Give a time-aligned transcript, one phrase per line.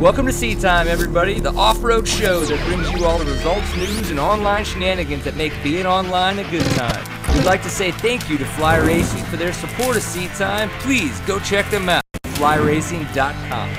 [0.00, 3.76] Welcome to Seat Time, everybody, the off road show that brings you all the results,
[3.76, 7.34] news, and online shenanigans that make being online a good time.
[7.34, 10.70] We'd like to say thank you to Fly Racing for their support of Seat Time.
[10.80, 13.76] Please go check them out, flyracing.com.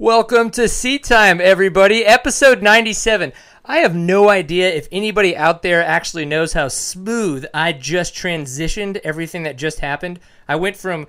[0.00, 3.32] Welcome to Seat Time, everybody, episode 97.
[3.64, 8.96] I have no idea if anybody out there actually knows how smooth I just transitioned
[9.04, 10.18] everything that just happened.
[10.48, 11.06] I went from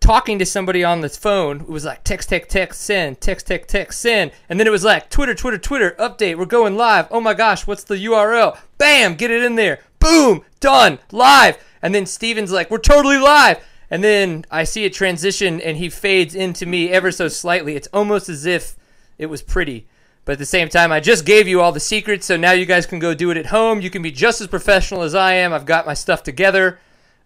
[0.00, 1.60] talking to somebody on the phone.
[1.60, 4.32] It was like text, text, text, send, text, text, text, send.
[4.48, 6.36] And then it was like Twitter, Twitter, Twitter, update.
[6.36, 7.08] We're going live.
[7.10, 8.58] Oh my gosh, what's the URL?
[8.78, 9.80] Bam, get it in there.
[9.98, 11.58] Boom, done, live.
[11.82, 13.62] And then Steven's like, we're totally live.
[13.90, 17.74] And then I see it transition and he fades into me ever so slightly.
[17.74, 18.76] It's almost as if
[19.16, 19.86] it was pretty.
[20.24, 22.66] But at the same time, I just gave you all the secrets, so now you
[22.66, 23.80] guys can go do it at home.
[23.80, 25.54] You can be just as professional as I am.
[25.54, 26.78] I've got my stuff together.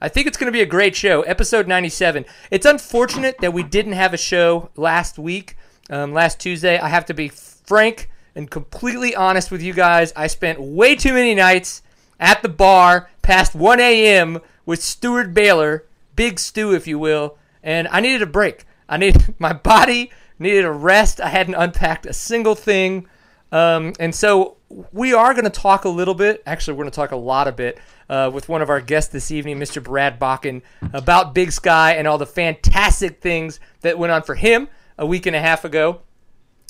[0.03, 1.23] I think it's going to be a great show.
[1.23, 2.25] Episode 97.
[2.51, 5.57] It's unfortunate that we didn't have a show last week,
[5.91, 6.77] um, last Tuesday.
[6.77, 10.13] I have to be frank and completely honest with you guys.
[10.17, 11.83] I spent way too many nights
[12.19, 14.41] at the bar past 1 a.m.
[14.67, 15.85] with Stuart Baylor,
[16.17, 18.65] Big Stu, if you will, and I needed a break.
[18.89, 21.21] I needed my body needed a rest.
[21.21, 23.07] I hadn't unpacked a single thing.
[23.53, 24.57] Um, and so
[24.93, 26.43] we are going to talk a little bit.
[26.47, 29.13] Actually, we're going to talk a lot of bit uh, with one of our guests
[29.13, 29.83] this evening, Mr.
[29.83, 34.69] Brad Bakken, about Big Sky and all the fantastic things that went on for him
[34.99, 36.01] a week and a half ago.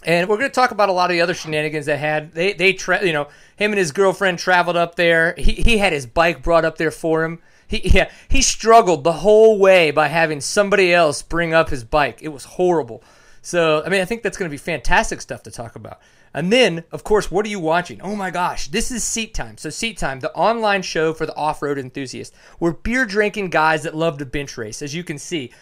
[0.04, 2.32] And we're going to talk about a lot of the other shenanigans that had.
[2.32, 5.34] They, they, tra- you know, him and his girlfriend traveled up there.
[5.38, 7.38] He, he had his bike brought up there for him.
[7.68, 12.18] He, yeah, he struggled the whole way by having somebody else bring up his bike.
[12.20, 13.04] It was horrible.
[13.42, 16.00] So, I mean, I think that's going to be fantastic stuff to talk about.
[16.34, 18.00] And then, of course, what are you watching?
[18.00, 19.58] Oh my gosh, this is Seat Time.
[19.58, 22.34] So, Seat Time, the online show for the off road enthusiast.
[22.58, 25.52] We're beer drinking guys that love to bench race, as you can see.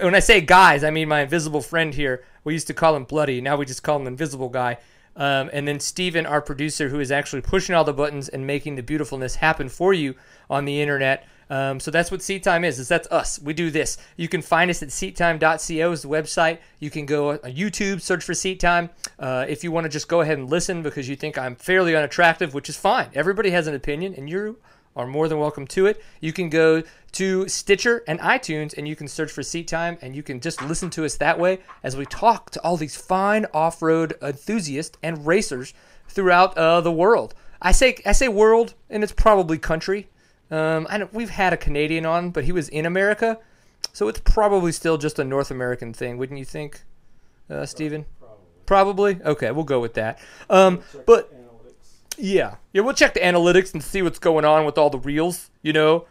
[0.00, 2.24] When I say guys, I mean my invisible friend here.
[2.42, 3.40] We used to call him Bloody.
[3.40, 4.78] Now we just call him Invisible Guy.
[5.16, 8.76] Um, and then Steven, our producer, who is actually pushing all the buttons and making
[8.76, 10.14] the beautifulness happen for you
[10.48, 11.26] on the internet.
[11.50, 12.78] Um, so that's what Seat Time is.
[12.78, 13.40] Is that's us.
[13.42, 13.98] We do this.
[14.16, 16.58] You can find us at seattime.co is the website.
[16.78, 18.90] You can go on YouTube, search for Seat Time.
[19.18, 21.96] Uh, if you want to just go ahead and listen because you think I'm fairly
[21.96, 23.08] unattractive, which is fine.
[23.14, 24.58] Everybody has an opinion, and you
[24.94, 26.02] are more than welcome to it.
[26.20, 30.14] You can go to Stitcher and iTunes, and you can search for Seat Time, and
[30.14, 33.46] you can just listen to us that way as we talk to all these fine
[33.52, 35.74] off-road enthusiasts and racers
[36.08, 37.34] throughout uh, the world.
[37.60, 40.08] I say I say world, and it's probably country
[40.50, 43.38] um, I we've had a Canadian on, but he was in America,
[43.92, 46.82] so it's probably still just a North American thing, wouldn't you think,
[47.48, 48.06] uh, Stephen?
[48.66, 49.14] Probably.
[49.14, 49.32] probably.
[49.32, 50.18] Okay, we'll go with that.
[50.48, 51.32] Um, but
[52.18, 55.50] yeah, yeah, we'll check the analytics and see what's going on with all the reels.
[55.62, 56.06] You know.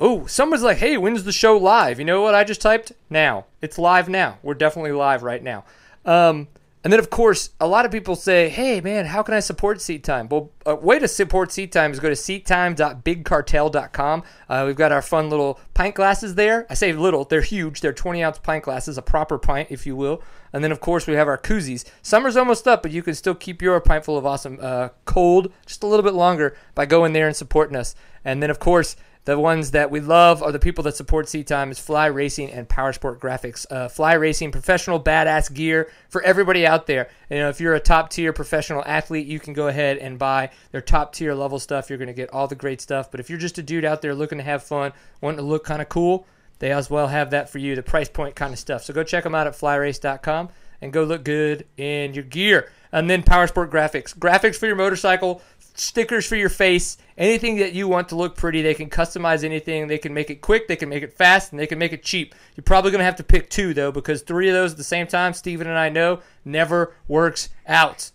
[0.00, 2.92] Oh, someone's like, "Hey, when's the show live?" You know what I just typed?
[3.08, 4.08] Now it's live.
[4.08, 5.64] Now we're definitely live right now.
[6.04, 6.48] Um,
[6.84, 9.80] and then, of course, a lot of people say, hey, man, how can I support
[9.80, 10.28] Seat Time?
[10.28, 14.24] Well, a way to support Seat Time is go to seattime.bigcartel.com.
[14.48, 16.66] Uh, we've got our fun little pint glasses there.
[16.68, 17.82] I say little, they're huge.
[17.82, 20.24] They're 20 ounce pint glasses, a proper pint, if you will.
[20.52, 21.84] And then, of course, we have our koozies.
[22.02, 25.52] Summer's almost up, but you can still keep your pint full of awesome uh, cold
[25.66, 27.94] just a little bit longer by going there and supporting us.
[28.24, 31.46] And then, of course, the ones that we love are the people that support Seat
[31.46, 33.64] Time is Fly Racing and Powersport Graphics.
[33.70, 37.08] Uh, Fly Racing, professional badass gear for everybody out there.
[37.30, 40.50] You know, if you're a top tier professional athlete, you can go ahead and buy
[40.72, 41.88] their top tier level stuff.
[41.88, 43.12] You're going to get all the great stuff.
[43.12, 45.62] But if you're just a dude out there looking to have fun, wanting to look
[45.62, 46.26] kind of cool,
[46.58, 48.82] they as well have that for you, the price point kind of stuff.
[48.82, 50.48] So go check them out at flyrace.com
[50.80, 52.70] and go look good in your gear.
[52.90, 54.16] And then Powersport Graphics.
[54.16, 55.40] Graphics for your motorcycle
[55.74, 58.62] stickers for your face, anything that you want to look pretty.
[58.62, 59.86] They can customize anything.
[59.86, 62.02] They can make it quick, they can make it fast, and they can make it
[62.02, 62.34] cheap.
[62.56, 64.84] You're probably going to have to pick two, though, because three of those at the
[64.84, 68.10] same time, Steven and I know, never works out.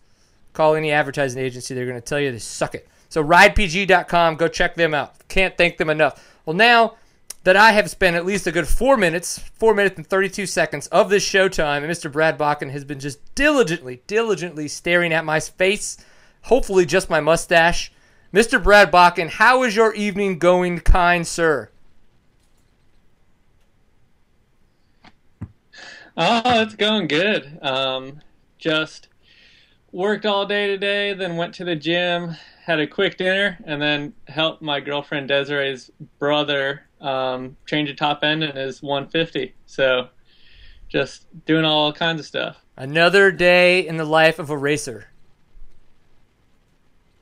[0.54, 2.88] Call any advertising agency, they're going to tell you they suck it.
[3.10, 5.28] So, ridepg.com, go check them out.
[5.28, 6.40] Can't thank them enough.
[6.46, 6.96] Well, now
[7.44, 10.88] that I have spent at least a good four minutes, four minutes and 32 seconds
[10.88, 12.12] of this showtime, and Mr.
[12.12, 15.98] Brad Bakken has been just diligently, diligently staring at my face
[16.48, 17.92] hopefully just my mustache.
[18.34, 18.62] Mr.
[18.62, 21.70] Brad Bakken, how is your evening going, kind sir?
[26.20, 27.60] Oh, it's going good.
[27.62, 28.22] Um,
[28.58, 29.10] just
[29.92, 32.36] worked all day today, then went to the gym,
[32.66, 38.24] had a quick dinner, and then helped my girlfriend Desiree's brother um, change a top
[38.24, 39.54] end in his 150.
[39.66, 40.10] So
[40.90, 42.58] just doing all kinds of stuff.
[42.76, 45.08] Another day in the life of a racer.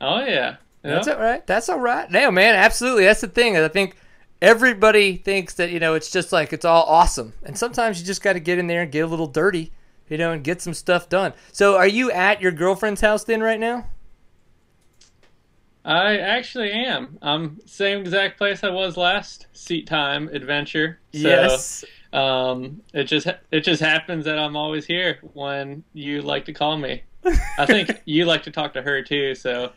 [0.06, 0.57] Oh yeah.
[0.84, 1.46] That's all right.
[1.48, 2.10] That's all right.
[2.12, 3.06] No, man, absolutely.
[3.06, 3.57] That's the thing.
[3.57, 3.96] I think
[4.40, 8.22] everybody thinks that you know it's just like it's all awesome, and sometimes you just
[8.22, 9.72] got to get in there and get a little dirty,
[10.07, 11.34] you know, and get some stuff done.
[11.52, 13.88] So, are you at your girlfriend's house then right now?
[15.84, 17.18] I actually am.
[17.22, 21.00] I'm same exact place I was last seat time adventure.
[21.13, 21.86] So, yes.
[22.13, 26.78] Um, it just it just happens that I'm always here when you like to call
[26.78, 27.04] me.
[27.58, 29.72] I think you like to talk to her too, so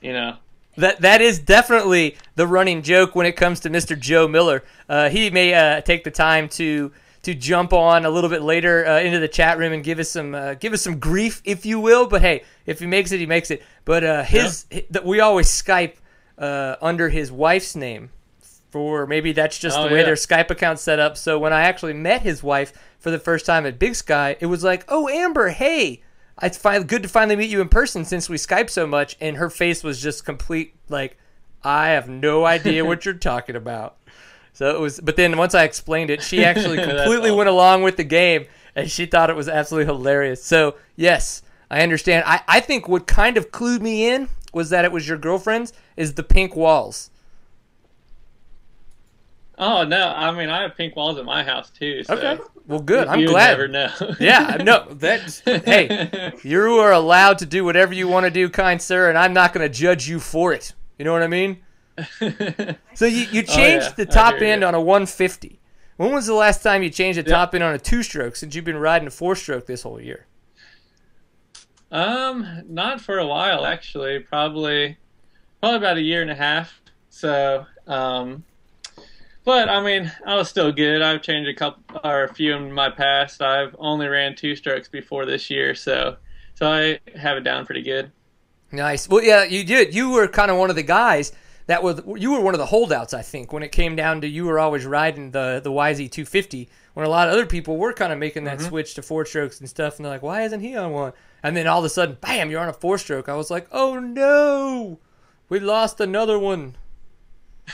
[0.00, 0.36] you know.
[0.76, 3.98] That that is definitely the running joke when it comes to Mr.
[3.98, 4.62] Joe Miller.
[4.88, 6.92] Uh, he may uh, take the time to
[7.22, 10.10] to jump on a little bit later uh, into the chat room and give us
[10.10, 12.06] some uh, give us some grief, if you will.
[12.06, 13.62] But hey, if he makes it, he makes it.
[13.84, 14.80] But uh, his, yeah.
[14.90, 15.94] his, we always Skype
[16.38, 18.10] uh, under his wife's name.
[18.70, 20.06] For maybe that's just oh, the way yeah.
[20.06, 21.16] their Skype account set up.
[21.16, 24.46] So when I actually met his wife for the first time at Big Sky, it
[24.46, 26.02] was like, "Oh, Amber, hey,
[26.42, 29.36] it's fine, good to finally meet you in person since we Skype so much." And
[29.36, 31.16] her face was just complete like,
[31.62, 33.96] "I have no idea what you're talking about."
[34.52, 37.96] So it was, but then once I explained it, she actually completely went along with
[37.96, 40.42] the game, and she thought it was absolutely hilarious.
[40.42, 42.24] So yes, I understand.
[42.26, 45.72] I, I think what kind of clued me in was that it was your girlfriend's
[45.96, 47.10] is the pink walls.
[49.56, 50.08] Oh no!
[50.08, 52.02] I mean, I have pink walls at my house too.
[52.04, 52.42] So okay.
[52.70, 53.08] Well, good.
[53.08, 53.58] I'm you glad.
[53.58, 53.90] Never know.
[54.20, 54.58] yeah.
[54.62, 54.86] No.
[54.94, 56.32] That hey.
[56.44, 59.52] You are allowed to do whatever you want to do, kind sir, and I'm not
[59.52, 60.72] going to judge you for it.
[60.96, 61.62] You know what I mean?
[62.94, 63.94] so you, you changed oh, yeah.
[63.96, 64.68] the top end you.
[64.68, 65.58] on a 150.
[65.96, 68.54] When was the last time you changed the top end on a two stroke since
[68.54, 70.26] you've been riding a four stroke this whole year?
[71.90, 74.20] Um, not for a while actually.
[74.20, 74.96] Probably,
[75.58, 76.80] probably about a year and a half.
[77.08, 78.44] So, um,
[79.44, 81.02] but I mean, I was still good.
[81.02, 83.42] I've changed a couple or a few in my past.
[83.42, 86.16] I've only ran two strokes before this year, so
[86.54, 88.12] so I have it down pretty good.
[88.72, 89.08] Nice.
[89.08, 89.94] Well, yeah, you did.
[89.94, 91.32] You were kind of one of the guys
[91.66, 94.28] that was you were one of the holdouts, I think, when it came down to
[94.28, 97.92] you were always riding the the YZ 250 when a lot of other people were
[97.92, 98.68] kind of making that mm-hmm.
[98.68, 101.12] switch to four strokes and stuff, and they're like, why isn't he on one?
[101.42, 103.28] And then all of a sudden, bam, you're on a four stroke.
[103.28, 104.98] I was like, oh no,
[105.48, 106.76] we lost another one.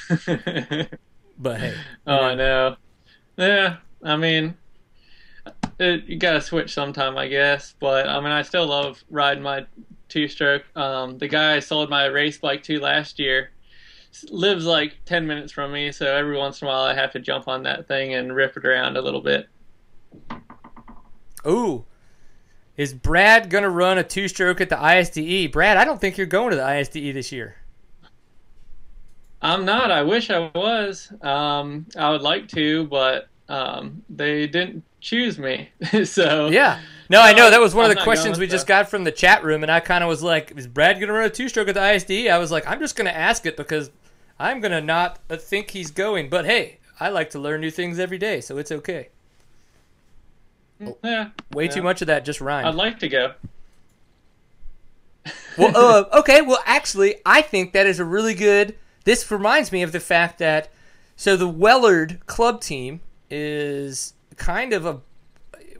[1.38, 1.74] but hey,
[2.06, 2.76] oh no,
[3.36, 4.56] yeah, I mean.
[5.78, 7.74] It, you gotta switch sometime, I guess.
[7.78, 9.66] But I mean, I still love riding my
[10.08, 10.64] two stroke.
[10.76, 13.50] Um, the guy I sold my race bike to last year,
[14.30, 17.20] lives like 10 minutes from me, so every once in a while I have to
[17.20, 19.48] jump on that thing and rip it around a little bit.
[21.46, 21.84] Ooh.
[22.76, 25.50] Is Brad going to run a two stroke at the ISDE?
[25.50, 27.56] Brad, I don't think you're going to the ISDE this year.
[29.42, 29.90] I'm not.
[29.90, 31.12] I wish I was.
[31.22, 35.70] Um, I would like to, but um, they didn't choose me.
[36.04, 38.88] so yeah, no, I know that was one I'm of the questions we just got
[38.88, 41.24] from the chat room, and I kind of was like, "Is Brad going to run
[41.24, 43.56] a two stroke at the ISD?" I was like, "I'm just going to ask it
[43.56, 43.90] because
[44.38, 48.18] I'm gonna not think he's going, but hey, I like to learn new things every
[48.18, 49.08] day, so it's okay.
[51.02, 51.30] Yeah.
[51.52, 51.70] Way yeah.
[51.70, 52.68] too much of that just rhymed.
[52.68, 53.34] I'd like to go.
[55.56, 56.42] well, uh, okay.
[56.42, 58.76] Well, actually, I think that is a really good.
[59.06, 60.68] This reminds me of the fact that
[61.14, 63.00] so the Wellard club team
[63.30, 65.00] is kind of a.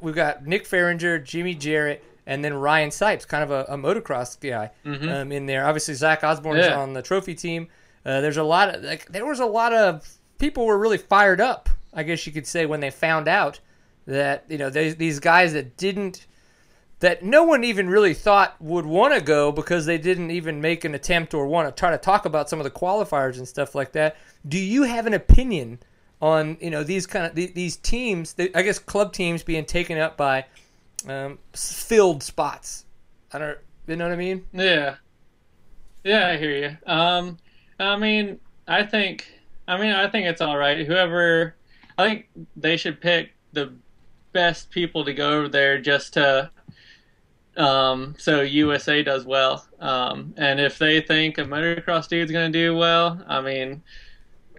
[0.01, 4.39] We've got Nick Fahringer, Jimmy Jarrett, and then Ryan Sipes, kind of a, a motocross
[4.39, 5.09] guy mm-hmm.
[5.09, 5.67] um, in there.
[5.67, 6.67] Obviously, Zach Osborne yeah.
[6.67, 7.67] is on the trophy team.
[8.05, 10.09] Uh, there's a lot of like there was a lot of
[10.39, 11.69] people were really fired up.
[11.93, 13.59] I guess you could say when they found out
[14.07, 16.29] that you know they, these guys that didn't
[17.01, 20.85] that no one even really thought would want to go because they didn't even make
[20.85, 23.75] an attempt or want to try to talk about some of the qualifiers and stuff
[23.75, 24.17] like that.
[24.49, 25.79] Do you have an opinion
[26.23, 28.35] on you know these kind of these teams?
[28.55, 30.47] I guess club teams being taken up by
[31.09, 32.85] um, filled spots.
[33.33, 33.59] I don't.
[33.87, 34.45] You know what I mean?
[34.53, 34.97] Yeah.
[36.03, 36.93] Yeah, I hear you.
[36.93, 37.39] Um,
[37.79, 39.27] I mean, I think,
[39.69, 40.87] I mean, I think it's all right.
[40.87, 41.57] Whoever,
[41.99, 43.75] I think they should pick the
[44.33, 46.51] best people to go over there just to,
[47.57, 49.67] um, so USA does well.
[49.81, 53.83] Um, and if they think a motocross dude's going to do well, I mean,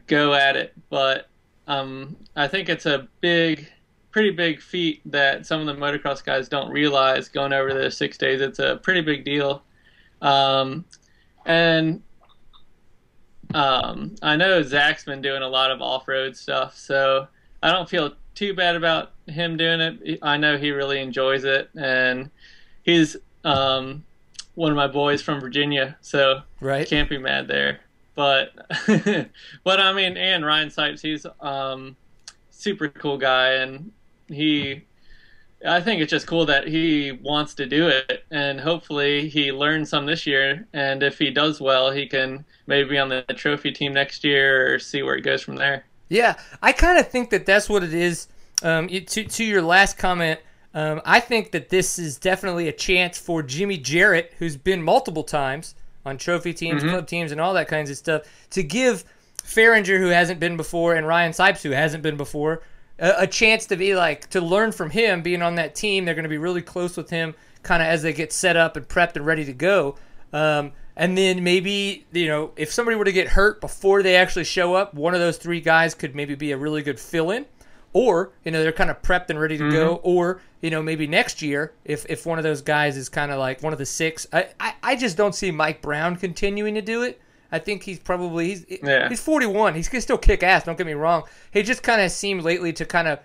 [0.07, 0.73] go at it.
[0.89, 1.29] But
[1.67, 3.67] um, I think it's a big,
[4.11, 8.17] pretty big feat that some of the motocross guys don't realize going over the six
[8.17, 8.41] days.
[8.41, 9.63] It's a pretty big deal.
[10.21, 10.85] Um,
[11.45, 12.01] and
[13.53, 17.27] um, I know Zach's been doing a lot of off-road stuff, so
[17.61, 20.19] I don't feel too bad about him doing it.
[20.21, 22.29] I know he really enjoys it, and
[22.87, 24.03] he's um,
[24.55, 26.87] one of my boys from Virginia, so right.
[26.87, 27.81] can't be mad there.
[28.15, 28.53] But
[29.63, 31.95] but I mean, and Ryan Sipes, he's um,
[32.49, 33.91] super cool guy, and
[34.27, 34.81] he
[35.67, 39.89] I think it's just cool that he wants to do it, and hopefully he learns
[39.89, 40.67] some this year.
[40.73, 44.73] And if he does well, he can maybe be on the trophy team next year
[44.73, 45.85] or see where it goes from there.
[46.09, 48.27] Yeah, I kind of think that that's what it is.
[48.63, 50.39] Um, to to your last comment,
[50.77, 55.23] um, I think that this is definitely a chance for Jimmy Jarrett, who's been multiple
[55.23, 55.73] times
[56.05, 56.89] on trophy teams, Mhm.
[56.89, 59.03] club teams, and all that kinds of stuff, to give
[59.43, 62.61] Fahringer, who hasn't been before, and Ryan Sipes, who hasn't been before,
[62.99, 66.05] a, a chance to be like to learn from him, being on that team.
[66.05, 68.77] They're going to be really close with him, kind of as they get set up
[68.77, 69.95] and prepped and ready to go.
[70.31, 74.43] Um, and then maybe you know if somebody were to get hurt before they actually
[74.45, 77.45] show up, one of those three guys could maybe be a really good fill-in,
[77.97, 80.07] or you know they're kind of prepped and ready to go, mm-hmm.
[80.07, 83.39] or you know maybe next year if if one of those guys is kind of
[83.39, 84.27] like one of the six.
[84.31, 87.19] I, I I just don't see Mike Brown continuing to do it.
[87.51, 89.09] I think he's probably he's Yeah.
[89.09, 89.73] he's 41.
[89.73, 90.63] He's gonna still kick ass.
[90.63, 91.23] Don't get me wrong.
[91.49, 93.19] He just kind of seemed lately to kind of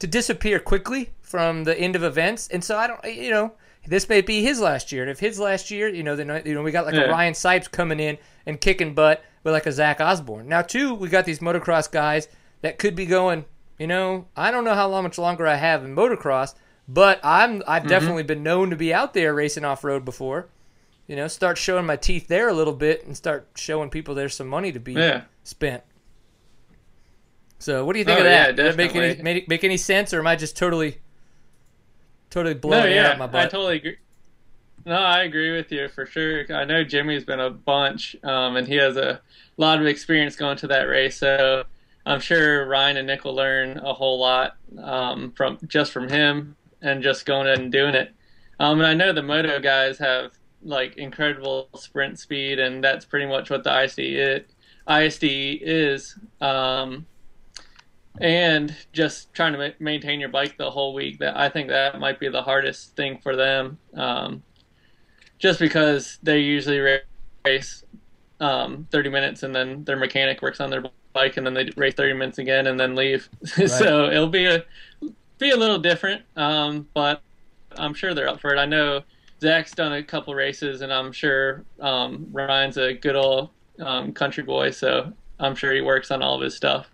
[0.00, 3.54] to disappear quickly from the end of events, and so I don't you know
[3.86, 5.02] this may be his last year.
[5.02, 7.32] And if his last year, you know, then you know we got like a Ryan
[7.32, 10.46] Sipes coming in and kicking butt with like a Zach Osborne.
[10.46, 12.28] Now too, we got these motocross guys
[12.62, 13.44] that could be going.
[13.78, 16.54] You know, I don't know how long much longer I have in motocross,
[16.86, 20.48] but I'm I've definitely been known to be out there racing off road before.
[21.06, 24.34] You know, start showing my teeth there a little bit and start showing people there's
[24.34, 25.22] some money to be Yeah.
[25.42, 25.82] spent.
[27.58, 28.48] So, what do you think Oh, of that?
[28.48, 30.98] yeah, Does it make any make, make any sense, or am I just totally,
[32.30, 33.96] totally blowing no, yeah, out my I totally agree.
[34.86, 36.44] No, I agree with you for sure.
[36.54, 39.20] I know Jimmy's been a bunch, um, and he has a
[39.56, 41.16] lot of experience going to that race.
[41.16, 41.64] So
[42.06, 46.56] I'm sure Ryan and Nick will learn a whole lot um, from just from him
[46.82, 48.12] and just going in and doing it.
[48.60, 50.32] Um, and I know the moto guys have
[50.62, 54.50] like incredible sprint speed, and that's pretty much what the ISD it,
[54.88, 56.18] ISD is.
[56.40, 57.06] Um,
[58.20, 61.18] and just trying to ma- maintain your bike the whole week.
[61.18, 64.42] That I think that might be the hardest thing for them, um,
[65.38, 67.00] just because they usually
[67.44, 67.84] race
[68.40, 71.94] um, 30 minutes and then their mechanic works on their bike and then they race
[71.94, 73.28] 30 minutes again and then leave.
[73.44, 74.64] so it'll be a
[75.38, 77.22] be a little different, um, but
[77.76, 78.58] I'm sure they're up for it.
[78.58, 79.02] I know
[79.40, 84.42] Zach's done a couple races, and I'm sure um, Ryan's a good old um, country
[84.42, 86.88] boy, so I'm sure he works on all of his stuff.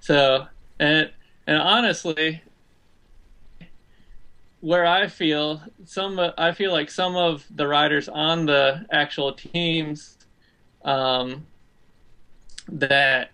[0.00, 0.46] So,
[0.78, 1.10] and
[1.46, 2.42] and honestly,
[4.60, 10.16] where I feel some, I feel like some of the riders on the actual teams
[10.84, 11.46] um,
[12.68, 13.30] that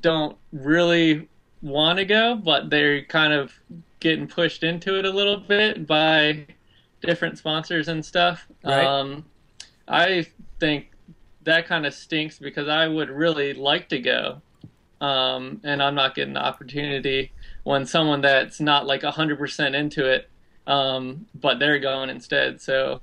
[0.00, 1.28] don't really
[1.62, 3.52] want to go, but they're kind of
[4.00, 6.46] getting pushed into it a little bit by
[7.00, 8.46] different sponsors and stuff.
[8.62, 8.84] Right.
[8.84, 9.24] Um,
[9.88, 10.26] I
[10.60, 10.90] think
[11.44, 14.42] that kind of stinks because I would really like to go,
[15.00, 17.32] um, and I'm not getting the opportunity
[17.64, 20.30] when someone that's not like 100% into it,
[20.66, 22.60] um, but they're going instead.
[22.60, 23.00] So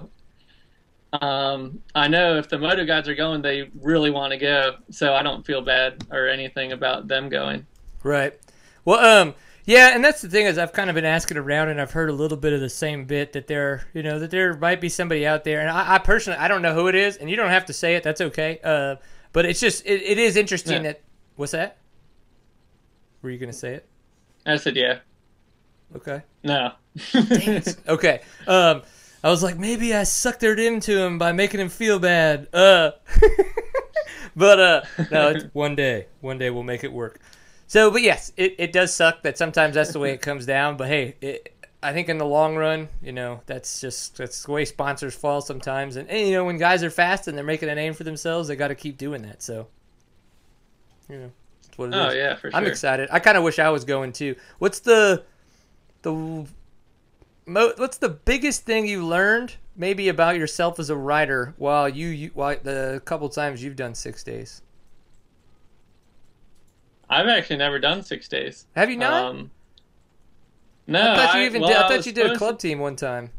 [1.14, 4.76] um, I know if the moto guys are going, they really want to go.
[4.92, 7.66] So I don't feel bad or anything about them going.
[8.04, 8.38] Right.
[8.86, 11.80] Well, um, yeah, and that's the thing is I've kind of been asking around, and
[11.80, 14.56] I've heard a little bit of the same bit that there, you know, that there
[14.58, 17.18] might be somebody out there, and I, I personally I don't know who it is,
[17.18, 18.04] and you don't have to say it.
[18.04, 18.60] That's okay.
[18.64, 18.96] Uh,
[19.34, 20.94] but it's just it, it is interesting Yeah.
[20.94, 21.02] that
[21.36, 21.78] what's that?
[23.22, 23.86] Were you gonna say it?
[24.46, 25.00] I said, yeah,
[25.96, 26.22] Okay.
[26.44, 26.72] no.
[27.88, 28.22] Okay.
[28.48, 28.82] Um,
[29.24, 32.48] I was like, maybe I sucked it into him by making him feel bad.
[32.54, 32.92] Uh,
[34.36, 36.08] but uh, no, it's one day.
[36.22, 37.20] One day we'll make it work.
[37.68, 40.76] So, but yes, it, it does suck that sometimes that's the way it comes down.
[40.76, 44.52] But hey, it, I think in the long run, you know, that's just that's the
[44.52, 45.96] way sponsors fall sometimes.
[45.98, 48.48] And, and you know, when guys are fast and they're making a name for themselves,
[48.48, 49.44] they got to keep doing that.
[49.44, 49.68] So,
[51.08, 51.32] you know,
[51.64, 51.96] that's what it is.
[51.96, 52.58] Oh yeah, for sure.
[52.58, 53.08] I'm excited.
[53.12, 54.36] I kind of wish I was going too.
[54.58, 55.24] What's the
[56.02, 56.46] the
[57.46, 62.08] mo- what's the biggest thing you learned maybe about yourself as a writer while you,
[62.08, 64.62] you while the couple times you've done 6 days?
[67.12, 68.66] I've actually never done six days.
[68.74, 69.26] Have you not?
[69.26, 69.52] Um,
[70.88, 71.78] no, I thought you even well, did.
[71.78, 73.32] I I thought was you did a club team one time.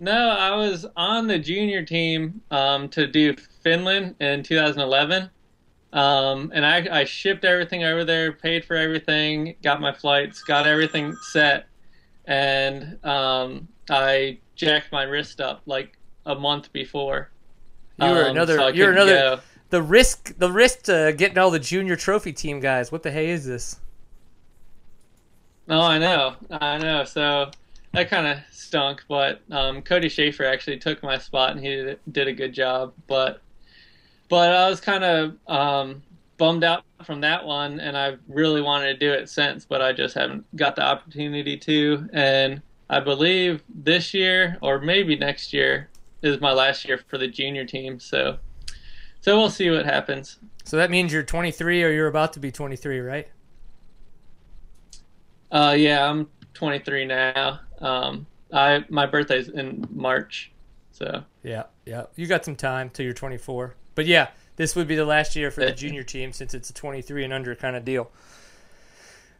[0.00, 5.28] No, I was on the junior team um, to do Finland in 2011.
[5.92, 10.66] Um, and I, I shipped everything over there, paid for everything, got my flights, got
[10.66, 11.66] everything set,
[12.28, 17.30] and um, I jacked my wrist up like a month before.
[18.00, 19.40] You were Um, another so you're another go.
[19.70, 22.92] the risk the risk to getting all the junior trophy team guys.
[22.92, 23.80] What the hey is this?
[25.68, 27.04] Oh, I know, I know.
[27.04, 27.50] So
[27.92, 31.98] that kind of stunk, but um, Cody Schafer actually took my spot, and he did,
[32.12, 32.92] did a good job.
[33.06, 33.40] But
[34.28, 36.02] but I was kind of um,
[36.36, 39.92] bummed out from that one, and I've really wanted to do it since, but I
[39.92, 42.08] just haven't got the opportunity to.
[42.12, 45.88] And I believe this year or maybe next year
[46.22, 48.00] is my last year for the junior team.
[48.00, 48.38] So,
[49.20, 50.38] so we'll see what happens.
[50.64, 53.28] So that means you're 23 or you're about to be 23, right?
[55.50, 57.60] Uh, yeah, I'm 23 now.
[57.80, 60.52] Um, I my birthday's in March,
[60.90, 63.74] so yeah, yeah, you got some time till you're 24.
[63.94, 64.28] But yeah,
[64.58, 67.32] this would be the last year for the junior team since it's a 23 and
[67.32, 68.10] under kind of deal.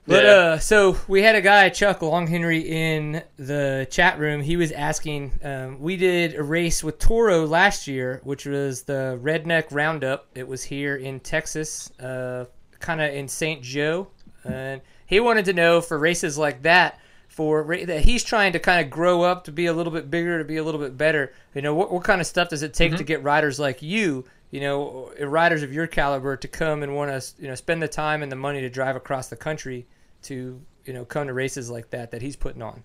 [0.06, 0.30] But yeah.
[0.30, 4.40] uh, so we had a guy, Chuck Long Henry, in the chat room.
[4.40, 5.38] He was asking.
[5.44, 10.26] Um, we did a race with Toro last year, which was the Redneck Roundup.
[10.34, 12.46] It was here in Texas, uh,
[12.80, 13.62] kind of in St.
[13.62, 14.08] Jo,
[14.44, 16.98] and he wanted to know for races like that,
[17.28, 20.38] for that he's trying to kind of grow up to be a little bit bigger,
[20.38, 21.34] to be a little bit better.
[21.54, 22.96] You know, what, what kind of stuff does it take mm-hmm.
[22.96, 27.10] to get riders like you you know, riders of your caliber to come and want
[27.10, 29.86] to, you know, spend the time and the money to drive across the country
[30.22, 32.82] to, you know, come to races like that that he's putting on?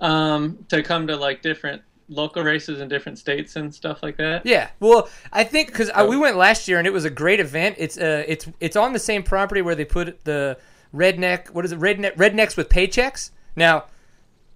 [0.00, 4.44] Um, to come to like different local races in different states and stuff like that.
[4.44, 6.08] Yeah, well, I think because oh.
[6.08, 7.76] we went last year and it was a great event.
[7.78, 10.58] It's uh, it's it's on the same property where they put the
[10.94, 11.50] redneck.
[11.50, 11.78] What is it?
[11.78, 13.30] Redneck rednecks with paychecks.
[13.54, 13.84] Now,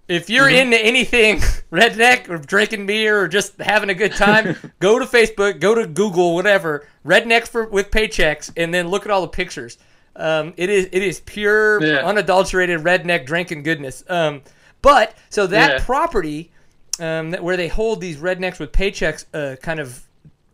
[0.07, 0.73] if you're mm-hmm.
[0.73, 1.37] into anything
[1.71, 5.87] redneck or drinking beer or just having a good time, go to Facebook, go to
[5.87, 9.77] Google, whatever, redneck for with paychecks, and then look at all the pictures.
[10.15, 11.97] Um, it is it is pure, yeah.
[11.97, 14.03] unadulterated redneck drinking goodness.
[14.09, 14.41] Um,
[14.81, 15.85] but so that yeah.
[15.85, 16.51] property
[16.99, 20.06] um, that, where they hold these rednecks with paychecks uh, kind of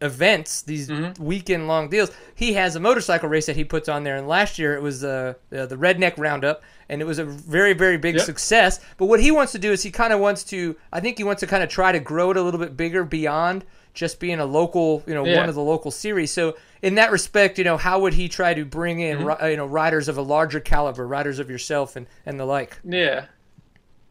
[0.03, 1.23] events, these mm-hmm.
[1.23, 2.11] weekend long deals.
[2.35, 5.03] He has a motorcycle race that he puts on there, and last year it was
[5.03, 8.25] uh, the the Redneck Roundup, and it was a very very big yep.
[8.25, 8.79] success.
[8.97, 11.23] But what he wants to do is he kind of wants to, I think he
[11.23, 14.39] wants to kind of try to grow it a little bit bigger beyond just being
[14.39, 15.37] a local, you know, yeah.
[15.37, 16.31] one of the local series.
[16.31, 19.45] So in that respect, you know, how would he try to bring in, mm-hmm.
[19.45, 22.79] you know, riders of a larger caliber, riders of yourself and and the like?
[22.83, 23.25] Yeah.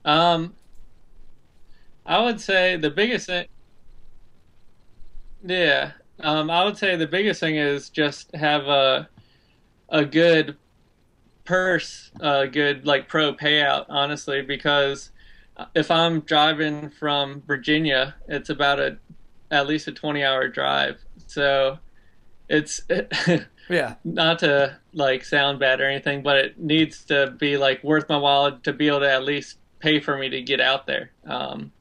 [0.05, 0.55] Um,
[2.07, 3.47] I would say the biggest thing
[5.45, 9.09] yeah, um, I would say the biggest thing is just have a
[9.89, 10.57] a good
[11.45, 13.87] purse, a good like pro payout.
[13.89, 15.11] Honestly, because
[15.75, 18.99] if I'm driving from Virginia, it's about a
[19.51, 20.99] at least a 20 hour drive.
[21.27, 21.79] So
[22.49, 22.83] it's
[23.69, 28.09] yeah, not to like sound bad or anything, but it needs to be like worth
[28.09, 31.11] my while to be able to at least pay for me to get out there.
[31.27, 31.73] Um,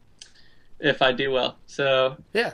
[0.80, 1.58] if I do well.
[1.68, 2.54] So yeah,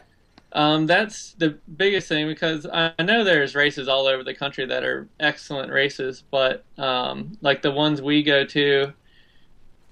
[0.53, 4.83] um, that's the biggest thing because I know there's races all over the country that
[4.83, 8.93] are excellent races, but um, like the ones we go to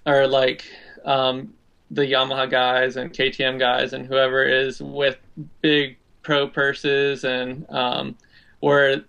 [0.06, 0.66] are like
[1.04, 1.54] um,
[1.92, 5.18] the Yamaha guys and KTM guys and whoever is with
[5.62, 8.16] big pro purses and um,
[8.62, 9.04] where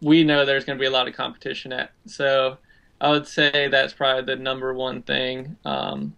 [0.00, 1.90] we know there's going to be a lot of competition at.
[2.06, 2.56] So
[3.00, 6.14] I would say that's probably the number one thing um,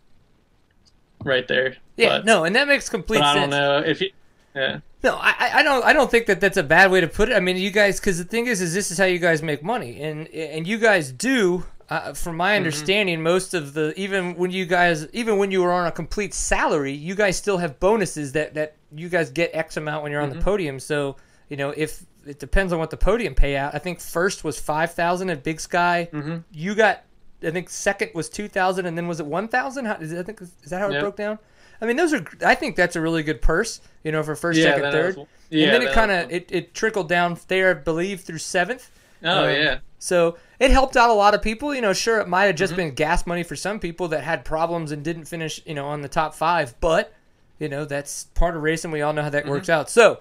[1.24, 1.76] right there.
[1.96, 3.28] Yeah, but, no, and that makes complete sense.
[3.28, 4.10] I don't know if you
[4.54, 4.80] yeah.
[5.02, 7.34] No, I, I don't I don't think that that's a bad way to put it.
[7.34, 9.62] I mean, you guys, because the thing is, is this is how you guys make
[9.62, 11.64] money, and and you guys do.
[11.90, 12.56] Uh, from my mm-hmm.
[12.56, 13.24] understanding, mm-hmm.
[13.24, 16.92] most of the even when you guys even when you are on a complete salary,
[16.92, 20.30] you guys still have bonuses that that you guys get X amount when you're on
[20.30, 20.38] mm-hmm.
[20.38, 20.80] the podium.
[20.80, 21.16] So
[21.50, 23.74] you know if it depends on what the podium payout.
[23.74, 26.08] I think first was five thousand at Big Sky.
[26.10, 26.38] Mm-hmm.
[26.52, 27.04] You got
[27.42, 29.86] I think second was two thousand, and then was it one thousand?
[29.86, 31.02] I think is that how it yep.
[31.02, 31.38] broke down?
[31.84, 32.24] I mean, those are.
[32.42, 33.82] I think that's a really good purse.
[34.04, 36.48] You know, for first, yeah, second, third, was, yeah, and then it kind of it,
[36.50, 38.90] it trickled down there, I believe, through seventh.
[39.22, 39.78] Oh um, yeah.
[39.98, 41.74] So it helped out a lot of people.
[41.74, 42.88] You know, sure, it might have just mm-hmm.
[42.88, 45.60] been gas money for some people that had problems and didn't finish.
[45.66, 47.12] You know, on the top five, but
[47.58, 48.90] you know that's part of racing.
[48.90, 49.52] We all know how that mm-hmm.
[49.52, 49.90] works out.
[49.90, 50.20] So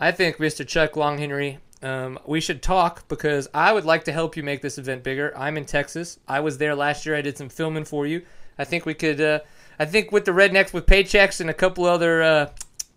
[0.00, 0.66] I think Mr.
[0.66, 1.58] Chuck Long Henry.
[1.82, 5.32] Um, we should talk because I would like to help you make this event bigger.
[5.34, 6.18] I'm in Texas.
[6.28, 7.16] I was there last year.
[7.16, 8.20] I did some filming for you.
[8.58, 9.40] I think we could uh,
[9.80, 12.50] I think with the rednecks with paychecks and a couple other uh,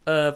[0.06, 0.34] uh,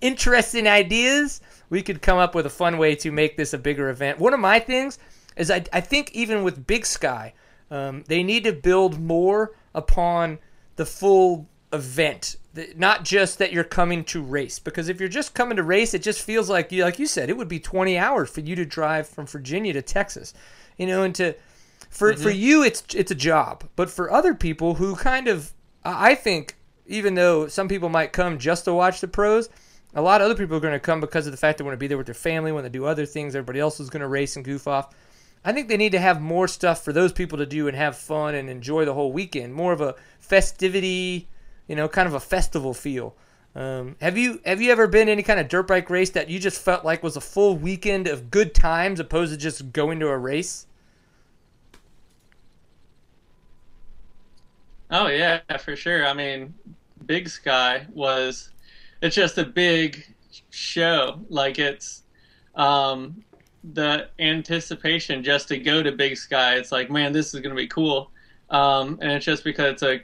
[0.00, 3.88] interesting ideas, we could come up with a fun way to make this a bigger
[3.90, 4.18] event.
[4.18, 4.98] One of my things
[5.36, 7.32] is I, I think even with Big Sky,
[7.70, 10.40] um, they need to build more upon
[10.74, 12.36] the full event
[12.76, 16.02] not just that you're coming to race because if you're just coming to race it
[16.02, 18.64] just feels like you like you said it would be 20 hours for you to
[18.64, 20.32] drive from Virginia to Texas
[20.78, 21.34] you know and to
[21.90, 22.22] for mm-hmm.
[22.22, 25.52] for you it's it's a job but for other people who kind of
[25.84, 29.48] I think even though some people might come just to watch the pros,
[29.94, 31.74] a lot of other people are going to come because of the fact they want
[31.74, 33.34] to be there with their family, want to do other things.
[33.34, 34.94] Everybody else is going to race and goof off.
[35.44, 37.96] I think they need to have more stuff for those people to do and have
[37.96, 39.54] fun and enjoy the whole weekend.
[39.54, 41.28] More of a festivity,
[41.68, 43.14] you know, kind of a festival feel.
[43.54, 46.40] Um, have you have you ever been any kind of dirt bike race that you
[46.40, 50.08] just felt like was a full weekend of good times opposed to just going to
[50.08, 50.66] a race?
[54.94, 56.06] Oh yeah, for sure.
[56.06, 56.54] I mean,
[57.04, 58.50] Big Sky was
[59.02, 60.14] it's just a big
[60.50, 61.20] show.
[61.28, 62.04] Like it's
[62.54, 63.24] um
[63.64, 66.54] the anticipation just to go to Big Sky.
[66.56, 68.12] It's like, man, this is going to be cool.
[68.50, 70.02] Um and it's just because it's a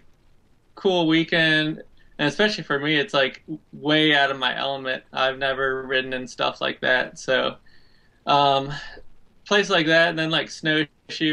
[0.77, 1.83] cool weekend
[2.19, 5.05] and especially for me, it's like way out of my element.
[5.13, 7.57] I've never ridden and stuff like that, so
[8.27, 8.73] um,
[9.47, 10.89] place like that, and then like snowshoe,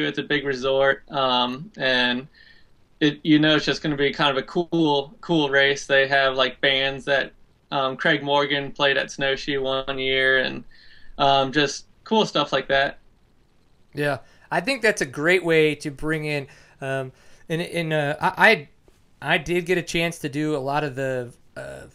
[0.08, 2.28] it's a big resort, um, and
[3.00, 5.86] it you know it's just going to be kind of a cool cool race.
[5.86, 7.32] They have like bands that
[7.72, 10.64] um, Craig Morgan played at Snowshoe one year, and
[11.18, 13.00] um, just cool stuff like that.
[13.94, 14.20] Yeah,
[14.52, 16.48] I think that's a great way to bring in.
[16.82, 17.12] Um,
[17.50, 18.70] and in uh, I
[19.22, 21.88] I did get a chance to do a lot of the uh,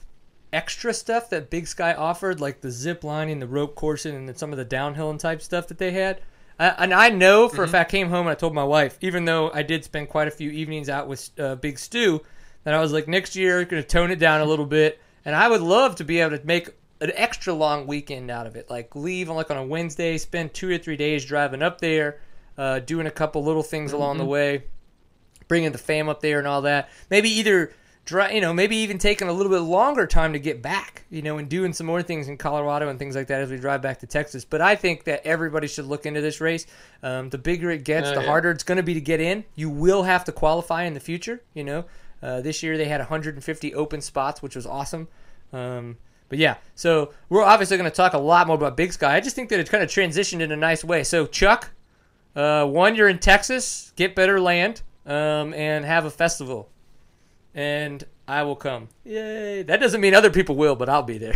[0.53, 4.53] extra stuff that Big Sky offered, like the zip lining, the rope coursing, and some
[4.53, 6.21] of the downhill and type stuff that they had.
[6.63, 7.65] Uh, and I know for mm-hmm.
[7.65, 10.09] a fact, I came home and I told my wife, even though I did spend
[10.09, 12.23] quite a few evenings out with uh, Big Stu,
[12.63, 15.01] that I was like, next year, going to tone it down a little bit.
[15.25, 16.69] And I would love to be able to make
[17.01, 18.71] an extra long weekend out of it.
[18.71, 22.21] Like leave on like on a Wednesday, spend two or three days driving up there,
[22.57, 24.01] uh, doing a couple little things mm-hmm.
[24.01, 24.63] along the way
[25.49, 26.89] bringing the fam up there and all that.
[27.11, 27.75] Maybe either
[28.11, 31.39] you know, maybe even taking a little bit longer time to get back, you know,
[31.39, 34.01] and doing some more things in Colorado and things like that as we drive back
[34.01, 34.45] to Texas.
[34.45, 36.67] But I think that everybody should look into this race.
[37.03, 38.27] Um, the bigger it gets, oh, the yeah.
[38.27, 39.45] harder it's going to be to get in.
[39.55, 41.43] You will have to qualify in the future.
[41.55, 41.85] You know,
[42.23, 45.09] uh, this year they had 150 open spots, which was awesome.
[45.53, 45.97] Um,
[46.29, 49.15] but yeah, so we're obviously going to talk a lot more about Big Sky.
[49.15, 51.05] I just think that it's kind of transitioned in a nice way.
[51.05, 51.71] So Chuck,
[52.35, 56.71] uh, one, you're in Texas, get better land um, and have a festival,
[57.55, 58.89] and I will come.
[59.05, 59.63] Yay!
[59.63, 61.35] That doesn't mean other people will, but I'll be there.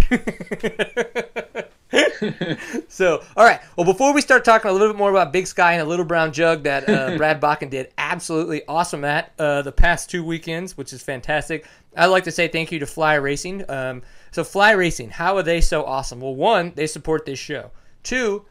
[2.89, 3.61] so, all right.
[3.77, 6.05] Well, before we start talking a little bit more about Big Sky and a Little
[6.05, 10.77] Brown Jug that uh, Brad Bakken did absolutely awesome at uh, the past two weekends,
[10.77, 11.67] which is fantastic.
[11.97, 13.69] I'd like to say thank you to Fly Racing.
[13.71, 16.21] Um, so, Fly Racing, how are they so awesome?
[16.21, 17.71] Well, one, they support this show.
[18.03, 18.45] Two,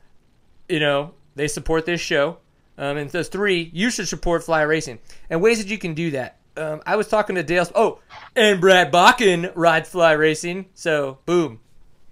[0.67, 2.37] you know, they support this show.
[2.77, 4.99] Um, and says three, you should support Fly Racing.
[5.29, 6.39] And ways that you can do that.
[6.57, 7.67] Um, I was talking to Dale.
[7.75, 7.99] Oh,
[8.35, 10.67] and Brad Bakken rides Fly Racing.
[10.73, 11.59] So boom.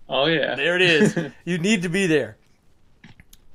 [0.09, 0.55] Oh yeah.
[0.55, 1.17] There it is.
[1.45, 2.37] you need to be there.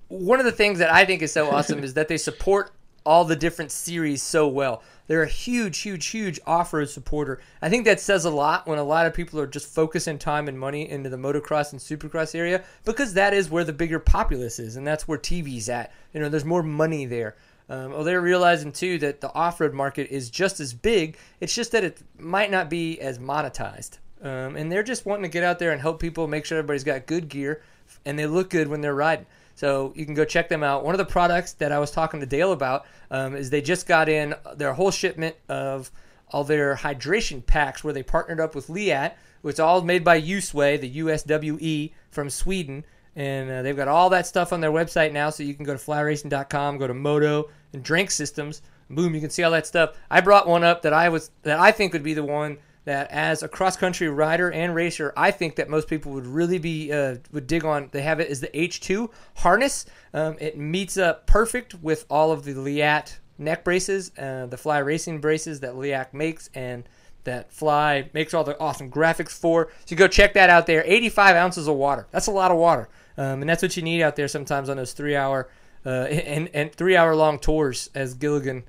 [0.08, 2.72] One of the things that I think is so awesome is that they support
[3.04, 4.82] all the different series so well.
[5.06, 7.40] They're a huge, huge, huge off-road supporter.
[7.62, 10.48] I think that says a lot when a lot of people are just focusing time
[10.48, 14.58] and money into the motocross and supercross area because that is where the bigger populace
[14.58, 15.92] is, and that's where TV's at.
[16.12, 17.36] You know, there's more money there.
[17.70, 21.18] Um, well, they're realizing too that the off-road market is just as big.
[21.40, 25.28] It's just that it might not be as monetized, um, and they're just wanting to
[25.28, 27.62] get out there and help people make sure everybody's got good gear
[28.04, 29.26] and they look good when they're riding.
[29.54, 30.84] So you can go check them out.
[30.84, 33.86] One of the products that I was talking to Dale about um, is they just
[33.86, 35.90] got in their whole shipment of
[36.30, 40.80] all their hydration packs where they partnered up with Leatt, which all made by Usway,
[40.80, 42.84] the USWE from Sweden.
[43.16, 45.72] And uh, they've got all that stuff on their website now, so you can go
[45.76, 48.62] to flyracing.com, go to Moto and Drink Systems.
[48.90, 49.96] Boom, you can see all that stuff.
[50.10, 53.10] I brought one up that I was that I think would be the one that
[53.10, 56.90] as a cross country rider and racer, I think that most people would really be
[56.90, 57.90] uh, would dig on.
[57.92, 59.84] They have it is the H2 harness.
[60.14, 64.78] Um, it meets up perfect with all of the Leatt neck braces, uh, the Fly
[64.78, 66.88] Racing braces that Leatt makes, and
[67.24, 69.68] that Fly makes all the awesome graphics for.
[69.84, 70.82] So you go check that out there.
[70.86, 72.06] 85 ounces of water.
[72.10, 74.78] That's a lot of water, um, and that's what you need out there sometimes on
[74.78, 75.50] those three hour
[75.88, 78.64] uh, and, and three hour long tours, as Gilligan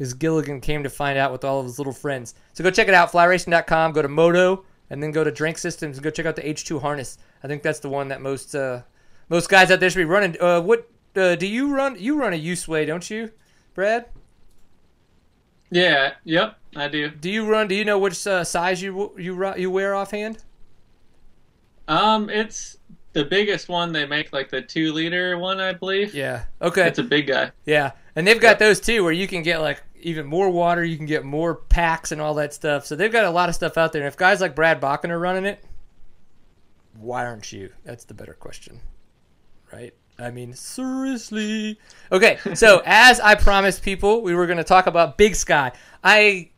[0.00, 2.34] as Gilligan came to find out with all of his little friends.
[2.52, 3.92] So go check it out, flyracing.com.
[3.92, 6.80] Go to Moto, and then go to Drink Systems and go check out the H2
[6.80, 7.18] harness.
[7.44, 8.82] I think that's the one that most uh,
[9.28, 10.36] most guys out there should be running.
[10.40, 11.96] Uh, what uh, do you run?
[11.96, 13.30] You run a USWE, don't you,
[13.74, 14.06] Brad?
[15.70, 16.14] Yeah.
[16.24, 16.58] Yep.
[16.74, 17.08] I do.
[17.08, 17.68] Do you run?
[17.68, 20.42] Do you know which uh, size you you you wear offhand?
[21.86, 22.78] Um, it's
[23.14, 26.14] the biggest one they make, like the two liter one, I believe.
[26.14, 26.44] Yeah.
[26.60, 26.86] Okay.
[26.86, 27.52] It's a big guy.
[27.64, 30.96] Yeah, and they've got those too, where you can get like even more water, you
[30.96, 32.84] can get more packs and all that stuff.
[32.84, 34.02] So they've got a lot of stuff out there.
[34.02, 35.64] And if guys like Brad Bakken are running it,
[36.96, 37.72] why aren't you?
[37.84, 38.80] That's the better question,
[39.72, 39.94] right?
[40.18, 41.78] I mean, seriously.
[42.12, 45.72] Okay, so as I promised people, we were going to talk about Big Sky.
[46.04, 46.50] I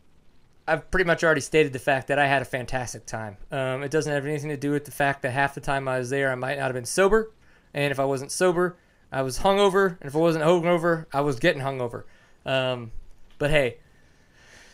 [0.69, 3.37] I've pretty much already stated the fact that I had a fantastic time.
[3.53, 5.99] Um, it doesn't have anything to do with the fact that half the time I
[5.99, 7.33] was there, I might not have been sober,
[7.73, 8.77] and if I wasn't sober,
[9.13, 12.03] I was hungover, and if I wasn't hungover, I was getting hungover.
[12.45, 12.91] Um,
[13.39, 13.79] but hey,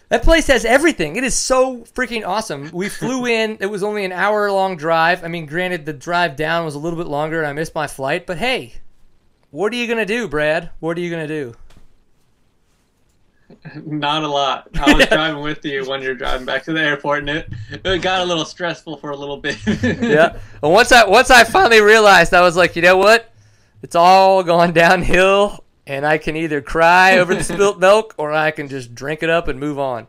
[0.09, 1.17] That place has everything.
[1.17, 2.71] It is so freaking awesome.
[2.73, 3.57] We flew in.
[3.61, 5.25] It was only an hour long drive.
[5.25, 7.87] I mean, granted, the drive down was a little bit longer and I missed my
[7.87, 8.75] flight, but hey,
[9.51, 10.71] what are you going to do, Brad?
[10.81, 11.55] What are you going to do?
[13.85, 14.69] Not a lot.
[14.81, 17.53] I was driving with you when you're driving back to the airport, and it,
[17.85, 19.57] it got a little stressful for a little bit.
[19.83, 20.37] yeah.
[20.63, 23.33] Well, once I once I finally realized, I was like, you know what?
[23.83, 28.53] It's all gone downhill, and I can either cry over the spilt milk or I
[28.53, 30.07] can just drink it up and move on.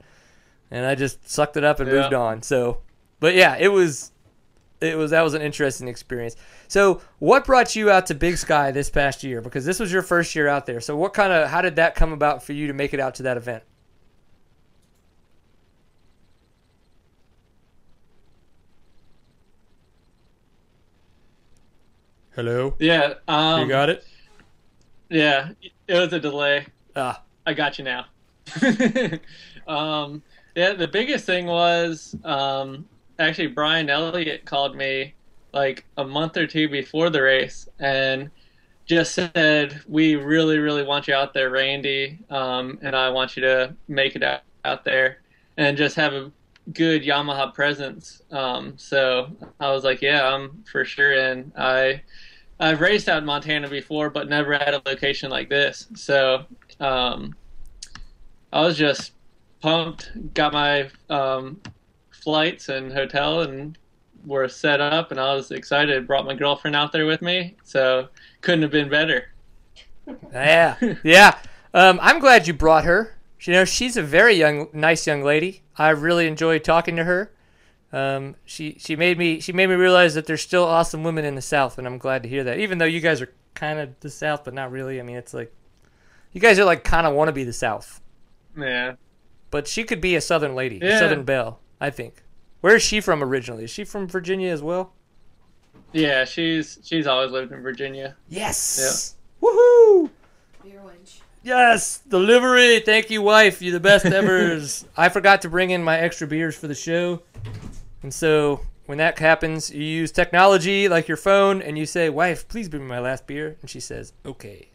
[0.69, 2.01] And I just sucked it up and Yeah.
[2.01, 2.41] moved on.
[2.43, 2.79] So,
[3.19, 4.11] but yeah, it was
[4.81, 6.35] it was that was an interesting experience.
[6.73, 9.41] So, what brought you out to Big Sky this past year?
[9.41, 10.81] Because this was your first year out there.
[10.81, 13.13] So, what kind of how did that come about for you to make it out
[13.13, 13.61] to that event?
[22.33, 22.73] Hello.
[22.79, 23.13] yeah.
[23.27, 24.03] Um, you got it.
[25.11, 25.51] Yeah,
[25.87, 26.65] it was a delay.
[26.95, 28.05] Ah, I got you now.
[29.67, 30.23] um,
[30.55, 35.13] yeah, the biggest thing was um, actually Brian Elliott called me
[35.53, 38.29] like a month or two before the race and
[38.85, 43.41] just said, "We really, really want you out there, Randy, um, and I want you
[43.43, 45.19] to make it out, out there
[45.57, 46.31] and just have a
[46.73, 52.01] good Yamaha presence." Um, so I was like, "Yeah, I'm for sure in." I
[52.59, 55.87] I've raced out in Montana before, but never at a location like this.
[55.95, 56.45] So
[56.79, 57.35] um,
[58.51, 59.11] I was just
[59.61, 60.33] pumped.
[60.33, 61.59] Got my um,
[62.11, 63.77] flights and hotel, and
[64.25, 66.07] were set up, and I was excited.
[66.07, 68.07] Brought my girlfriend out there with me, so
[68.41, 69.29] couldn't have been better.
[70.31, 71.37] Yeah, yeah.
[71.73, 73.15] Um, I'm glad you brought her.
[73.41, 75.63] You know, she's a very young, nice young lady.
[75.77, 77.31] I really enjoyed talking to her.
[77.91, 81.35] Um, she she made me she made me realize that there's still awesome women in
[81.35, 82.59] the South, and I'm glad to hear that.
[82.59, 84.99] Even though you guys are kind of the South, but not really.
[84.99, 85.53] I mean, it's like
[86.31, 88.01] you guys are like kind of want to be the South,
[88.57, 88.93] Yeah,
[89.51, 90.99] but she could be a Southern lady, a Yeah.
[90.99, 91.59] Southern belle.
[91.79, 92.22] I think.
[92.63, 93.65] Where is she from originally?
[93.65, 94.93] Is she from Virginia as well?
[95.91, 96.23] yeah.
[96.23, 98.15] She's she's always lived in Virginia.
[98.29, 99.17] Yes.
[99.43, 99.49] Yeah.
[99.49, 100.09] Woohoo!
[100.63, 101.19] Beer wench.
[101.43, 102.79] Yes, delivery.
[102.79, 103.61] Thank you, wife.
[103.61, 104.61] You're the best ever.
[104.95, 107.23] I forgot to bring in my extra beers for the show.
[108.01, 112.47] And so when that happens, you use technology like your phone and you say, Wife,
[112.47, 113.57] please bring me my last beer.
[113.59, 114.69] And she says, Okay.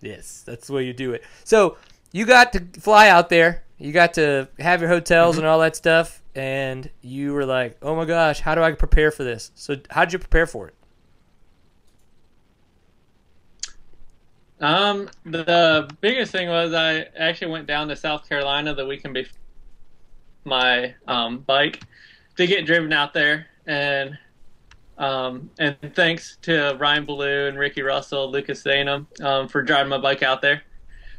[0.00, 1.22] Yes, that's the way you do it.
[1.44, 1.76] So
[2.10, 3.62] you got to fly out there.
[3.78, 5.44] You got to have your hotels mm-hmm.
[5.44, 6.22] and all that stuff.
[6.36, 9.50] And you were like, Oh my gosh, how do I prepare for this?
[9.54, 10.74] So, how did you prepare for it?
[14.60, 19.38] Um, the biggest thing was I actually went down to South Carolina the weekend before
[20.44, 21.82] my um, bike
[22.36, 24.16] to get driven out there, and
[24.96, 29.98] um, and thanks to Ryan Ballou and Ricky Russell, Lucas Zanum, um, for driving my
[29.98, 30.62] bike out there.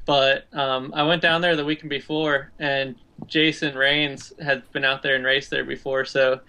[0.08, 2.96] But um, I went down there the weekend before, and
[3.28, 6.40] Jason Rains has been out there and raced there before, so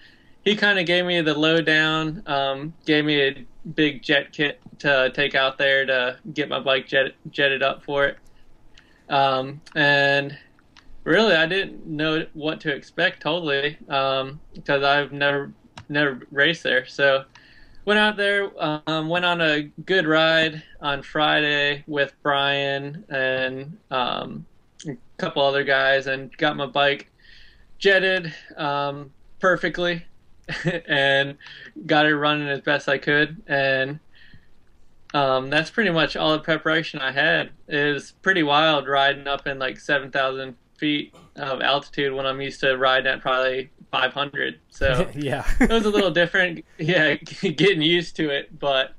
[0.45, 3.45] he kind of gave me the lowdown, um, gave me a
[3.75, 8.05] big jet kit to take out there to get my bike jet, jetted up for
[8.05, 8.17] it.
[9.09, 10.37] Um, and
[11.03, 15.51] really, I didn't know what to expect totally because I've never
[15.89, 16.85] never raced there.
[16.85, 17.25] So
[17.89, 18.51] went out there,
[18.85, 24.45] um, went on a good ride on Friday with Brian and um,
[24.87, 27.09] a couple other guys, and got my bike
[27.79, 30.05] jetted um, perfectly
[30.87, 31.35] and
[31.87, 33.41] got it running as best I could.
[33.47, 33.99] And
[35.15, 37.49] um, that's pretty much all the preparation I had.
[37.67, 42.59] It was pretty wild riding up in like 7,000 feet of altitude when I'm used
[42.59, 44.59] to riding at probably 500.
[44.69, 45.45] So yeah.
[45.59, 46.65] it was a little different.
[46.77, 48.95] Yeah, getting used to it, but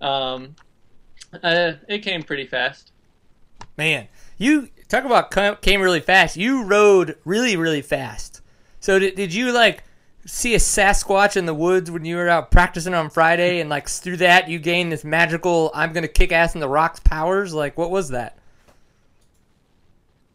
[0.00, 0.56] um,
[1.42, 2.92] uh, it came pretty fast.
[3.76, 6.36] Man, you talk about came really fast.
[6.36, 8.40] You rode really, really fast.
[8.80, 9.84] So did, did you like
[10.26, 13.88] see a Sasquatch in the woods when you were out practicing on Friday, and like
[13.88, 17.52] through that you gained this magical "I'm gonna kick ass in the rocks" powers?
[17.52, 18.38] Like, what was that?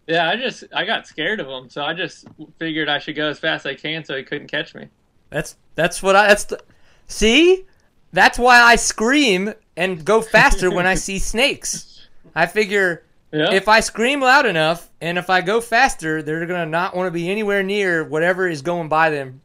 [0.10, 2.26] Yeah, I just I got scared of him, so I just
[2.58, 4.88] figured I should go as fast as I can so he couldn't catch me.
[5.30, 6.60] That's that's what I that's the,
[7.06, 7.66] see.
[8.12, 12.08] That's why I scream and go faster when I see snakes.
[12.34, 13.52] I figure Yeah.
[13.52, 17.12] if I scream loud enough and if I go faster, they're gonna not want to
[17.12, 19.42] be anywhere near whatever is going by them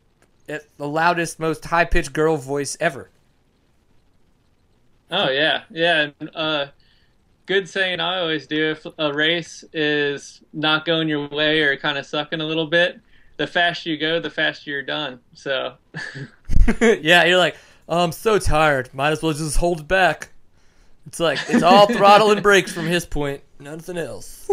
[0.48, 3.10] at the loudest, most high pitched girl voice ever.
[5.10, 6.10] Oh yeah, yeah.
[6.18, 6.66] And, uh,
[7.46, 8.70] good saying I always do.
[8.72, 13.00] If a race is not going your way or kind of sucking a little bit,
[13.36, 15.20] the faster you go, the faster you're done.
[15.34, 15.74] So,
[16.80, 17.56] yeah, you're like,
[17.88, 18.92] oh, I'm so tired.
[18.94, 20.30] Might as well just hold it back.
[21.06, 24.48] It's like it's all throttle and brakes from his point, nothing else.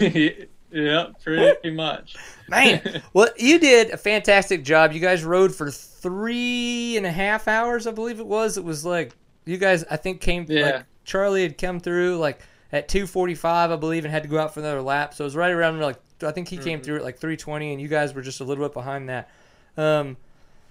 [0.00, 0.30] yeah,
[0.70, 2.16] Yeah, pretty much.
[2.48, 4.92] Man, well, you did a fantastic job.
[4.92, 8.58] You guys rode for three and a half hours, I believe it was.
[8.58, 9.14] It was like
[9.46, 10.44] you guys, I think, came.
[10.48, 10.64] Yeah.
[10.64, 12.40] Like, Charlie had come through like
[12.72, 15.14] at two forty-five, I believe, and had to go out for another lap.
[15.14, 17.72] So it was right around like I think he came through at like three twenty,
[17.72, 19.30] and you guys were just a little bit behind that.
[19.78, 20.16] Um,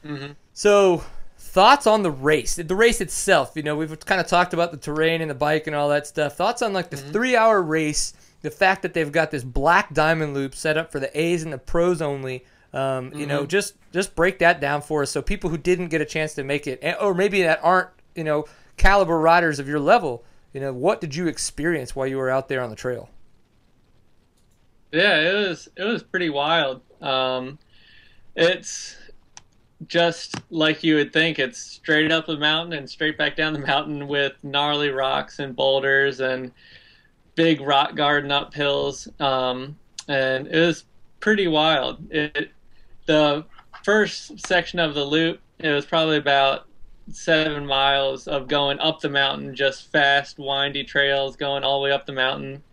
[0.05, 1.03] hmm so
[1.37, 3.53] thoughts on the race, the race itself.
[3.55, 6.05] You know, we've kind of talked about the terrain and the bike and all that
[6.07, 6.35] stuff.
[6.35, 10.55] Thoughts on like the three-hour race, the fact that they've got this black diamond loop
[10.55, 12.45] set up for the A's and the pros only.
[12.73, 16.01] Um, You know, just just break that down for us, so people who didn't get
[16.01, 18.45] a chance to make it, or maybe that aren't you know
[18.77, 20.23] caliber riders of your level.
[20.53, 23.09] You know, what did you experience while you were out there on the trail?
[24.91, 26.81] Yeah, it was it was pretty wild.
[27.01, 27.59] Um,
[28.35, 28.95] it's
[29.87, 31.39] just like you would think.
[31.39, 35.55] It's straight up the mountain and straight back down the mountain with gnarly rocks and
[35.55, 36.51] boulders and
[37.35, 39.09] big rock garden uphills.
[39.21, 40.85] Um, and it was
[41.19, 42.11] pretty wild.
[42.11, 42.51] It
[43.05, 43.45] the
[43.83, 45.39] first section of the loop.
[45.59, 46.67] It was probably about
[47.11, 51.91] seven miles of going up the mountain, just fast, windy trails going all the way
[51.91, 52.63] up the mountain.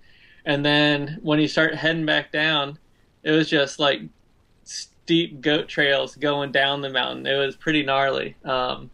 [0.45, 2.79] And then when you start heading back down,
[3.23, 4.03] it was just like
[4.65, 7.27] steep goat trails going down the mountain.
[7.27, 8.37] It was pretty gnarly.
[8.45, 8.91] Um,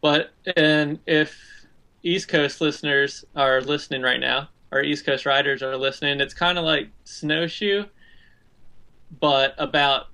[0.00, 1.36] but and if
[2.02, 6.58] East Coast listeners are listening right now, or East Coast riders are listening, it's kind
[6.58, 7.86] of like snowshoe,
[9.20, 10.08] but about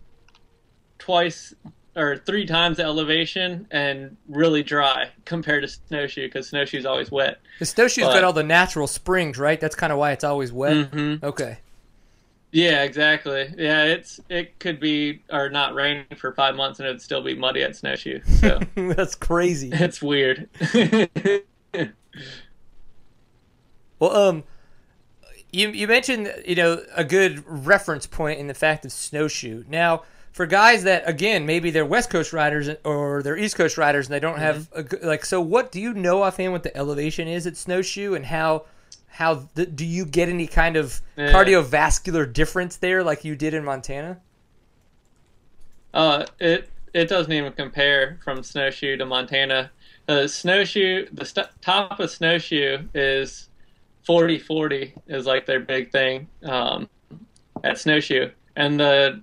[0.99, 1.55] twice
[2.01, 7.41] or three times the elevation and really dry compared to snowshoe because snowshoe's always wet.
[7.59, 9.61] The snowshoe's But- got all the natural springs, right?
[9.61, 10.87] That's kind of why it's always wet.
[10.89, 11.59] hmm Okay.
[12.53, 13.55] Yeah, exactly.
[13.57, 17.35] Yeah, it's it could be or not rain for five months and it'd still be
[17.35, 18.21] muddy at snowshoe.
[18.41, 19.71] So That's crazy.
[19.73, 20.49] it's weird.
[23.99, 24.45] Well, um,
[25.53, 29.65] you you mentioned you know a good reference point in the fact of snowshoe.
[29.69, 30.05] Now,
[30.41, 34.15] for guys that again maybe they're West Coast riders or they're East Coast riders and
[34.15, 35.39] they don't have a, good- like so.
[35.39, 38.65] What do you know offhand what the elevation is at snowshoe and how
[39.09, 41.31] how the, do you get any kind of Yeah.
[41.31, 44.19] cardiovascular difference there like you did in Montana?
[45.93, 49.71] Uh, it it doesn't even compare from snowshoe to Montana.
[50.07, 53.51] The snowshoe, the st- top of snowshoe is
[54.07, 56.89] 40 40 is like their big thing um,
[57.63, 59.21] at snowshoe, and the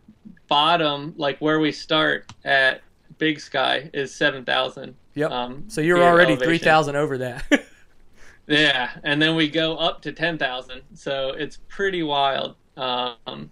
[0.48, 2.82] bottom, like where we start at
[3.18, 4.96] Big Sky, is 7,000.
[5.16, 5.32] Yep.
[5.32, 6.48] Um, So you're already elevation.
[6.48, 7.44] three thousand over that.
[8.50, 12.56] Yeah, and then we go up to ten thousand, so it's pretty wild.
[12.78, 13.52] Um,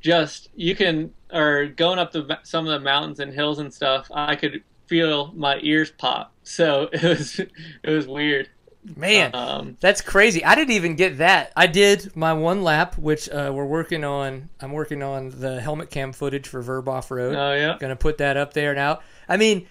[0.00, 4.10] just you can, or going up the some of the mountains and hills and stuff,
[4.14, 6.32] I could feel my ears pop.
[6.42, 7.50] So it was it
[7.90, 8.48] was weird.
[8.96, 10.42] Man, Um, That's crazy.
[10.44, 11.52] I didn't even get that.
[11.54, 14.48] I did my one lap, which uh, we're working on.
[14.60, 17.34] I'm working on the helmet cam footage for Verb Off Road.
[17.36, 19.00] oh yeah, Gonna put that up there now.
[19.28, 19.66] I mean,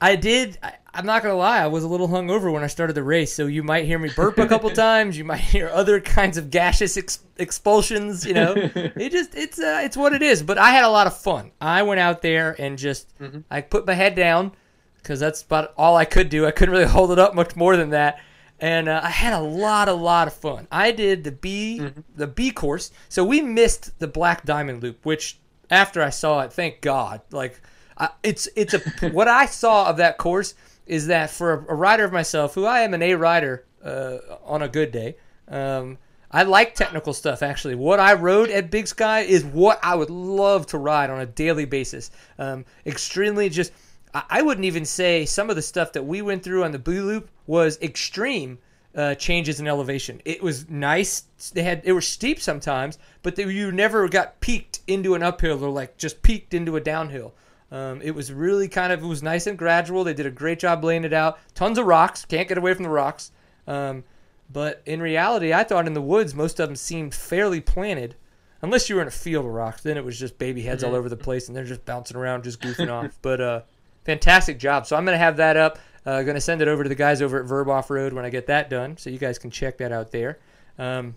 [0.00, 0.58] I did.
[0.62, 1.58] I, I'm not gonna lie.
[1.58, 4.10] I was a little hungover when I started the race, so you might hear me
[4.14, 5.18] burp a couple times.
[5.18, 8.24] You might hear other kinds of gaseous ex- expulsions.
[8.24, 10.40] You know, it just it's uh, it's what it is.
[10.42, 11.50] But I had a lot of fun.
[11.60, 13.08] I went out there and just
[13.50, 14.52] I put my head down
[14.98, 16.46] because that's about all I could do.
[16.46, 18.20] I couldn't really hold it up much more than that.
[18.62, 20.68] And uh, I had a lot, a lot of fun.
[20.70, 22.92] I did the B, the B course.
[23.08, 27.22] So we missed the Black Diamond Loop, which after I saw it, thank God.
[27.32, 27.60] Like,
[27.98, 28.78] I, it's it's a
[29.10, 30.54] what I saw of that course
[30.86, 34.18] is that for a, a rider of myself, who I am an A rider uh,
[34.44, 35.16] on a good day,
[35.48, 35.98] um,
[36.30, 37.42] I like technical stuff.
[37.42, 41.20] Actually, what I rode at Big Sky is what I would love to ride on
[41.20, 42.12] a daily basis.
[42.38, 43.72] Um, extremely just.
[44.14, 47.04] I wouldn't even say some of the stuff that we went through on the Blue
[47.04, 48.58] Loop was extreme
[48.94, 50.20] uh, changes in elevation.
[50.24, 51.24] It was nice.
[51.54, 55.64] They had it were steep sometimes, but they, you never got peaked into an uphill
[55.64, 57.32] or like just peaked into a downhill.
[57.70, 60.04] Um, it was really kind of it was nice and gradual.
[60.04, 61.38] They did a great job laying it out.
[61.54, 62.26] Tons of rocks.
[62.26, 63.32] Can't get away from the rocks.
[63.66, 64.04] Um,
[64.52, 68.16] but in reality, I thought in the woods most of them seemed fairly planted.
[68.60, 70.94] Unless you were in a field of rocks, then it was just baby heads all
[70.94, 73.18] over the place, and they're just bouncing around, just goofing off.
[73.22, 73.60] But uh,
[74.04, 74.86] fantastic job.
[74.86, 75.78] So I'm gonna have that up.
[76.04, 78.30] Uh, gonna send it over to the guys over at Verb Off Road when I
[78.30, 80.38] get that done, so you guys can check that out there.
[80.78, 81.14] Um,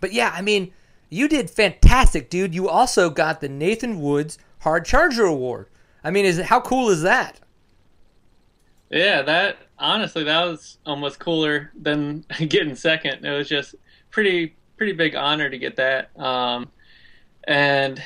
[0.00, 0.72] but yeah, I mean,
[1.10, 2.54] you did fantastic, dude.
[2.54, 5.68] You also got the Nathan Woods Hard Charger Award.
[6.02, 7.40] I mean, is it how cool is that?
[8.90, 9.22] yeah.
[9.22, 13.24] That honestly, that was almost cooler than getting second.
[13.24, 13.74] It was just
[14.10, 16.10] pretty pretty big honor to get that.
[16.18, 16.70] Um,
[17.44, 18.02] and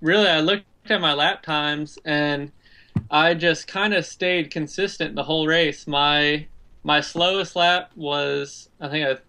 [0.00, 2.50] really, I looked at my lap times and
[3.12, 5.86] I just kind of stayed consistent the whole race.
[5.86, 6.46] My
[6.82, 9.20] my slowest lap was I think a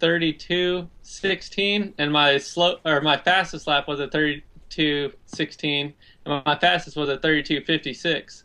[0.00, 5.92] 32:16, and my slow or my fastest lap was a 32:16,
[6.24, 8.44] and my fastest was a 32:56.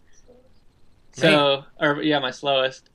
[1.13, 2.89] So, or yeah, my slowest.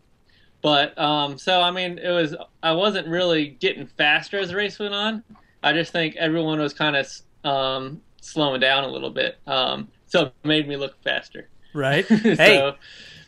[0.61, 2.35] But um, so I mean, it was
[2.65, 5.23] I wasn't really getting faster as the race went on.
[5.63, 7.09] I just think everyone was kind of
[7.45, 11.49] um, slowing down a little bit, um, so it made me look faster.
[11.73, 12.07] Right.
[12.09, 12.75] so, hey,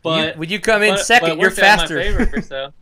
[0.02, 2.02] but you, when you come in but, second, but you're worked out in faster.
[2.02, 2.72] Favor, so.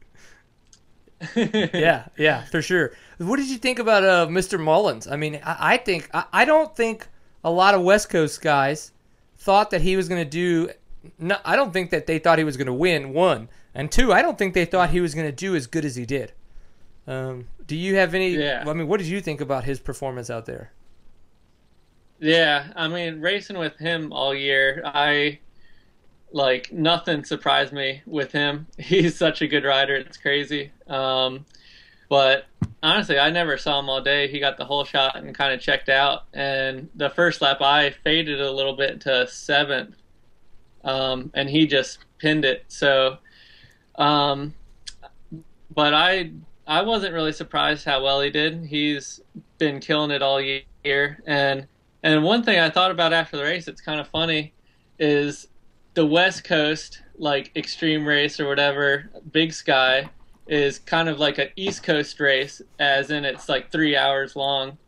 [1.75, 2.93] yeah, yeah, for sure.
[3.19, 4.59] What did you think about uh, Mr.
[4.59, 5.07] Mullins?
[5.07, 7.07] I mean, I, I think I, I don't think
[7.45, 8.93] a lot of West Coast guys
[9.39, 10.71] thought that he was going to do.
[11.19, 13.13] No, I don't think that they thought he was going to win.
[13.13, 15.85] One and two, I don't think they thought he was going to do as good
[15.85, 16.33] as he did.
[17.07, 18.31] Um, do you have any?
[18.31, 18.65] Yeah.
[18.67, 20.73] I mean, what did you think about his performance out there?
[22.21, 25.41] Yeah, I mean, racing with him all year, I
[26.33, 28.67] like nothing surprised me with him.
[28.79, 30.71] He's such a good rider; it's crazy.
[30.89, 31.47] Um,
[32.09, 32.47] but
[32.83, 34.29] honestly, I never saw him all day.
[34.29, 36.25] He got the whole shot and kind of checked out.
[36.35, 39.97] And the first lap, I faded a little bit to seventh,
[40.85, 42.65] um, and he just pinned it.
[42.69, 43.19] So,
[43.97, 44.55] um,
[45.75, 46.33] but I
[46.67, 48.67] I wasn't really surprised how well he did.
[48.67, 49.21] He's
[49.59, 51.67] been killing it all year, and
[52.03, 54.53] and one thing I thought about after the race, it's kind of funny,
[54.99, 55.49] is
[55.95, 60.09] the West Coast, like Extreme Race or whatever, Big Sky,
[60.47, 64.79] is kind of like an East Coast race, as in it's like three hours long.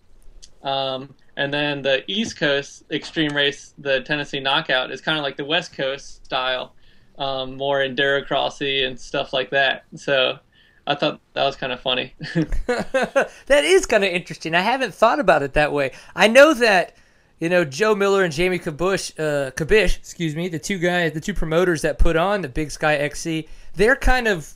[0.63, 5.37] Um, and then the East Coast Extreme Race, the Tennessee Knockout, is kind of like
[5.37, 6.75] the West Coast style,
[7.19, 9.85] um, more endurocrossy and stuff like that.
[9.95, 10.39] So
[10.87, 12.15] I thought that was kind of funny.
[12.67, 13.29] that
[13.65, 14.55] is kind of interesting.
[14.55, 15.93] I haven't thought about it that way.
[16.15, 16.97] I know that
[17.45, 21.21] you know Joe Miller and Jamie Kabush, uh, Kabish, excuse me, the two guys, the
[21.21, 23.47] two promoters that put on the Big Sky XC.
[23.75, 24.51] They're kind of,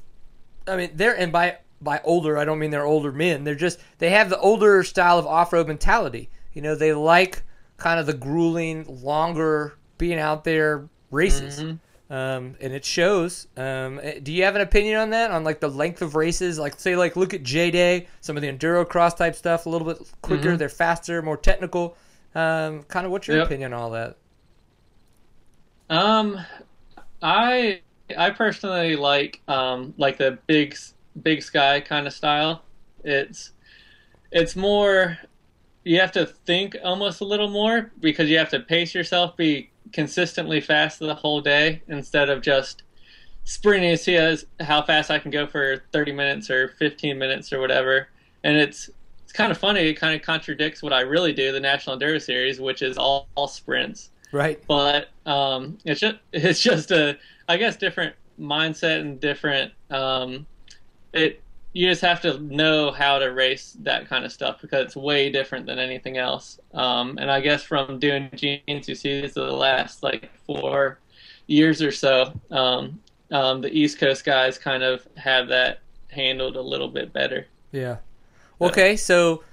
[0.66, 3.44] I mean, they're and by by older, I don't mean they're older men.
[3.44, 6.30] They're just they have the older style of off road mentality.
[6.54, 7.42] You know, they like
[7.76, 11.62] kind of the grueling, longer being out there races.
[11.62, 11.76] Mm-hmm.
[12.10, 13.48] Um, and it shows.
[13.58, 15.30] Um, do you have an opinion on that?
[15.30, 16.58] On like the length of races?
[16.58, 19.68] Like say, like look at J Day, some of the enduro cross type stuff, a
[19.68, 20.54] little bit quicker.
[20.54, 20.58] Mhm.
[20.58, 21.98] They're faster, more technical.
[22.38, 23.38] Um, kind of what's your Yep.
[23.38, 24.18] opinion on all that?
[25.90, 26.38] Um,
[27.22, 27.82] I
[28.16, 30.76] I personally like um like the big
[31.22, 32.64] big sky kind of style.
[33.04, 33.52] It's
[34.32, 35.18] it's more
[35.84, 39.72] you have to think almost a little more because you have to pace yourself, be
[39.92, 42.84] consistently fast the whole day instead of just
[43.44, 47.60] sprinting to see how fast I can go for 30 minutes or 15 minutes or
[47.60, 48.08] whatever.
[48.44, 48.90] And it's
[49.28, 49.80] it's kind of funny.
[49.80, 53.28] It kind of contradicts what I really do, the National Enduro Series, which is all,
[53.34, 54.58] all sprints Right.
[54.66, 60.46] but um, it's just it's just a I guess different mindset and different um,
[61.12, 61.42] it
[61.74, 65.30] you just have to know how to race that kind of stuff because it's way
[65.30, 66.58] different than anything else.
[66.72, 71.00] Um, and I guess from doing GNCC series the last like four
[71.46, 72.98] years or so, um,
[73.30, 77.46] um, the East Coast guys kind of have that handled a little bit better.
[77.70, 77.98] Yeah.
[78.60, 79.44] Okay, so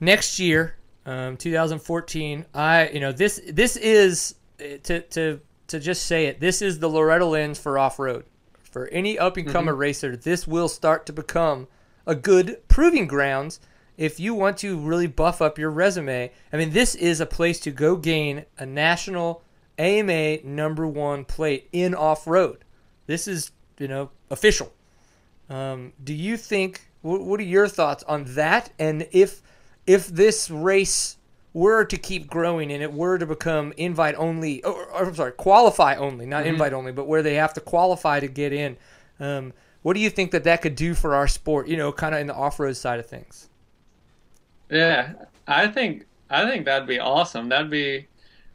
[0.00, 0.76] next year,
[1.06, 6.40] um, 2014, I you know this this is eh, to to to just say it.
[6.40, 8.24] This is the Loretta Lynn's for off road.
[8.62, 11.68] For any up and comer racer, this will start to become
[12.06, 13.60] a good proving grounds
[13.98, 16.32] if you want to really buff up your resume.
[16.52, 19.42] I mean, this is a place to go gain a national
[19.78, 22.64] AMA number one plate in off road.
[23.06, 24.72] This is you know official.
[25.48, 26.88] Um, do you think?
[27.02, 28.72] What, what are your thoughts on that?
[28.78, 29.42] And if
[29.86, 31.16] if this race
[31.52, 35.32] were to keep growing and it were to become invite only, or, or I'm sorry,
[35.32, 38.76] qualify only, not invite only, but where they have to qualify to get in,
[39.20, 41.68] um, what do you think that that could do for our sport?
[41.68, 43.48] You know, kind of in the off road side of things.
[44.70, 45.12] Yeah,
[45.46, 47.48] I think I think that'd be awesome.
[47.48, 48.06] That'd be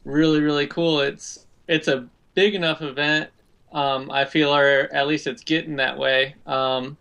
[0.05, 1.01] really really cool.
[1.01, 3.29] It's it's a big enough event.
[3.73, 6.35] Um, I feel, or at least it's getting that way.
[6.45, 6.97] Um,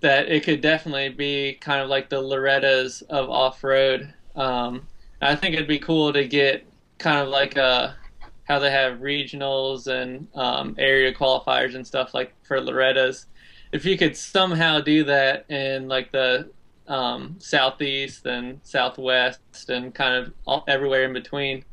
[0.00, 4.12] that it could definitely be kind of like the Loretta's of off road.
[4.34, 4.86] Um,
[5.20, 6.66] I think it'd be cool to get
[6.98, 7.96] kind of like a
[8.44, 13.26] how they have regionals and um, area qualifiers and stuff like for Loretta's.
[13.72, 16.50] If you could somehow do that in like the
[16.86, 21.64] um, southeast and southwest and kind of all, everywhere in between,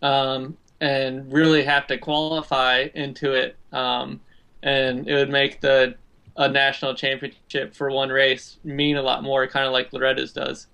[0.00, 4.20] um, and really have to qualify into it, um,
[4.62, 5.94] and it would make the
[6.36, 10.66] a national championship for one race mean a lot more, kind of like Loretta's does.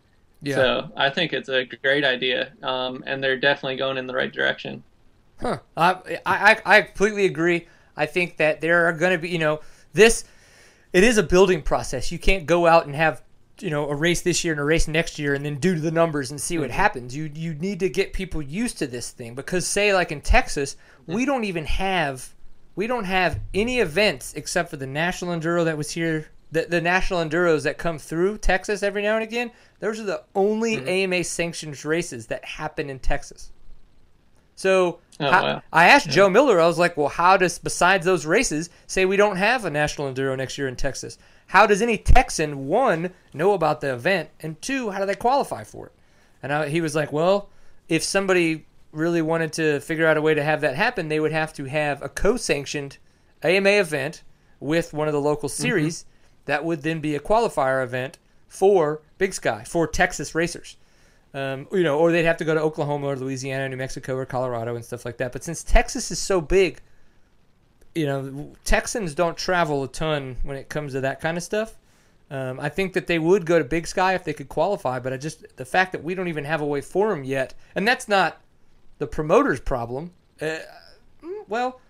[0.46, 4.32] So I think it's a great idea, um, and they're definitely going in the right
[4.32, 4.82] direction.
[5.38, 5.58] Huh.
[5.76, 7.68] I, I I completely agree.
[7.96, 9.60] I think that there are going to be, you know,
[9.92, 10.24] this.
[10.94, 12.10] It is a building process.
[12.10, 13.22] You can't go out and have
[13.60, 15.90] you know a race this year and a race next year and then do the
[15.90, 16.74] numbers and see what Mhm.
[16.74, 17.14] happens.
[17.14, 20.76] You you need to get people used to this thing because say like in Texas,
[21.06, 22.34] we don't even have
[22.80, 26.30] we don't have any events except for the National Enduro that was here.
[26.50, 29.50] The, the national enduros that come through Texas every now and again,
[29.80, 30.88] those are the only Mhm.
[30.88, 33.52] AMA sanctioned races that happen in Texas.
[34.56, 35.62] So Oh, I, wow.
[35.70, 39.18] I asked Joe Miller, I was like, well, how does, besides those races, say we
[39.18, 41.18] don't have a national enduro next year in Texas?
[41.48, 45.64] How does any Texan, one, know about the event, and two, how do they qualify
[45.64, 45.92] for it?
[46.42, 47.50] And I, he was like, well,
[47.90, 51.32] if somebody really wanted to figure out a way to have that happen, they would
[51.32, 52.98] have to have a co sanctioned
[53.42, 54.22] AMA event
[54.58, 56.04] with one of the local series
[56.44, 58.18] that would then be a qualifier event
[58.48, 60.76] for Big Sky, for Texas racers.
[61.32, 64.26] Um, you know, or they'd have to go to Oklahoma or Louisiana, New Mexico or
[64.26, 65.30] Colorado and stuff like that.
[65.30, 66.80] But since Texas is so big,
[67.94, 71.76] you know, Texans don't travel a ton when it comes to that kind of stuff.
[72.32, 75.12] Um, I think that they would go to Big Sky if they could qualify, but
[75.12, 77.86] I just the fact that we don't even have a way for them yet, and
[77.86, 78.40] that's not
[79.00, 80.12] the promoter's problem.
[80.40, 80.58] Uh,
[81.22, 81.80] mm, well,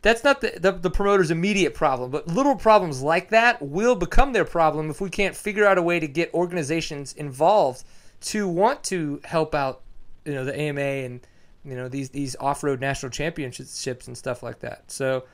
[0.00, 4.32] that's not the, the the promoter's immediate problem, but little problems like that will become
[4.32, 7.84] their problem if we can't figure out a way to get organizations involved
[8.20, 9.82] to want to help out,
[10.24, 11.20] you know, the AMA and
[11.64, 14.90] you know these these off-road national championships and stuff like that.
[14.90, 15.24] So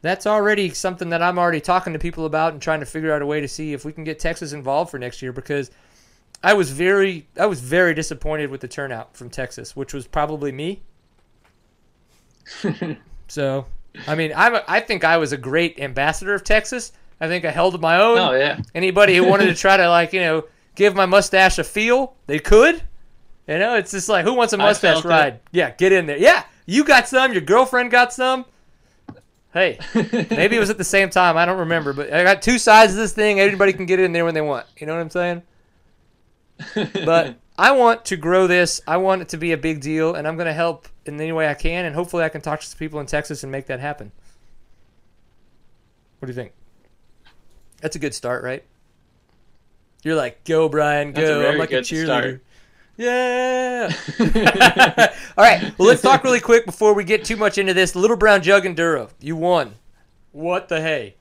[0.00, 3.20] that's already something that I'm already talking to people about and trying to figure out
[3.20, 5.72] a way to see if we can get Texas involved for next year because
[6.44, 10.52] I was very I was very disappointed with the turnout from Texas, which was probably
[10.52, 10.82] me.
[13.32, 13.64] So,
[14.06, 16.92] I mean, I'm a, I think I was a great ambassador of Texas.
[17.18, 18.18] I think I held my own.
[18.18, 18.60] oh yeah.
[18.74, 22.38] Anybody who wanted to try to like you know give my mustache a feel, they
[22.38, 22.82] could.
[23.48, 25.08] You know, it's just like who wants a mustache felt it.
[25.08, 25.40] ride?
[25.50, 26.18] Yeah, get in there.
[26.18, 27.32] Yeah, you got some.
[27.32, 28.44] Your girlfriend got some.
[29.54, 31.38] Hey, maybe it was at the same time.
[31.38, 33.40] I don't remember, but I got two sides of this thing.
[33.40, 34.66] Everybody can get in there when they want.
[34.76, 35.42] You know what I'm saying?
[36.74, 38.80] But I want to grow this.
[38.86, 41.32] I want it to be a big deal, and I'm going to help in any
[41.32, 41.84] way I can.
[41.84, 44.12] And hopefully, I can talk to some people in Texas and make that happen.
[46.18, 46.52] What do you think?
[47.80, 48.64] That's a good start, right?
[50.02, 51.48] You're like, go, Brian, go.
[51.48, 52.04] I'm like a cheerleader.
[52.04, 52.42] start.
[52.96, 53.92] Yeah.
[55.36, 55.78] All right.
[55.78, 57.94] Well, let's talk really quick before we get too much into this.
[57.96, 59.10] Little Brown Jug Enduro.
[59.20, 59.74] You won.
[60.32, 61.16] What the hey?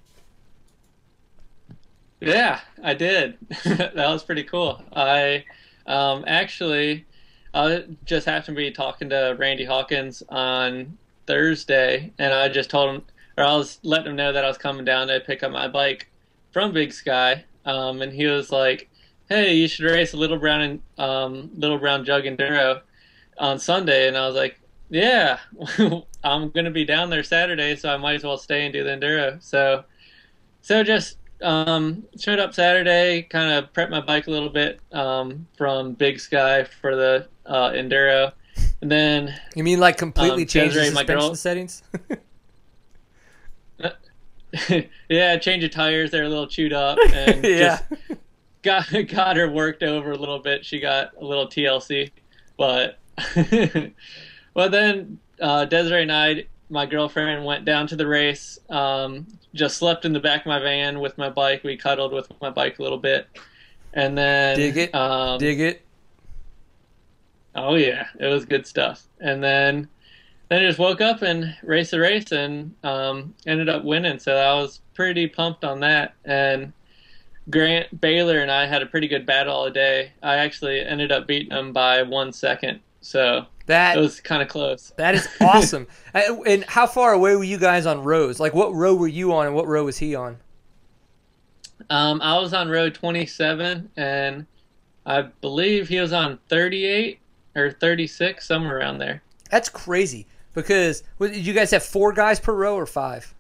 [2.22, 3.38] Yeah, I did.
[3.66, 4.82] that was pretty cool.
[4.94, 5.44] I
[5.88, 7.06] um, actually
[7.54, 10.98] I just happened to be talking to Randy Hawkins on
[11.28, 13.02] Thursday, and I just told him,
[13.38, 15.68] or I was letting him know that I was coming down to pick up my
[15.68, 16.10] bike
[16.52, 18.90] from Big Sky, um, and he was like,
[19.28, 22.82] "Hey, you should race a Little Brown and um, Little Brown Jug Enduro
[23.40, 24.60] on Sunday," and I was like,
[24.90, 25.40] "Yeah,
[26.24, 28.92] I'm gonna be down there Saturday, so I might as well stay and do the
[28.92, 29.84] enduro." So,
[30.62, 35.48] so just um, showed up Saturday, kind of prepped my bike a little bit um,
[35.58, 38.32] from Big Sky for the uh, enduro,
[38.82, 41.84] and then You mean like completely Um, change the my suspension settings?
[45.10, 46.12] yeah, change of tires.
[46.12, 47.80] They're a little chewed up, and yeah.
[47.90, 48.20] just
[48.62, 50.66] got got her worked over a little bit.
[50.66, 52.12] She got a little TLC,
[52.58, 53.00] but
[54.54, 58.58] well, then uh, Desiree and I, my girlfriend, went down to the race.
[58.70, 61.64] Um, just slept in the back of my van with my bike.
[61.64, 63.28] We cuddled with my bike a little bit,
[63.94, 64.96] and then Dig it.
[64.96, 65.82] Um, Dig it.
[67.54, 69.04] Oh yeah, it was good stuff.
[69.20, 69.90] And then
[70.52, 74.20] then I just woke up and raced the race and um, ended up winning.
[74.20, 76.14] So I was pretty pumped on that.
[76.26, 76.74] And
[77.50, 80.12] Grant Baylor and I had a pretty good battle all day.
[80.22, 82.82] I actually ended up beating him by one second.
[83.02, 84.94] So That it was kind of close.
[84.98, 85.88] that is awesome.
[86.14, 88.40] And how far away were you guys on rows?
[88.40, 90.38] Like, what row were you on, and what row was he on?
[91.90, 94.46] Um, I was on row 27, and
[95.06, 97.20] I believe he was on 38
[97.56, 99.22] or 36, somewhere around there.
[99.50, 100.28] That's crazy.
[100.54, 103.34] Because what, you guys have four guys per row or five?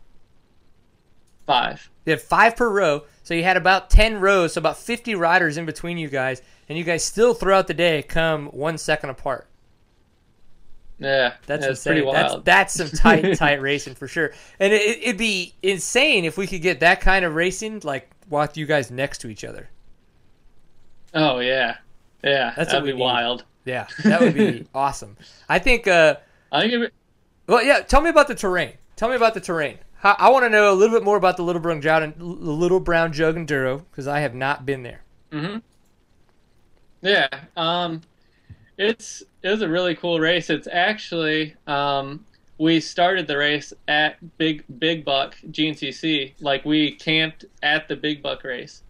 [1.45, 1.89] Five.
[2.05, 5.57] You had five per row, so you had about ten rows, so about fifty riders
[5.57, 9.47] in between you guys, and you guys still throughout the day come one second apart.
[11.01, 11.93] Yeah, That's insane.
[11.93, 12.45] pretty That's, wild.
[12.45, 14.31] that's some tight, tight racing for sure.
[14.59, 18.55] And it, it'd be insane if we could get that kind of racing, like with
[18.55, 19.69] you guys next to each other.
[21.13, 21.77] Oh yeah,
[22.23, 22.53] yeah.
[22.55, 22.99] That's that'd be need.
[22.99, 23.45] wild.
[23.65, 25.17] Yeah, that would be awesome.
[25.49, 25.87] I think.
[25.87, 26.17] Uh,
[26.51, 26.93] I think it,
[27.47, 27.79] well, yeah.
[27.81, 28.73] Tell me about the terrain.
[28.95, 29.79] Tell me about the terrain.
[29.95, 32.23] How, I want to know a little bit more about the Little Brown Jug, the
[32.23, 35.01] Little Brown Jug Enduro because I have not been there.
[35.31, 35.57] Mm-hmm.
[37.01, 37.27] Yeah.
[37.57, 38.01] Um,
[38.77, 40.49] it's it was a really cool race.
[40.49, 42.25] It's actually um,
[42.57, 46.33] we started the race at Big Big Buck GNCC.
[46.39, 48.83] Like we camped at the Big Buck race.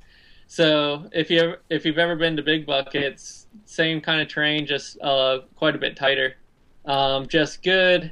[0.48, 4.66] So if you if you've ever been to Big Buck, it's same kind of terrain,
[4.66, 6.36] just uh, quite a bit tighter.
[6.84, 8.12] Um, just good,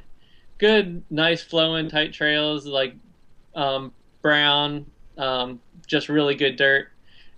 [0.56, 2.94] good, nice flowing tight trails like
[3.54, 4.86] um, brown,
[5.18, 6.88] um, just really good dirt.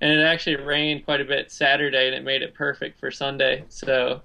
[0.01, 3.65] And it actually rained quite a bit Saturday, and it made it perfect for Sunday.
[3.69, 4.23] So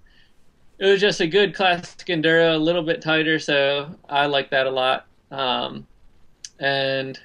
[0.79, 3.39] it was just a good classic enduro, a little bit tighter.
[3.39, 5.87] So I like that a lot, um,
[6.59, 7.19] and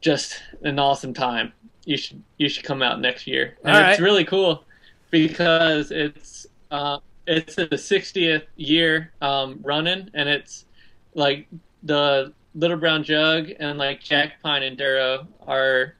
[0.00, 1.52] just an awesome time.
[1.84, 3.56] You should you should come out next year.
[3.64, 4.64] And it's really cool
[5.10, 10.64] because it's uh, it's the 60th year um, running, and it's
[11.14, 11.46] like
[11.84, 15.94] the Little Brown Jug and like Jack Pine Enduro are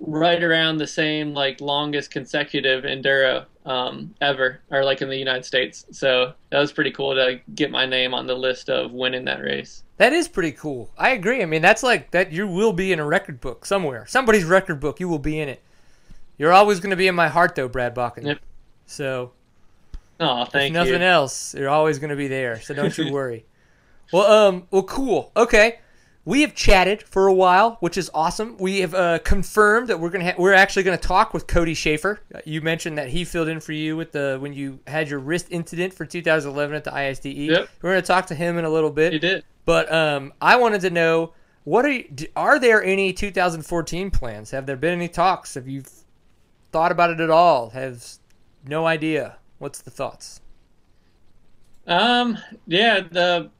[0.00, 5.44] right around the same like longest consecutive enduro um, ever, or like in the United
[5.44, 5.84] States.
[5.92, 9.40] So that was pretty cool to get my name on the list of winning that
[9.40, 9.84] race.
[9.98, 10.90] That is pretty cool.
[10.98, 11.42] I agree.
[11.42, 12.32] I mean, that's like that.
[12.32, 14.06] You will be in a record book somewhere.
[14.06, 14.98] Somebody's record book.
[14.98, 15.62] You will be in it.
[16.38, 18.24] You're always going to be in my heart, though, Brad Bakken.
[18.24, 18.38] Yep.
[18.86, 19.32] So
[20.18, 21.06] Oh, if thank nothing you.
[21.06, 22.60] else, you're always going to be there.
[22.60, 23.44] So don't you worry.
[24.12, 25.30] well, um, well, cool.
[25.36, 25.80] Okay,
[26.24, 28.56] we have chatted for a while, which is awesome.
[28.58, 32.18] We have uh, confirmed that we're gonna ha- we're actually gonna talk with Cody Schafer.
[32.44, 35.46] You mentioned that he filled in for you with the when you had your wrist
[35.50, 37.48] incident for 2011 at the ISDE.
[37.48, 37.68] Yep.
[37.80, 39.12] We're gonna talk to him in a little bit.
[39.12, 39.44] You did.
[39.64, 41.32] But um, I wanted to know
[41.64, 44.50] what are you, are there any 2014 plans?
[44.50, 45.54] Have there been any talks?
[45.54, 45.82] Have you
[46.72, 47.70] thought about it at all?
[47.70, 48.04] Have
[48.66, 49.36] no idea.
[49.58, 50.40] What's the thoughts?
[51.86, 53.50] Um, yeah, the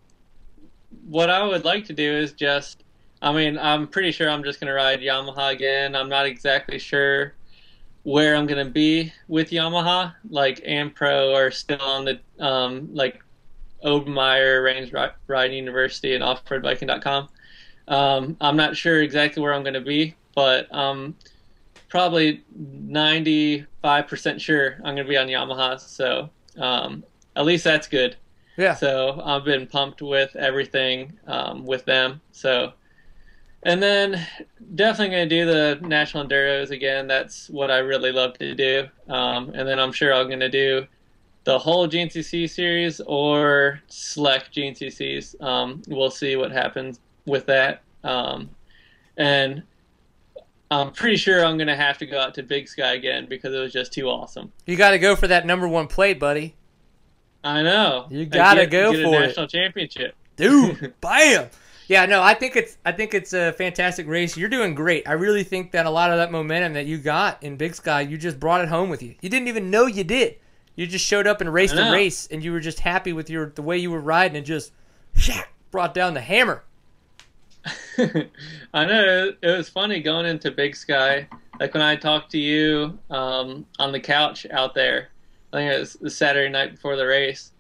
[1.11, 2.85] what I would like to do is just
[3.23, 5.95] I mean, I'm pretty sure I'm just gonna ride Yamaha again.
[5.95, 7.35] I'm not exactly sure
[8.05, 10.15] where I'm gonna be with Yamaha.
[10.31, 13.23] Like Ampro are still on the um like
[13.85, 17.29] Obermeyer Range Ri- Riding University and offroadbiking.com.
[17.89, 21.17] Um, I'm not sure exactly where I'm gonna be, but um
[21.89, 25.81] probably 95% sure I'm gonna be on Yamaha.
[25.81, 27.05] So um,
[27.35, 28.17] at least that's good.
[28.57, 28.75] Yeah.
[28.75, 32.21] So I've been pumped with everything um, with them.
[32.33, 32.73] So,
[33.63, 34.27] and then
[34.75, 37.07] definitely going to do the national enduros again.
[37.07, 38.89] That's what I really love to do.
[39.09, 40.87] Um, and then I'm sure I'm going to do
[41.45, 45.41] the whole GNCC series or select GNCCs.
[45.43, 47.83] Um, we'll see what happens with that.
[48.05, 48.51] Um,
[49.17, 49.63] and
[50.71, 53.55] I'm pretty sure I'm going to have to go out to Big Sky again because
[53.55, 54.53] it was just too awesome.
[54.67, 56.55] You got to go for that number one plate, buddy.
[57.43, 58.07] I know.
[58.11, 59.27] You gotta get- go get for a it.
[59.29, 60.15] national championship.
[60.37, 61.49] Dude, bam.
[61.89, 64.37] Yeah, no, I think it's I think it's a fantastic race.
[64.37, 65.09] You're doing great.
[65.09, 68.03] I really think that a lot of that momentum that you got in Big Sky,
[68.03, 69.17] you just brought it home with you.
[69.21, 70.37] You didn't even know you did.
[70.77, 73.47] You just showed up and raced a race, and you were just happy with your
[73.55, 74.73] the way you were riding, and just
[75.71, 76.63] brought down the hammer.
[78.73, 81.29] I know it was funny going into Big Sky.
[81.59, 85.09] Like when I talked to you um, on the couch out there,
[85.53, 87.53] I think it was the Saturday night before the race.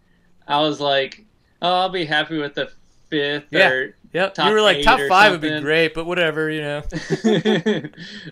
[0.46, 1.24] I was like,
[1.62, 2.70] "Oh, I'll be happy with the
[3.10, 3.68] fifth Yeah.
[3.68, 6.82] or Yep, you were like top five would be great, but whatever, you know.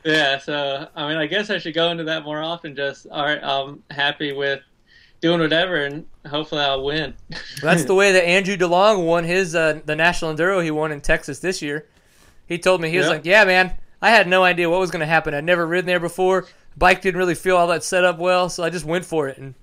[0.04, 2.74] yeah, so I mean, I guess I should go into that more often.
[2.74, 4.60] Just all right, I'm happy with
[5.20, 7.14] doing whatever, and hopefully I'll win.
[7.62, 11.00] That's the way that Andrew DeLong won his uh, the national enduro he won in
[11.00, 11.86] Texas this year.
[12.46, 15.00] He told me he was like, "Yeah, man, I had no idea what was going
[15.00, 15.32] to happen.
[15.32, 16.46] I'd never ridden there before.
[16.78, 19.38] Bike didn't really feel all that set up well, so I just went for it
[19.38, 19.54] and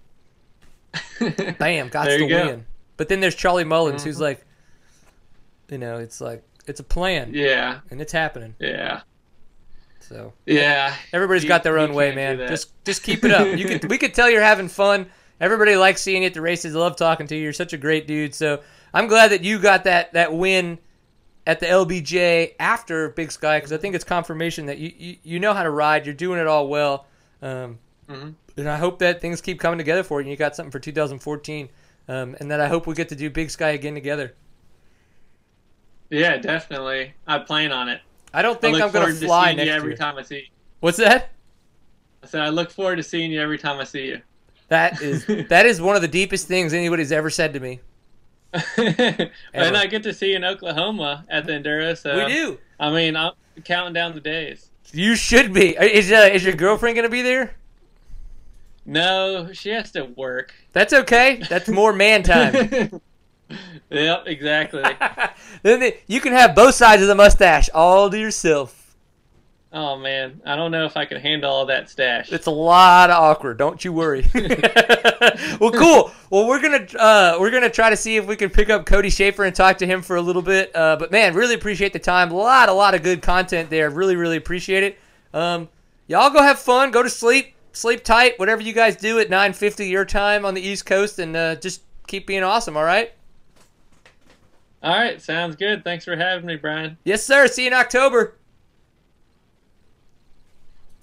[1.57, 2.45] bam, got the go.
[2.47, 2.65] win."
[2.97, 4.21] But then there's Charlie Mullins, who's Mhm.
[4.21, 4.45] like,
[5.69, 8.55] you know, it's like it's a plan yeah, and it's happening.
[8.59, 9.01] yeah,
[9.99, 10.95] So yeah.
[11.13, 12.37] everybody's You- got their own way, man.
[12.47, 13.47] Just just keep it up.
[13.57, 15.07] You can we could tell you're having fun.
[15.41, 16.75] Everybody likes seeing you at the races.
[16.75, 17.41] I love talking to you.
[17.43, 18.33] You're such a great dude.
[18.33, 18.61] So
[18.93, 20.79] I'm glad that you got that that win
[21.47, 25.39] at the LBJ after Big Sky because I think it's confirmation that you, you you
[25.39, 26.05] know how to ride.
[26.05, 27.05] You're doing it all well.
[27.41, 27.79] Um,
[28.09, 28.35] Mhm.
[28.57, 30.25] and I hope that things keep coming together for you.
[30.25, 31.69] and You got something for 2014,
[32.07, 34.33] um, and that I hope we get to do Big Sky again together.
[36.09, 37.13] Yeah, definitely.
[37.27, 38.01] I plan on it.
[38.33, 39.97] I don't think look I'm going to fly next you every year.
[39.97, 40.45] time I see you.
[40.81, 41.29] What's that?
[42.23, 44.21] I said I look forward to seeing you every time I see you.
[44.67, 47.79] That is that is one of the deepest things anybody's ever said to me.
[48.77, 51.97] And I get to see you in Oklahoma at the Enduro.
[51.97, 52.59] So we do.
[52.79, 53.33] I mean, I'm
[53.63, 54.69] counting down the days.
[54.91, 55.75] You should be.
[55.77, 57.55] Is uh, is your girlfriend gonna be there?
[58.85, 60.53] No, she has to work.
[60.71, 61.41] That's okay.
[61.49, 62.53] That's more man time.
[63.89, 64.83] yep, exactly.
[65.63, 68.84] then the, you can have both sides of the mustache all to yourself.
[69.77, 72.31] Oh man, I don't know if I can handle all that stash.
[72.31, 73.57] It's a lot of awkward.
[73.57, 74.25] Don't you worry.
[74.33, 76.11] well, cool.
[76.29, 79.09] Well, we're gonna uh, we're gonna try to see if we can pick up Cody
[79.09, 80.73] Schafer and talk to him for a little bit.
[80.73, 82.31] Uh, but man, really appreciate the time.
[82.31, 83.89] A lot, a lot of good content there.
[83.89, 84.97] Really, really appreciate it.
[85.33, 85.67] Um,
[86.07, 86.91] y'all go have fun.
[86.91, 87.53] Go to sleep.
[87.73, 88.39] Sleep tight.
[88.39, 91.81] Whatever you guys do at 9:50 your time on the East Coast, and uh, just
[92.07, 92.77] keep being awesome.
[92.77, 93.11] All right.
[94.81, 95.83] All right, sounds good.
[95.83, 96.97] Thanks for having me, Brian.
[97.03, 97.47] Yes, sir.
[97.47, 98.35] See you in October.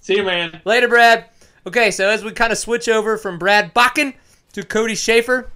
[0.03, 0.59] See you, man.
[0.65, 1.29] Later, Brad.
[1.65, 4.15] Okay, so as we kind of switch over from Brad Bakken
[4.51, 5.47] to Cody Schafer,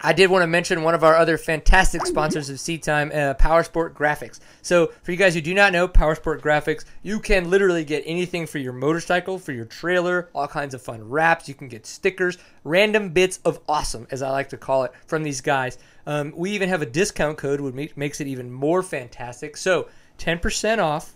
[0.00, 3.34] I did want to mention one of our other fantastic sponsors of Seat Time, uh,
[3.34, 4.40] Powersport Graphics.
[4.62, 8.46] So, for you guys who do not know Powersport Graphics, you can literally get anything
[8.46, 11.46] for your motorcycle, for your trailer, all kinds of fun wraps.
[11.46, 15.22] You can get stickers, random bits of awesome, as I like to call it, from
[15.22, 15.76] these guys.
[16.06, 19.58] Um, we even have a discount code, which makes it even more fantastic.
[19.58, 21.12] So, 10% off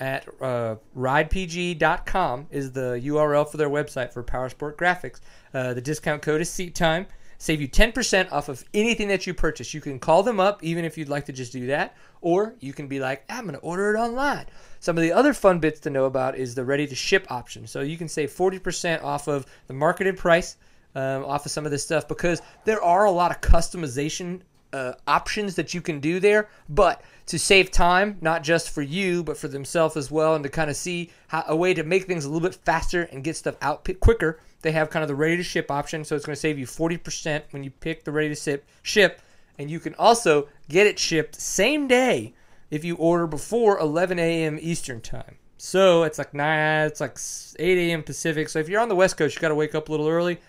[0.00, 5.20] at uh, ridepg.com is the URL for their website for Powersport Graphics.
[5.54, 7.06] Uh, the discount code is Seat Time
[7.40, 9.72] save you 10% off of anything that you purchase.
[9.72, 12.74] You can call them up even if you'd like to just do that, or you
[12.74, 14.44] can be like, I'm going to order it online.
[14.78, 17.66] Some of the other fun bits to know about is the ready to ship option.
[17.66, 20.58] So you can save 40% off of the marketed price
[20.94, 24.42] um, off of some of this stuff because there are a lot of customization
[24.72, 29.22] uh, options that you can do there, but to save time, not just for you,
[29.22, 32.06] but for themselves as well, and to kind of see how, a way to make
[32.06, 35.14] things a little bit faster and get stuff out quicker they have kind of the
[35.14, 38.12] ready to ship option, so it's going to save you 40% when you pick the
[38.12, 39.22] ready to ship, ship,
[39.58, 42.34] and you can also get it shipped same day
[42.70, 44.58] if you order before 11 a.m.
[44.60, 45.36] Eastern time.
[45.56, 47.18] So it's like nine, it's like
[47.58, 48.02] 8 a.m.
[48.02, 48.48] Pacific.
[48.48, 50.40] So if you're on the West Coast, you got to wake up a little early.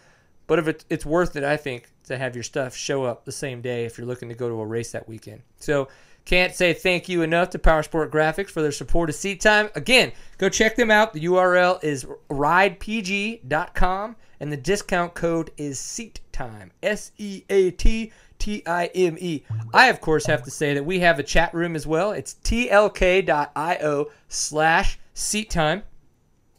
[0.52, 3.32] But if it, it's worth it, I think, to have your stuff show up the
[3.32, 5.44] same day if you're looking to go to a race that weekend.
[5.60, 5.88] So
[6.26, 9.70] can't say thank you enough to Powersport Graphics for their support of Seat Time.
[9.76, 11.14] Again, go check them out.
[11.14, 16.74] The URL is ridepg.com and the discount code is Seat Time.
[16.84, 19.46] S E A T T I M E.
[19.74, 22.12] I, of course, have to say that we have a chat room as well.
[22.12, 25.84] It's tlk.io slash seat time,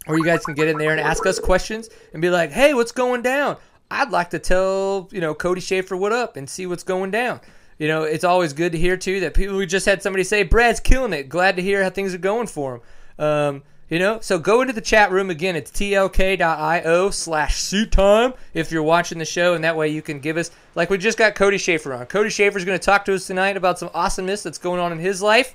[0.06, 2.72] where you guys can get in there and ask us questions and be like, hey,
[2.72, 3.58] what's going down?
[4.00, 7.40] I'd like to tell, you know, Cody Schafer what up and see what's going down
[7.82, 9.56] you know, it's always good to hear too that people.
[9.56, 11.28] We just had somebody say Brad's killing it.
[11.28, 13.24] Glad to hear how things are going for him.
[13.24, 15.56] Um, you know, so go into the chat room again.
[15.56, 20.20] It's tlk.io slash suit time if you're watching the show, and that way you can
[20.20, 22.06] give us like we just got Cody Schafer on.
[22.06, 24.98] Cody Schafer's going to talk to us tonight about some awesomeness that's going on in
[25.00, 25.52] his life,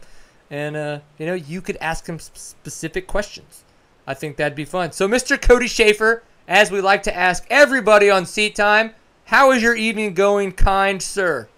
[0.51, 3.63] and uh, you know, you could ask him specific questions.
[4.05, 4.91] I think that'd be fun.
[4.91, 5.41] So, Mr.
[5.41, 8.93] Cody Schafer, as we like to ask everybody on Seat Time,
[9.25, 11.49] how is your evening going, kind sir?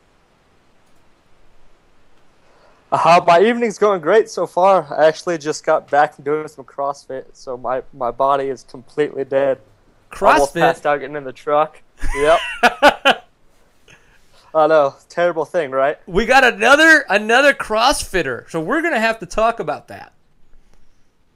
[2.91, 4.91] Uh, my evening's going great so far.
[4.91, 9.23] I actually just got back from doing some CrossFit, so my, my body is completely
[9.23, 9.59] dead.
[10.09, 10.33] CrossFit?
[10.33, 11.83] Almost passed out getting in the truck.
[12.15, 12.39] Yep.
[14.55, 15.99] I know, terrible thing, right?
[16.07, 20.11] We got another another CrossFitter, so we're gonna have to talk about that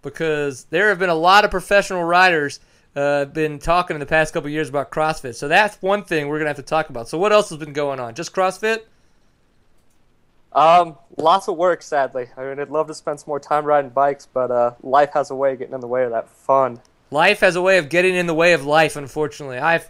[0.02, 2.60] because there have been a lot of professional riders
[2.96, 5.36] uh, been talking in the past couple years about CrossFit.
[5.36, 7.10] So that's one thing we're gonna have to talk about.
[7.10, 8.14] So what else has been going on?
[8.16, 8.82] Just CrossFit?
[10.54, 12.28] Um, lots of work, sadly.
[12.38, 15.32] I mean, I'd love to spend some more time riding bikes, but uh, life has
[15.32, 16.80] a way of getting in the way of that fun.
[17.10, 18.96] Life has a way of getting in the way of life.
[18.96, 19.90] Unfortunately, I've,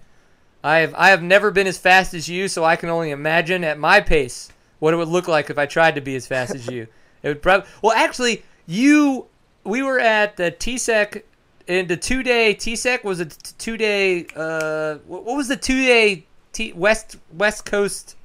[0.64, 3.78] I've, I have never been as fast as you, so I can only imagine at
[3.78, 4.50] my pace
[4.80, 6.88] what it would look like if I tried to be as fast as you.
[7.24, 7.70] It would probably.
[7.82, 9.28] Well, actually, you.
[9.64, 11.24] We were at the TSEC
[11.68, 14.26] in the two day TSEC was a two day.
[14.36, 18.16] Uh, what was the two day T, West West Coast?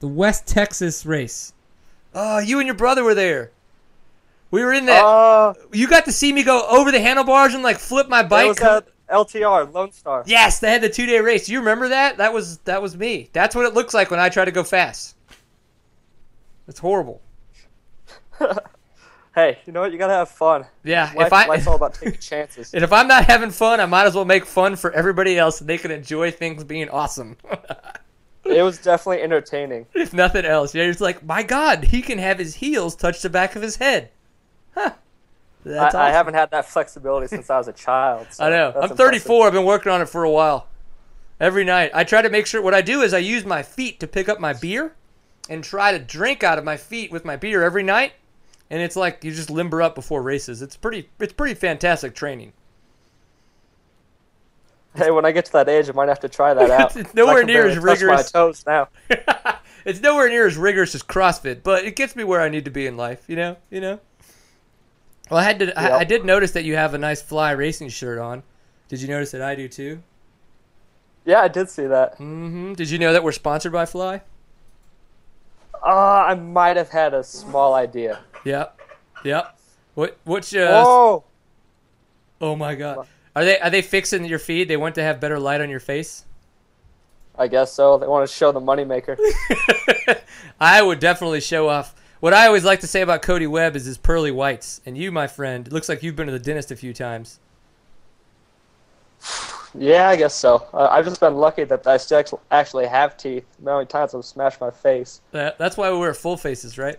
[0.00, 1.52] The West Texas race.
[2.14, 3.50] Oh, you and your brother were there.
[4.50, 5.04] We were in that.
[5.04, 8.46] Uh, you got to see me go over the handlebars and like flip my bike.
[8.46, 10.22] was at LTR Lone Star.
[10.26, 11.48] Yes, they had the two day race.
[11.48, 12.18] You remember that?
[12.18, 13.30] That was that was me.
[13.32, 15.16] That's what it looks like when I try to go fast.
[16.68, 17.20] It's horrible.
[19.34, 19.92] hey, you know what?
[19.92, 20.66] You gotta have fun.
[20.82, 22.72] Yeah, Life, if I, life's all about taking chances.
[22.72, 25.60] And if I'm not having fun, I might as well make fun for everybody else,
[25.60, 27.36] and they can enjoy things being awesome.
[28.44, 29.86] it was definitely entertaining.
[29.94, 33.30] If nothing else, you're just like, my God, he can have his heels touch the
[33.30, 34.10] back of his head.
[34.74, 34.92] Huh.
[35.66, 36.00] I, awesome.
[36.00, 38.26] I, haven't had that flexibility since I was a child.
[38.30, 38.72] So I know.
[38.74, 38.98] I'm 34.
[38.98, 39.46] Impressive.
[39.46, 40.68] I've been working on it for a while.
[41.40, 42.62] Every night, I try to make sure.
[42.62, 44.94] What I do is I use my feet to pick up my beer,
[45.48, 48.12] and try to drink out of my feet with my beer every night.
[48.70, 50.62] And it's like you just limber up before races.
[50.62, 51.08] It's pretty.
[51.20, 52.52] It's pretty fantastic training.
[54.96, 56.96] Hey, when I get to that age, I might have to try that out.
[56.96, 58.32] it's nowhere near as rigorous.
[58.32, 58.88] my toes now.
[59.84, 62.70] it's nowhere near as rigorous as CrossFit, but it gets me where I need to
[62.70, 63.24] be in life.
[63.26, 64.00] You know, you know.
[65.30, 65.66] Well, I had to.
[65.66, 65.76] Yep.
[65.76, 68.42] I, I, did notice that you have a nice fly racing shirt on.
[68.88, 70.02] Did you notice that I do too?
[71.24, 72.14] Yeah, I did see that.
[72.14, 72.74] Mm-hmm.
[72.74, 74.20] Did you know that we're sponsored by Fly?
[75.82, 78.20] Uh, I might have had a small idea.
[78.44, 78.80] Yep.
[79.24, 79.58] Yep.
[79.94, 80.18] What?
[80.24, 80.68] What's uh?
[80.70, 81.24] Oh.
[82.40, 83.06] Oh my god.
[83.34, 84.68] Are they are they fixing your feed?
[84.68, 86.24] They want to have better light on your face.
[87.36, 87.98] I guess so.
[87.98, 89.18] They want to show the moneymaker.
[90.60, 91.94] I would definitely show off.
[92.20, 94.80] What I always like to say about Cody Webb is his pearly whites.
[94.86, 97.40] And you, my friend, it looks like you've been to the dentist a few times.
[99.74, 100.66] yeah, I guess so.
[100.72, 103.44] Uh, I've just been lucky that I still actually have teeth.
[103.62, 105.20] The only times I've smashed my face.
[105.32, 106.98] That, that's why we wear full faces, right?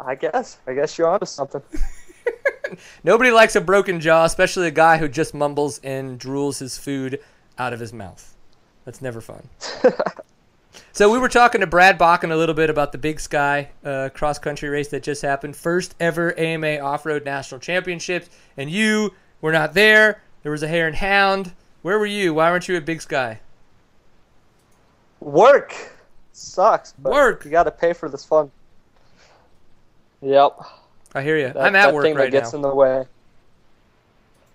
[0.00, 0.58] I guess.
[0.66, 1.62] I guess you're onto something.
[3.04, 7.20] Nobody likes a broken jaw, especially a guy who just mumbles and drools his food
[7.58, 8.34] out of his mouth.
[8.84, 9.48] That's never fun.
[10.92, 14.10] so we were talking to Brad Bakken a little bit about the Big Sky uh,
[14.14, 19.14] cross country race that just happened, first ever AMA Off Road National Championships, and you
[19.40, 20.22] were not there.
[20.42, 21.52] There was a hare and hound.
[21.82, 22.34] Where were you?
[22.34, 23.40] Why weren't you at Big Sky?
[25.20, 25.74] Work
[26.32, 26.94] sucks.
[26.98, 27.44] But Work.
[27.44, 28.50] You got to pay for this fun.
[30.20, 30.58] Yep.
[31.14, 31.52] I hear you.
[31.52, 32.56] That, I'm at work thing right that gets now.
[32.56, 33.06] in the way.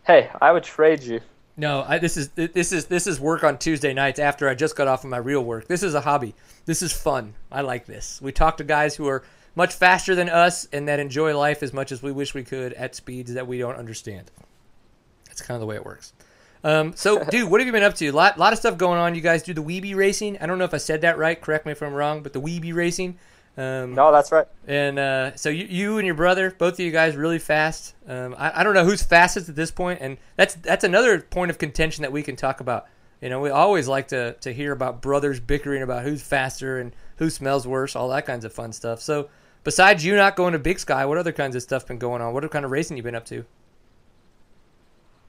[0.06, 1.22] Hey, I would trade you.
[1.56, 4.76] No, I, this is this is this is work on Tuesday nights after I just
[4.76, 5.68] got off of my real work.
[5.68, 6.34] This is a hobby.
[6.66, 7.36] This is fun.
[7.52, 8.20] I like this.
[8.22, 9.24] We talk to guys who are
[9.56, 12.74] much faster than us and that enjoy life as much as we wish we could
[12.74, 14.32] at speeds that we don't understand.
[15.28, 16.14] That's kind of the way it works.
[16.64, 18.08] Um, so, dude, what have you been up to?
[18.08, 19.14] A lot, lot of stuff going on.
[19.14, 20.38] You guys do the Weeby racing.
[20.40, 21.40] I don't know if I said that right.
[21.40, 23.18] Correct me if I'm wrong, but the Weeby racing.
[23.58, 24.48] Um, No, that's right.
[24.68, 27.94] and uh, so you, you and your brother, both of you guys, really fast.
[28.08, 31.52] Um, I, I don't know who's fastest at this point, and that's that's another point
[31.52, 32.88] of contention that we can talk about.
[33.22, 36.96] You know, we always like to to hear about brothers bickering about who's faster and
[37.18, 39.02] who smells worse, all that kinds of fun stuff.
[39.02, 39.30] So,
[39.64, 42.34] besides you not going to Big Sky, what other kinds of stuff been going on?
[42.34, 43.46] What kind of racing you been up to?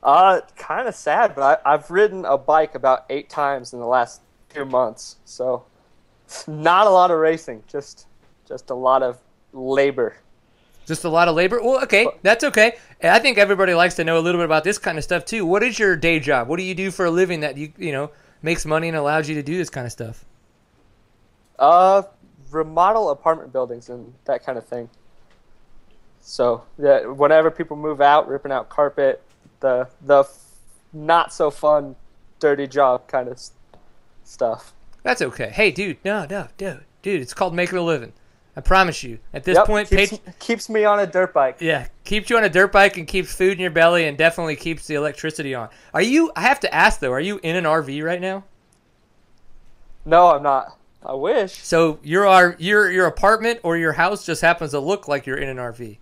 [0.03, 3.87] Uh, kind of sad, but I, I've ridden a bike about eight times in the
[3.87, 4.20] last
[4.53, 5.64] two months, so
[6.47, 8.07] not a lot of racing, just
[8.47, 9.18] just a lot of
[9.53, 10.16] labor.
[10.86, 11.62] Just a lot of labor.
[11.62, 12.76] Well, okay, that's okay.
[13.01, 15.24] And I think everybody likes to know a little bit about this kind of stuff
[15.24, 15.47] too.
[15.47, 16.49] What is your day job?
[16.49, 18.11] What do you do for a living that you you know
[18.42, 20.24] makes money and allows you to do this kind of stuff?
[21.59, 22.03] Uh,
[22.51, 24.90] remodel apartment buildings and that kind of thing.
[26.20, 29.22] So yeah, whenever people move out, ripping out carpet,
[29.61, 30.38] the the f-
[30.92, 31.97] not so fun,
[32.40, 33.40] dirty job kind of
[34.24, 34.72] stuff.
[35.03, 35.51] That's okay.
[35.51, 38.12] Hey, dude, no, no, dude, dude, it's called making a living.
[38.57, 39.19] I promise you.
[39.33, 41.59] At this Yep, point, keeps, pay, keeps me on a dirt bike.
[41.61, 44.57] yeah, keeps you on a dirt bike and keeps food in your belly and definitely
[44.57, 45.69] keeps the electricity on.
[45.93, 46.31] Are you?
[46.37, 47.13] I have to ask though.
[47.13, 48.45] Are you in an RV right now?
[50.05, 50.79] No, I'm not.
[51.05, 51.65] I wish.
[51.65, 55.37] So your our your your apartment or your house just happens to look like you're
[55.39, 55.99] in an RV.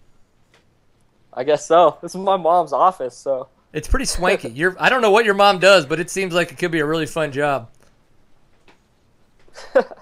[1.33, 1.99] I guess so.
[2.03, 4.49] This is my mom's office, so It's pretty swanky.
[4.55, 6.81] You're I don't know what your mom does, but it seems like it could be
[6.81, 7.71] a really fun job.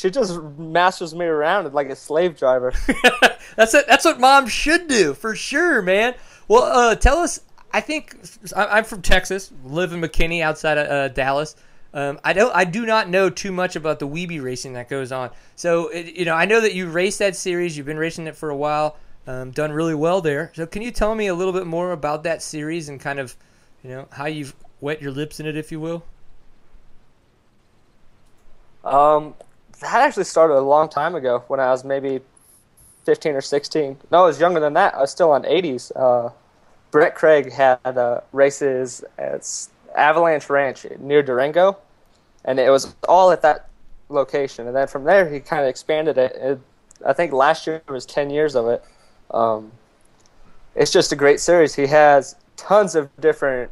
[0.00, 2.72] she just masters me around like a slave driver.
[3.56, 3.86] that's it.
[3.86, 6.14] That's what mom should do for sure, man.
[6.48, 7.40] Well, uh, tell us.
[7.72, 8.16] I think
[8.56, 11.54] I'm from Texas, live in McKinney, outside of uh, Dallas.
[11.92, 12.54] Um, I don't.
[12.56, 15.30] I do not know too much about the Weeby racing that goes on.
[15.54, 17.76] So, it, you know, I know that you raced that series.
[17.76, 18.96] You've been racing it for a while.
[19.26, 20.50] Um, done really well there.
[20.54, 23.36] So, can you tell me a little bit more about that series and kind of,
[23.84, 26.04] you know, how you've wet your lips in it, if you will?
[28.82, 29.34] Um,
[29.80, 32.20] that actually started a long time ago when I was maybe
[33.04, 33.98] 15 or 16.
[34.10, 34.94] No, I was younger than that.
[34.94, 35.90] I was still on 80s.
[35.96, 36.30] Uh,
[36.90, 39.48] Brett Craig had uh, races at
[39.96, 41.78] Avalanche Ranch near Durango,
[42.44, 43.68] and it was all at that
[44.08, 44.66] location.
[44.66, 46.36] And then from there, he kind of expanded it.
[46.36, 46.60] it.
[47.06, 48.84] I think last year was 10 years of it.
[49.30, 49.72] Um,
[50.74, 51.74] it's just a great series.
[51.74, 53.70] He has tons of different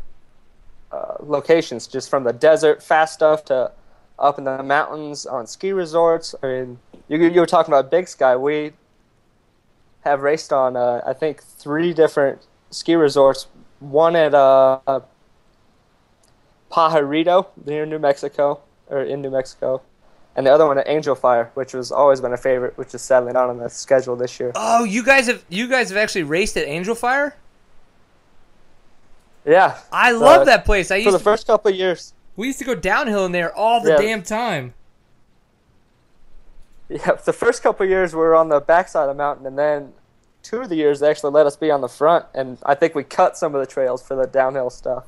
[0.90, 3.72] uh, locations, just from the desert, fast stuff, to
[4.18, 6.34] up in the mountains on ski resorts.
[6.42, 8.36] I mean, you, you were talking about Big Sky.
[8.36, 8.72] We
[10.02, 13.46] have raced on, uh, I think, three different ski resorts.
[13.80, 15.00] One at uh,
[16.70, 19.82] Pajarito near New Mexico, or in New Mexico,
[20.34, 23.02] and the other one at Angel Fire, which has always been a favorite, which is
[23.02, 24.52] sadly not on the schedule this year.
[24.54, 27.36] Oh, you guys have you guys have actually raced at Angel Fire.
[29.44, 30.90] Yeah, I love Uh, that place.
[30.90, 32.12] I used for the to, first couple of years.
[32.38, 33.96] We used to go downhill in there all the Yeah.
[33.98, 34.72] damn time.
[36.88, 39.58] Yeah, the first couple of years we were on the backside of the mountain, and
[39.58, 39.92] then
[40.42, 42.94] two of the years they actually let us be on the front, and I think
[42.94, 45.04] we cut some of the trails for the downhill stuff.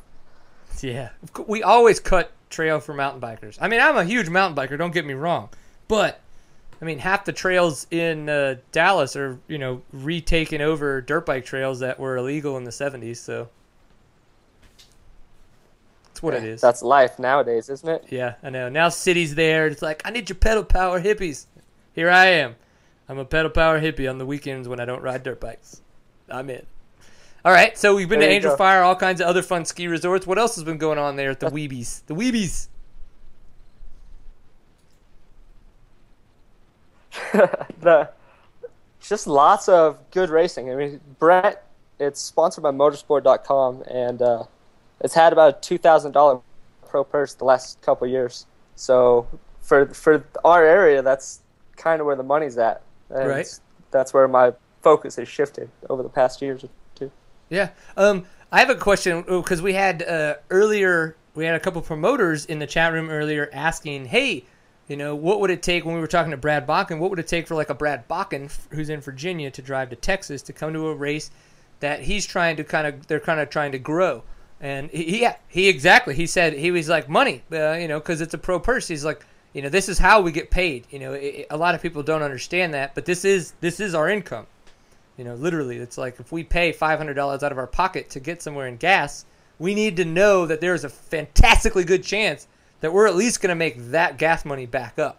[0.83, 1.11] Yeah,
[1.47, 3.57] we always cut trail for mountain bikers.
[3.61, 4.77] I mean, I'm a huge mountain biker.
[4.77, 5.49] Don't get me wrong,
[5.89, 6.21] but
[6.83, 11.45] I mean, half the trails in uh, Dallas are you know retaken over dirt bike
[11.47, 13.17] trails that were illegal in the '70s.
[13.19, 13.49] So
[16.21, 16.61] that's what it is.
[16.61, 18.05] That's life nowadays, isn't it?
[18.11, 18.69] Yeah, I know.
[18.69, 19.67] Now city's there.
[19.67, 21.47] It's like I need your pedal power hippies.
[21.95, 22.57] Here I am.
[23.09, 25.81] I'm a pedal power hippie on the weekends when I don't ride dirt bikes.
[26.29, 26.65] I'm in.
[27.45, 28.57] All right, so we've been There to Angel go.
[28.57, 30.27] Fire, all kinds of other fun ski resorts.
[30.27, 32.03] What else has been going on there at the Weebies?
[32.07, 32.69] The Weebies.
[37.81, 38.11] the
[39.01, 40.71] just lots of good racing.
[40.71, 41.65] I mean, Brett,
[41.99, 44.45] it's sponsored by Motorsport.com, and uh,
[45.01, 46.41] it's had about a two thousand dollar
[46.89, 48.47] pro purse the last couple years.
[48.75, 49.27] So
[49.61, 51.41] for for our area, that's
[51.77, 52.83] kind of where the money's at.
[53.09, 53.61] And Right.
[53.91, 57.11] That's where my focus has shifted over the past years or two.
[57.49, 57.71] Yeah.
[57.97, 62.45] Um, I have a question because we had uh, earlier we had a couple promoters
[62.47, 64.45] in the chat room earlier asking, "Hey,
[64.89, 66.99] you know, what would it take when we were talking to Brad Bakken?
[66.99, 69.97] What would it take for like a Brad Bakken who's in Virginia to drive to
[69.97, 71.31] Texas to come to a race
[71.81, 74.23] that he's trying to kind of they're kind of trying to grow?"
[74.61, 76.15] And he, yeah, he exactly.
[76.15, 78.87] He said he was like money, uh, you know, because it's a pro purse.
[78.89, 80.87] He's like, you know, this is how we get paid.
[80.91, 83.95] You know, it, a lot of people don't understand that, but this is this is
[83.95, 84.47] our income.
[85.17, 88.11] You know, literally, it's like if we pay five hundred dollars out of our pocket
[88.11, 89.25] to get somewhere in gas,
[89.59, 92.47] we need to know that there's a fantastically good chance
[92.81, 95.19] that we're at least going to make that gas money back up.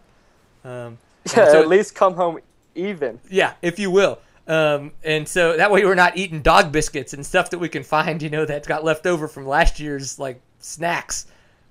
[0.63, 2.39] Um, Yeah, so- at least come home
[2.75, 3.19] even.
[3.29, 4.19] yeah, if you will.
[4.47, 7.83] Um, and so that way we're not eating dog biscuits and stuff that we can
[7.83, 11.27] find, you know, that's got left over from last year's like snacks.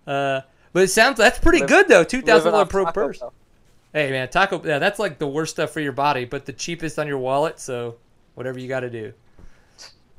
[0.07, 0.41] Uh,
[0.73, 2.05] but it sounds that's pretty Live- good though.
[2.05, 3.23] Two thousand dollar pro purse.
[3.93, 4.63] Hey man, taco.
[4.65, 7.59] Yeah, that's like the worst stuff for your body, but the cheapest on your wallet.
[7.59, 7.97] So
[8.35, 9.13] whatever you got to do.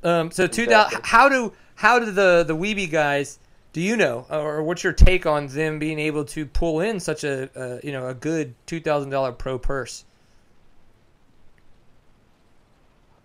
[0.04, 1.00] Um, so two thousand.
[1.00, 1.10] Exactly.
[1.10, 3.40] How do how do the the Weeby guys?
[3.74, 7.24] Do you know, or what's your take on them being able to pull in such
[7.24, 10.04] a, a you know a good two thousand dollar pro purse?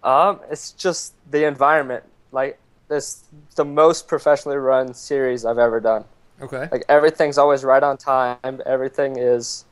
[0.07, 2.05] Um, it's just the environment.
[2.31, 3.25] Like this,
[3.57, 6.05] the most professionally run series I've ever done.
[6.41, 6.69] Okay.
[6.71, 8.63] Like everything's always right on time.
[8.65, 9.65] Everything is,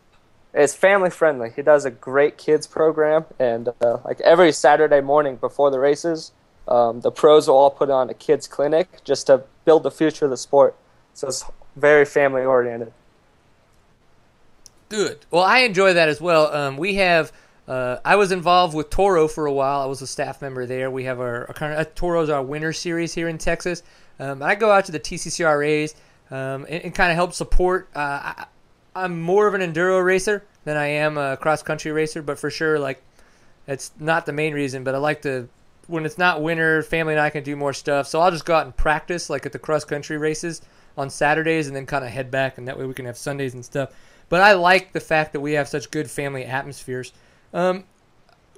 [0.53, 1.51] it's family friendly.
[1.55, 6.33] He does a great kids program, and uh, like every Saturday morning before the races,
[6.67, 10.25] um, the pros will all put on a kids clinic just to build the future
[10.25, 10.75] of the sport.
[11.13, 11.45] So it's
[11.77, 12.93] very family oriented.
[14.89, 15.27] Good.
[15.31, 16.53] Well, I enjoy that as well.
[16.53, 17.33] Um, we have.
[17.67, 19.81] Uh, I was involved with Toro for a while.
[19.81, 20.91] I was a staff member there.
[20.91, 23.83] We have our, our kind of uh, Toro's our winter series here in Texas.
[24.21, 25.95] Um, I go out to the TCCRAs
[26.31, 27.89] um, and, and kind of help support.
[27.95, 28.47] Uh, I,
[28.95, 32.51] I'm more of an enduro racer than I am a cross country racer, but for
[32.51, 33.03] sure, like
[33.67, 34.85] it's not the main reason.
[34.85, 35.49] But I like to
[35.87, 38.07] when it's not winter, family and I can do more stuff.
[38.07, 40.63] So I'll just go out and practice like at the cross country races
[40.97, 43.55] on Saturdays, and then kind of head back, and that way we can have Sundays
[43.55, 43.91] and stuff.
[44.29, 47.13] But I like the fact that we have such good family atmospheres.
[47.55, 47.85] Um,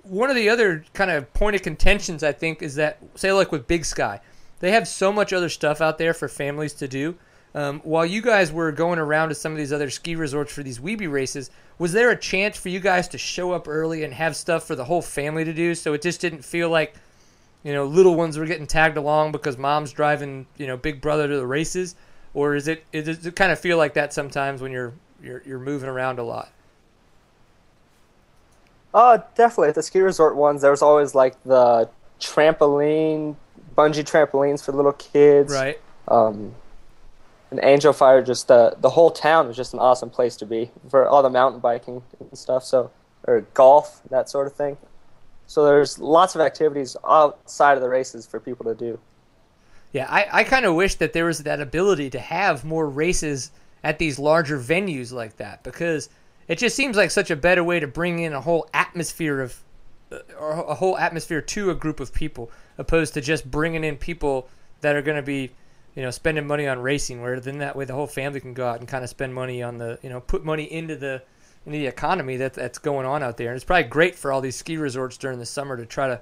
[0.02, 3.52] one of the other kind of point of contentions, I think, is that say like
[3.52, 4.20] with Big Sky,
[4.60, 7.16] they have so much other stuff out there for families to do.
[7.54, 10.62] Um, while you guys were going around to some of these other ski resorts for
[10.62, 14.12] these Weeby races, was there a chance for you guys to show up early and
[14.12, 16.94] have stuff for the whole family to do, so it just didn't feel like,
[17.62, 21.28] you know, little ones were getting tagged along because mom's driving, you know, Big Brother
[21.28, 21.94] to the races,
[22.34, 22.84] or is it?
[22.92, 24.92] Does it kind of feel like that sometimes when you're
[25.22, 26.52] you're you're moving around a lot?
[28.98, 29.68] Oh, definitely.
[29.68, 33.36] At the ski resort ones, there was always like the trampoline,
[33.76, 35.52] bungee trampolines for little kids.
[35.52, 35.78] Right.
[36.08, 36.54] Um,
[37.50, 40.70] and Angel Fire, just the the whole town was just an awesome place to be
[40.88, 42.64] for all the mountain biking and stuff.
[42.64, 42.90] So,
[43.24, 44.78] or golf, that sort of thing.
[45.46, 48.98] So there's lots of activities outside of the races for people to do.
[49.92, 53.50] Yeah, I, I kind of wish that there was that ability to have more races
[53.84, 56.08] at these larger venues like that because
[56.48, 59.62] it just seems like such a better way to bring in a whole atmosphere of
[60.12, 63.96] uh, or a whole atmosphere to a group of people opposed to just bringing in
[63.96, 64.48] people
[64.80, 65.50] that are going to be
[65.94, 68.66] you know spending money on racing where then that way the whole family can go
[68.66, 71.22] out and kind of spend money on the you know put money into the
[71.64, 74.40] into the economy that that's going on out there and it's probably great for all
[74.40, 76.20] these ski resorts during the summer to try to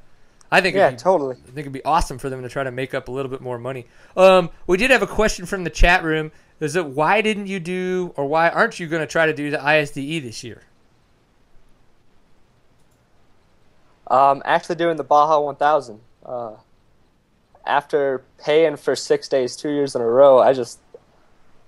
[0.54, 1.36] I think Yeah, be totally.
[1.36, 3.40] I think it'd be awesome for them to try to make up a little bit
[3.40, 3.86] more money.
[4.16, 6.30] Um, we did have a question from the chat room.
[6.64, 9.50] Is it why didn't you do, or why aren't you going to try to do
[9.50, 10.62] the ISDE this year?
[14.06, 16.00] Um, actually doing the Baja 1000.
[16.24, 16.52] Uh,
[17.66, 20.78] after paying for six days, two years in a row, I just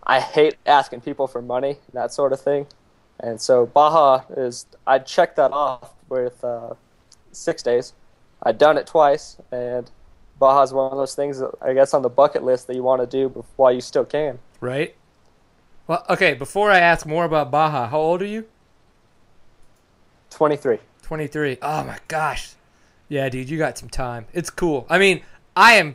[0.07, 2.67] I hate asking people for money, that sort of thing.
[3.19, 6.75] And so Baja is I checked that off with uh,
[7.33, 7.93] six days.
[8.43, 9.91] I'd done it twice, and
[10.39, 13.01] Baja is one of those things I guess on the bucket list that you want
[13.03, 14.39] to do while you still can.
[14.67, 14.97] Right.
[15.87, 16.35] Well, okay.
[16.35, 18.47] Before I ask more about Baja, how old are you?
[20.31, 20.79] 23.
[21.03, 21.59] Twenty-three.
[21.63, 22.55] Oh my gosh.
[23.09, 24.27] Yeah, dude, you got some time.
[24.33, 24.85] It's cool.
[24.91, 25.23] I mean,
[25.55, 25.95] I am.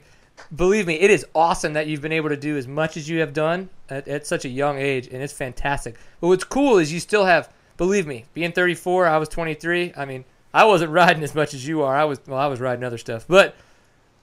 [0.56, 3.20] Believe me, it is awesome that you've been able to do as much as you
[3.20, 5.98] have done at, at such a young age, and it's fantastic.
[6.22, 7.54] But what's cool is you still have.
[7.76, 9.94] Believe me, being 34, I was 23.
[9.98, 11.98] I mean, I wasn't riding as much as you are.
[11.98, 13.54] I was well, I was riding other stuff, but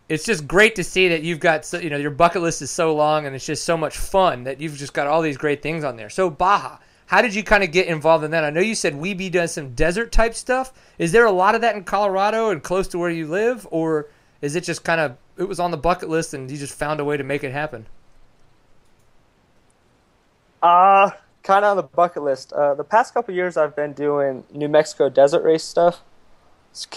[0.09, 2.71] it's just great to see that you've got so, you know your bucket list is
[2.71, 5.63] so long and it's just so much fun that you've just got all these great
[5.63, 6.11] things on there.
[6.11, 8.45] So Baja, how did you kind of get involved in that?
[8.45, 10.73] I know you said Weeby does some desert type stuff.
[10.99, 14.09] Is there a lot of that in Colorado and close to where you live, or
[14.41, 17.01] is it just kind of it was on the bucket list and you just found
[17.01, 17.87] a way to make it happen?
[20.63, 21.11] Uh,
[21.43, 22.53] kind of on the bucket list.
[22.53, 26.03] Uh, the past couple years, I've been doing New Mexico desert race stuff.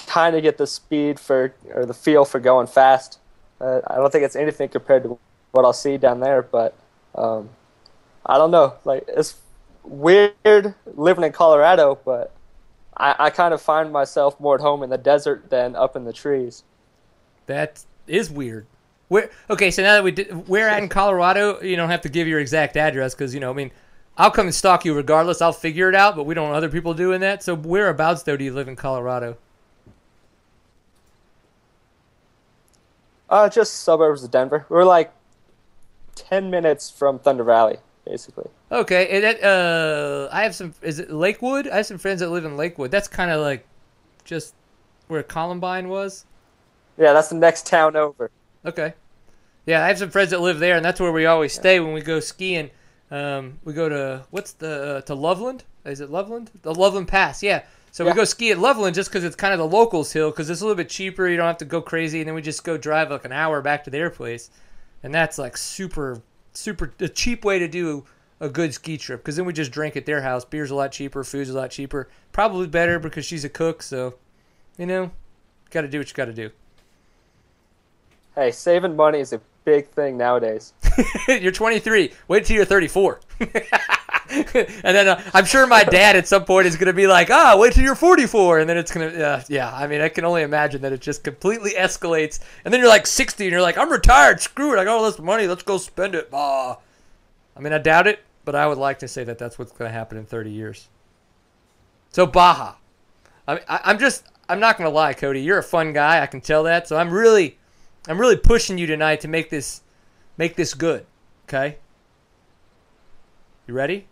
[0.06, 3.20] Kind of get the speed for or the feel for going fast.
[3.60, 5.18] Uh, I don't think it's anything compared to
[5.52, 6.76] what I'll see down there, but
[7.16, 7.50] um,
[8.26, 8.76] I don't know.
[8.86, 9.36] Like it's
[9.84, 12.32] weird living in Colorado, but
[12.98, 16.06] I, I kind of find myself more at home in the desert than up in
[16.06, 16.64] the trees.
[17.48, 18.68] That is weird.
[19.08, 22.10] Where okay, so now that we did, where at in Colorado, you don't have to
[22.10, 23.72] give your exact address because you know, I mean,
[24.18, 25.42] I'll come and stalk you regardless.
[25.42, 27.44] I'll figure it out, but we don't want other people doing that.
[27.44, 29.38] So whereabouts though do you live in Colorado?
[33.32, 34.66] Uh, just suburbs of Denver.
[34.68, 35.14] We're like
[36.16, 38.50] ten minutes from Thunder Valley, basically.
[38.72, 40.76] Okay, and that, uh, I have some.
[40.82, 41.68] Is it Lakewood?
[41.68, 42.92] I have some friends that live in Lakewood.
[42.92, 43.66] That's kind of like
[44.26, 44.54] just
[45.08, 46.26] where Columbine was.
[46.98, 48.30] Yeah, that's the next town over.
[48.66, 48.94] Okay.
[49.66, 51.94] Yeah, I have some friends that live there, and that's where we always stay when
[51.94, 52.70] we go skiing.
[53.10, 55.64] Um, we go to what's the uh, to Loveland?
[55.86, 56.52] Is it Loveland?
[56.64, 57.42] The Loveland Pass.
[57.42, 57.64] Yeah.
[57.92, 58.12] So Yeah.
[58.12, 60.62] we go ski at Loveland just because it's kind of the locals' hill because it's
[60.62, 61.28] a little bit cheaper.
[61.28, 63.62] You don't have to go crazy, and then we just go drive like an hour
[63.62, 64.50] back to their place,
[65.04, 66.22] and that's like super,
[66.54, 68.06] super a cheap way to do
[68.40, 70.46] a good ski trip because then we just drink at their house.
[70.46, 73.84] Beer's a lot cheaper, food's a lot cheaper, probably better because she's a cook.
[73.84, 74.16] So,
[74.78, 75.12] you know,
[75.70, 76.50] got to do what you got to do.
[78.36, 80.74] Hey, saving money is a big thing nowadays.
[81.28, 82.14] you're 23.
[82.30, 83.20] Wait till you're 34.
[84.54, 87.30] and then uh, I'm sure my dad at some point is going to be like,
[87.30, 88.60] ah, wait till you're 44.
[88.60, 91.02] And then it's going to, uh, yeah, I mean, I can only imagine that it
[91.02, 92.40] just completely escalates.
[92.64, 94.40] And then you're like 60 and you're like, I'm retired.
[94.40, 94.80] Screw it.
[94.80, 95.48] I got all this money.
[95.48, 96.30] Let's go spend it.
[96.32, 96.78] Ah.
[97.58, 99.90] I mean, I doubt it, but I would like to say that that's what's going
[99.90, 100.88] to happen in 30 years.
[102.12, 102.76] So, Baja.
[103.48, 105.42] I I, I'm just, I'm not going to lie, Cody.
[105.42, 106.22] You're a fun guy.
[106.22, 106.88] I can tell that.
[106.88, 107.58] So I'm really,
[108.08, 109.82] I'm really pushing you tonight to make this,
[110.38, 111.06] make this good.
[111.50, 111.78] Okay.
[113.68, 114.08] You ready?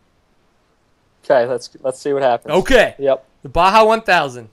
[1.29, 2.53] Okay, let's let's see what happens.
[2.55, 2.95] Okay.
[2.97, 3.23] Yep.
[3.43, 4.49] The Baja 1000.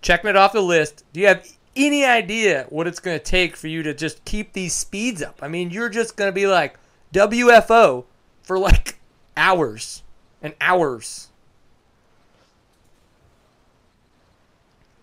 [0.00, 1.04] Checking it off the list.
[1.12, 1.46] Do you have
[1.76, 5.40] any idea what it's going to take for you to just keep these speeds up?
[5.42, 6.78] I mean, you're just going to be like
[7.12, 8.04] WFO
[8.42, 8.98] for like
[9.36, 10.02] hours
[10.40, 11.28] and hours.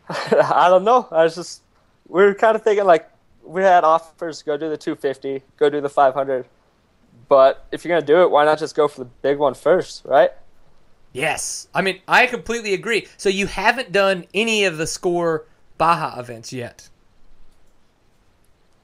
[0.09, 1.07] I don't know.
[1.11, 1.61] I was just
[2.07, 3.09] we were kind of thinking like
[3.43, 6.45] we had offers to go do the 250, go do the 500.
[7.30, 10.03] But if you're gonna do it, why not just go for the big one first,
[10.03, 10.32] right?
[11.14, 11.68] Yes.
[11.74, 13.07] I mean, I completely agree.
[13.18, 15.45] So you haven't done any of the score
[15.78, 16.89] Baja events yet.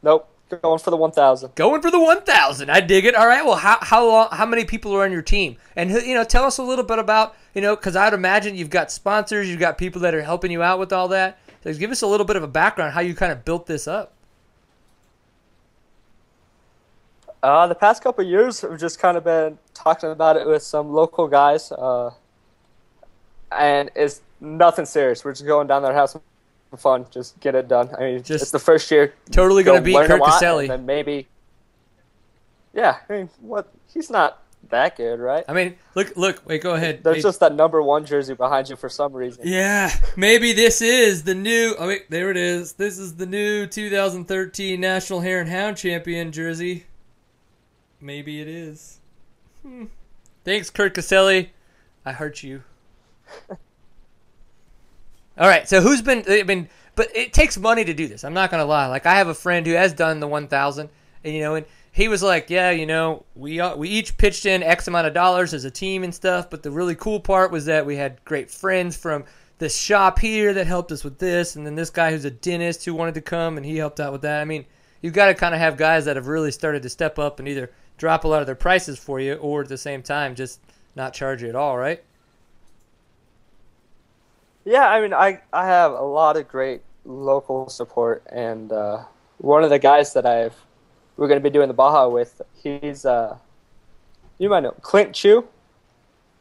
[0.04, 0.30] Nope.
[0.62, 1.56] Going for the 1,000.
[1.56, 2.70] Going for the 1000.
[2.70, 3.16] I dig it.
[3.16, 3.44] All right.
[3.44, 5.58] Well, how how long how many people are on your team?
[5.76, 8.70] And you know, tell us a little bit about, you know, cuz I'd imagine you've
[8.70, 11.38] got sponsors, you've got people that are helping you out with all that.
[11.64, 13.88] So give us a little bit of a background how you kind of built this
[13.90, 14.14] up.
[17.48, 20.62] Uh, the past couple of years, we've just kind of been talking about it with
[20.62, 22.12] some local guys, uh,
[23.54, 25.24] and it's nothing serious.
[25.24, 26.18] We're just going down their house
[26.70, 27.90] for fun, just get it done.
[27.98, 29.14] I mean, Just it's the first year.
[29.32, 30.66] totally gonna beat learn a Kurt Caselli.
[30.66, 31.26] and then maybe.
[32.74, 33.72] Yeah, I mean, what?
[33.94, 35.46] He's not that good, right?
[35.48, 37.02] I mean, look look, wait, go ahead.
[37.02, 39.44] There's just that number one jersey behind you for some reason.
[39.48, 41.76] Yeah, maybe this is the new.
[41.80, 42.74] Oh wait, there it is.
[42.74, 46.84] This is the new 2013 National Hare and Hound Champion jersey.
[48.00, 49.00] Maybe it is.
[49.64, 49.86] Hmm.
[50.44, 51.52] Thanks, Kurt Caselli.
[52.06, 52.64] I hurt you.
[55.38, 56.24] All right, so who's been?
[56.28, 58.24] I mean, but it takes money to do this.
[58.24, 58.88] I'm not gonna lie.
[58.88, 60.90] Like I have a friend who has done the 1,000,
[61.24, 64.64] and you know, and he was like, "Yeah, you know, we we each pitched in
[64.64, 67.66] X amount of dollars as a team and stuff." But the really cool part was
[67.66, 69.26] that we had great friends from
[69.60, 72.86] this shop here that helped us with this, and then this guy who's a dentist
[72.86, 74.42] who wanted to come and he helped out with that.
[74.42, 74.66] I mean,
[75.02, 77.48] you've got to kind of have guys that have really started to step up and
[77.48, 80.60] either drop a lot of their prices for you, or at the same time just
[80.96, 82.04] not charge you at all, right?
[84.66, 89.04] Yeah, I mean, I I have a lot of great local support, and uh,
[89.38, 90.56] one of the guys that I've
[91.16, 93.38] we're going to be doing the Baja with, he's uh,
[94.38, 95.48] you might know Clint Chu.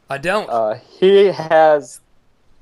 [0.09, 0.49] I don't.
[0.49, 2.01] Uh, he has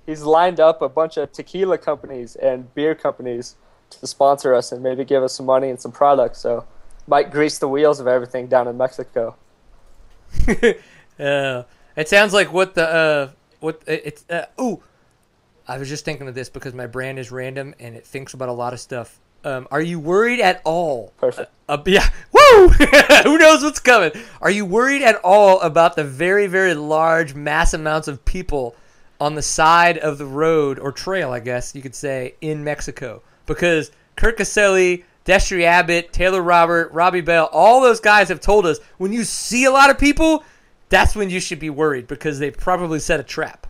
[0.05, 3.55] he's lined up a bunch of tequila companies and beer companies
[3.89, 6.39] to sponsor us and maybe give us some money and some products.
[6.39, 6.65] So
[7.07, 9.35] might grease the wheels of everything down in Mexico.
[11.19, 11.63] uh,
[11.95, 13.29] it sounds like what the uh,
[13.59, 14.25] what it- it's.
[14.29, 14.81] Uh, ooh,
[15.67, 18.49] I was just thinking of this because my brand is random and it thinks about
[18.49, 19.19] a lot of stuff.
[19.43, 21.13] Um, are you worried at all?
[21.17, 21.51] Perfect.
[21.69, 22.09] Uh, yeah.
[22.31, 22.67] Woo!
[23.23, 24.11] Who knows what's coming?
[24.41, 28.75] Are you worried at all about the very, very large mass amounts of people
[29.21, 33.21] on the side of the road or trail, I guess you could say, in Mexico?
[33.45, 38.79] Because Kurt Caselli, Destry Abbott, Taylor Robert, Robbie Bell, all those guys have told us
[38.97, 40.43] when you see a lot of people,
[40.89, 43.65] that's when you should be worried because they probably set a trap.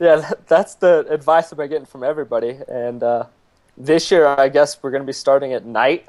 [0.00, 2.58] Yeah, that's the advice I've been getting from everybody.
[2.66, 3.26] And uh,
[3.76, 6.08] this year, I guess we're going to be starting at night.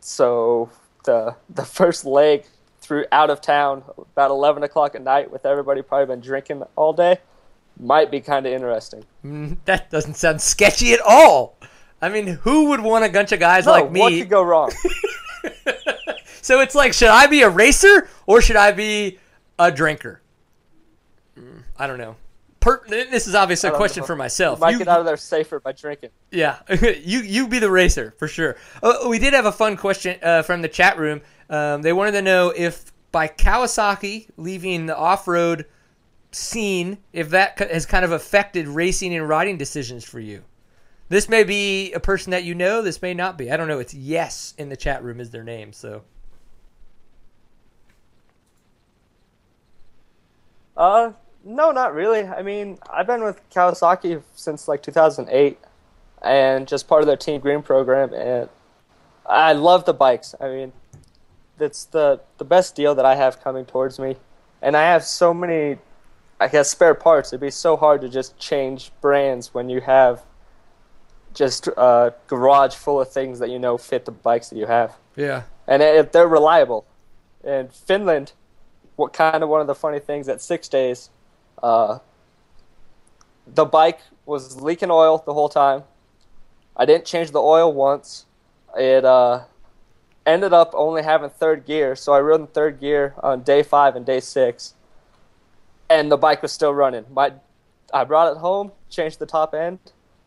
[0.00, 0.70] So
[1.04, 2.44] the the first leg
[2.80, 6.92] through out of town about eleven o'clock at night, with everybody probably been drinking all
[6.92, 7.18] day,
[7.80, 9.04] might be kind of interesting.
[9.24, 11.56] Mm, That doesn't sound sketchy at all.
[12.00, 14.00] I mean, who would want a bunch of guys No, like me?
[14.00, 14.72] what could go wrong?
[16.40, 19.18] So it's like, should I be a racer or should I be
[19.58, 20.22] a drinker?
[21.78, 22.16] I don't know.
[22.60, 24.06] Per- this is obviously a question know.
[24.06, 24.60] for myself.
[24.60, 26.10] might You- get out of there safer by drinking.
[26.30, 28.56] yeah, you you be the racer for sure.
[28.82, 31.20] Oh, we did have a fun question uh, from the chat room.
[31.50, 35.66] Um, they wanted to know if by Kawasaki leaving the off-road
[36.32, 40.44] scene, if that has kind of affected racing and riding decisions for you.
[41.08, 42.82] This may be a person that you know.
[42.82, 43.50] This may not be.
[43.50, 43.78] I don't know.
[43.78, 45.72] It's yes in the chat room is their name.
[45.72, 46.02] So
[50.78, 51.10] Uh,
[51.44, 52.22] no, not really.
[52.22, 55.58] I mean, I've been with Kawasaki since like 2008,
[56.22, 58.48] and just part of their Team Green program, and
[59.26, 60.36] I love the bikes.
[60.40, 60.72] I mean,
[61.58, 64.16] it's the the best deal that I have coming towards me,
[64.62, 65.78] and I have so many,
[66.38, 67.30] I guess, spare parts.
[67.30, 70.22] It'd be so hard to just change brands when you have
[71.38, 74.96] just a garage full of things that you know fit the bikes that you have
[75.14, 75.42] yeah.
[75.68, 76.84] and if they're reliable.
[77.44, 78.32] In Finland,
[78.96, 81.10] what kind of one of the funny things at six days,
[81.62, 82.00] uh,
[83.46, 85.84] the bike was leaking oil the whole time.
[86.76, 88.26] I didn't change the oil once.
[88.76, 89.44] It uh,
[90.26, 93.94] ended up only having third gear, so I rode in third gear on day five
[93.94, 94.74] and day six,
[95.88, 97.06] and the bike was still running.
[97.12, 97.32] My,
[97.94, 99.78] I brought it home, changed the top end,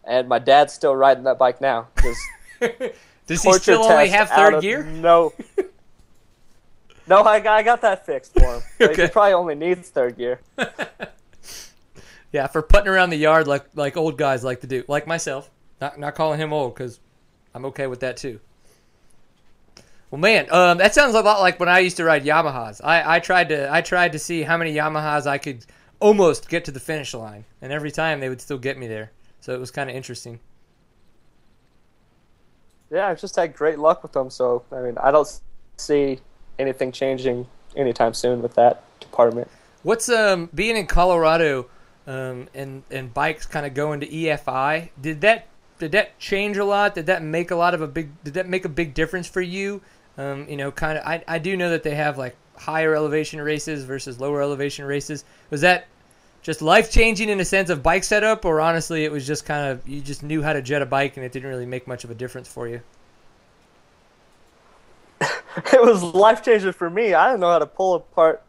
[0.04, 1.88] and my dad's still riding that bike now.
[3.28, 4.84] Does he still only have third gear?
[4.84, 5.34] No.
[7.08, 8.62] No, I got, I got that fixed for him.
[8.82, 9.04] Okay.
[9.04, 10.40] He probably only needs third gear.
[12.32, 15.50] Yeah, for putting around the yard like like old guys like to do, like myself.
[15.82, 17.00] Not not calling him old because
[17.54, 18.40] I'm okay with that too.
[20.10, 22.82] Well, man, um, that sounds a lot like when I used to ride Yamahas.
[22.84, 25.66] I, I tried to I tried to see how many Yamahas I could
[26.00, 29.12] almost get to the finish line, and every time they would still get me there.
[29.42, 30.40] So it was kind of interesting.
[32.90, 34.30] Yeah, I've just had great luck with them.
[34.30, 35.28] So I mean, I don't
[35.78, 36.20] see
[36.58, 39.50] anything changing anytime soon with that department.
[39.84, 41.68] What's um being in Colorado,
[42.08, 44.90] um and and bikes kind of going to EFI?
[45.02, 45.48] Did that
[45.82, 46.94] did that change a lot?
[46.94, 48.12] Did that make a lot of a big?
[48.24, 49.82] Did that make a big difference for you?
[50.16, 51.06] Um, you know, kind of.
[51.06, 55.26] I I do know that they have like higher elevation races versus lower elevation races.
[55.50, 55.88] Was that
[56.42, 59.70] just life changing in a sense of bike setup, or honestly, it was just kind
[59.72, 62.04] of you just knew how to jet a bike and it didn't really make much
[62.04, 62.82] of a difference for you?
[65.74, 67.14] It was life changing for me.
[67.14, 68.42] I didn't know how to pull apart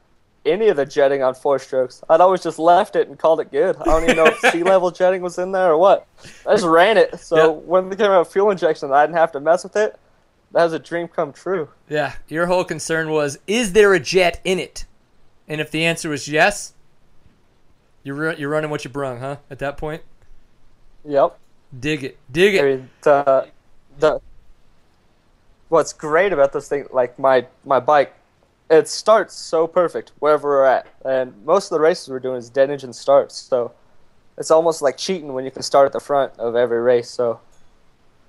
[0.47, 2.02] any of the jetting on four strokes.
[2.09, 3.77] I'd always just left it and called it good.
[3.77, 6.06] I don't even know if sea level jetting was in there or what.
[6.47, 7.19] I just ran it.
[7.19, 7.47] So Yeah.
[7.48, 9.98] when they came out with fuel injection, I didn't have to mess with it.
[10.52, 11.69] That was a dream come true.
[11.89, 14.85] Yeah, your whole concern was, is there a jet in it?
[15.48, 16.73] And if the answer was yes,
[18.04, 19.36] you're you're running what you brung, huh?
[19.50, 20.02] At that point,
[21.04, 21.38] Yep.
[21.78, 22.64] dig it, dig I it.
[22.64, 23.48] mean, the,
[23.98, 24.20] the
[25.68, 28.14] what's great about this thing, like my my bike,
[28.70, 32.50] it starts so perfect wherever we're at, and most of the races we're doing is
[32.50, 33.72] dead engine starts, so
[34.38, 37.10] it's almost like cheating when you can start at the front of every race.
[37.10, 37.40] So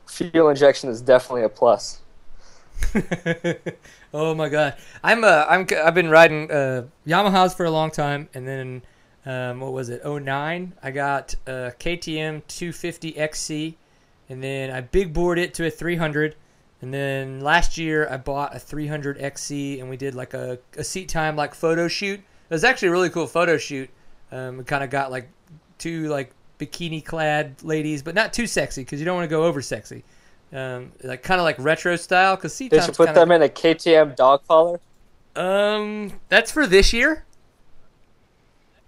[0.08, 2.02] fuel injection is definitely a plus.
[4.14, 8.30] oh my god, I'm uh, I'm I've been riding uh, Yamahas for a long time,
[8.34, 8.82] and then
[9.26, 10.06] um, what was it?
[10.06, 13.78] 09, I got a KTM 250 XC,
[14.30, 16.36] and then I big bored it to a 300.
[16.82, 20.84] And then last year I bought a 300 XC and we did like a, a
[20.84, 22.20] seat time like photo shoot.
[22.20, 23.90] It was actually a really cool photo shoot.
[24.34, 25.30] Um, we kind of got like
[25.78, 29.46] two like bikini clad ladies, but not too sexy because you don't want to go
[29.46, 30.04] over sexy.
[30.52, 33.42] Um, like kind of like retro style because seat time's you put kinda- them in
[33.44, 34.80] a KTM dog collar?
[35.38, 37.24] um, that's for this year,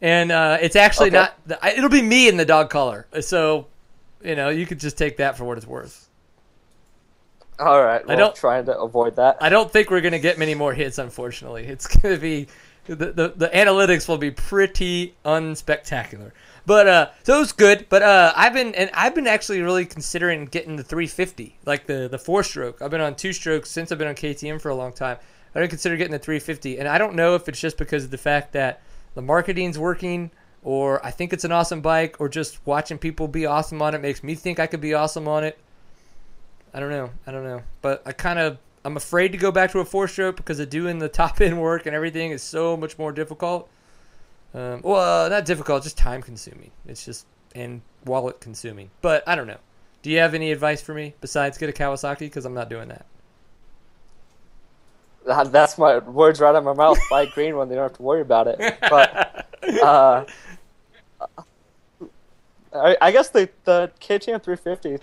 [0.05, 1.15] and uh, it's actually Okay.
[1.17, 1.33] not.
[1.47, 3.65] The, it'll be me in the dog collar, so
[4.23, 6.07] you know you could just take that for what it's worth.
[7.57, 9.37] All right, well, don't- trying to avoid that.
[9.41, 10.99] I don't think we're gonna get many more hits.
[10.99, 12.47] Unfortunately, it's gonna be
[12.85, 16.31] the, the the analytics will be pretty unspectacular.
[16.67, 17.87] But uh, so it was good.
[17.89, 22.07] But uh, I've been and I've been actually really considering getting the 350, like the
[22.09, 22.79] the four stroke.
[22.81, 25.17] I've been on two strokes since I've been on KTM for a long time.
[25.55, 28.11] I didn't consider getting the 350, and I don't know if it's just because of
[28.11, 28.81] the fact that
[29.15, 30.31] the marketing's working,
[30.63, 34.01] or I think it's an awesome bike, or just watching people be awesome on it
[34.01, 35.57] makes me think I could be awesome on it.
[36.73, 37.09] I don't know.
[37.25, 37.63] I don't know.
[37.81, 40.69] But I kind of I'm afraid to go back to a four stroke because of
[40.69, 43.69] doing the top end work and everything is so much more difficult.
[44.53, 46.71] Um, well, not difficult, just time consuming.
[46.85, 47.25] It's just
[47.55, 48.91] and wallet consuming.
[49.01, 49.57] But I don't know.
[50.01, 52.19] Do you have any advice for me besides get a Kawasaki?
[52.19, 53.05] Because I'm not doing that.
[55.25, 56.99] That- That's my words right out of my mouth.
[57.09, 58.77] Buy green one, they don't have to worry about it.
[58.81, 59.47] But
[59.83, 60.25] uh,
[62.73, 64.97] I, I guess the the KTM 350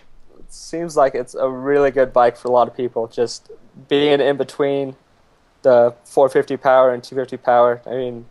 [0.48, 3.06] seems like it's a really good bike for a lot of people.
[3.08, 3.50] Just
[3.88, 4.96] being in between
[5.62, 7.80] the 450 power and 250 power.
[7.86, 8.26] I mean,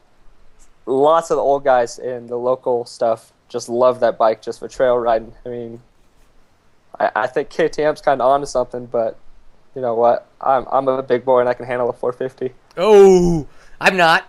[0.86, 4.68] lots of the old guys in the local stuff just love that bike just for
[4.68, 5.34] trail riding.
[5.46, 5.82] I mean,
[7.00, 9.18] I, I think KTM's kind of onto something, but
[9.76, 10.28] you know what?
[10.40, 12.54] I'm I'm a big boy and I can handle a 450.
[12.78, 13.48] Oh,
[13.80, 14.28] I'm not.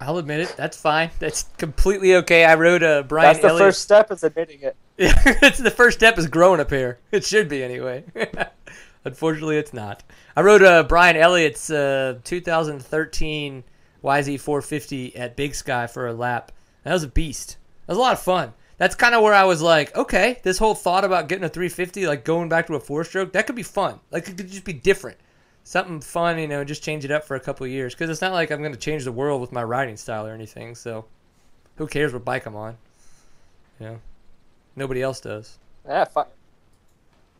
[0.00, 0.54] I'll admit it.
[0.56, 1.10] That's fine.
[1.18, 2.44] That's completely okay.
[2.44, 3.68] I rode a Brian That's the Elliott.
[3.68, 4.76] first step is admitting it.
[4.98, 6.98] Yeah, it's the first step is growing a pair.
[7.10, 8.04] It should be anyway.
[9.04, 10.02] Unfortunately, it's not.
[10.36, 13.64] I rode a Brian Elliott's uh, 2013
[14.02, 16.52] YZ450 at Big Sky for a lap.
[16.82, 17.56] That was a beast.
[17.86, 18.52] That was a lot of fun.
[18.84, 22.06] That's kind of where I was like, okay, this whole thought about getting a 350,
[22.06, 23.98] like going back to a four stroke, that could be fun.
[24.10, 25.16] Like it could just be different,
[25.62, 27.94] something fun, you know, just change it up for a couple years.
[27.94, 30.34] Because it's not like I'm going to change the world with my riding style or
[30.34, 30.74] anything.
[30.74, 31.06] So,
[31.76, 32.76] who cares what bike I'm on?
[33.80, 34.00] You know,
[34.76, 35.56] nobody else does.
[35.88, 36.26] Yeah, fi-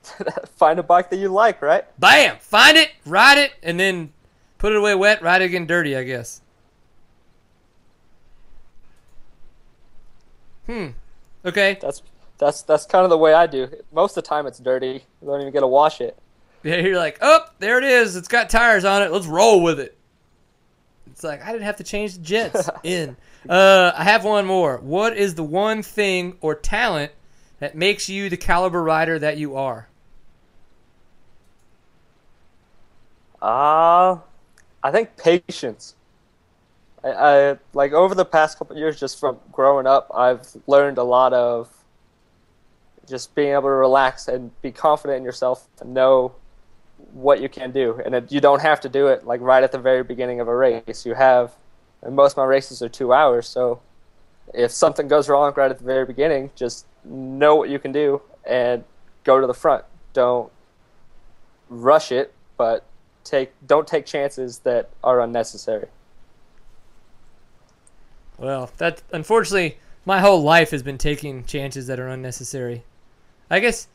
[0.57, 1.85] find a bike that you like, right?
[2.01, 2.39] Bam!
[2.39, 4.15] Find it, ride it, and then
[4.57, 6.41] put it away wet, ride it again dirty, I guess.
[10.65, 10.93] Hmm.
[11.45, 11.79] Okay.
[11.81, 12.03] That's
[12.39, 13.69] that's that's kind of the way I do.
[13.93, 15.05] Most of the time, it's dirty.
[15.23, 16.19] You don't even get to wash it.
[16.63, 18.17] Yeah, you're like, oh, there it is.
[18.17, 19.13] It's got tires on it.
[19.13, 19.97] Let's roll with it.
[21.07, 23.17] It's like I didn't have to change the jets in.
[23.49, 24.79] Uh, I have one more.
[24.79, 27.13] What is the one thing or talent
[27.61, 29.89] that makes you the caliber rider that you are?
[33.41, 34.17] Uh,
[34.83, 35.95] I think patience.
[37.05, 41.05] I, I like over the past couple years, just from growing up, I've learned a
[41.05, 41.69] lot of
[43.07, 46.35] just being able to relax and be confident in yourself and know
[47.13, 49.73] what you can do, and it, you don't have to do it like right at
[49.73, 51.05] the very beginning of a race.
[51.05, 51.53] You have,
[52.03, 53.81] and most of my races are two hours, so
[54.53, 58.23] if something goes wrong right at the very beginning, just know what you can do
[58.47, 58.85] and
[59.23, 59.85] go to the front.
[60.13, 60.51] Don't
[61.69, 62.85] rush it, but
[63.23, 65.89] take don't take chances that are unnecessary.
[68.39, 72.85] Well, that unfortunately, my whole life has been taking chances that are unnecessary.
[73.51, 73.89] I guess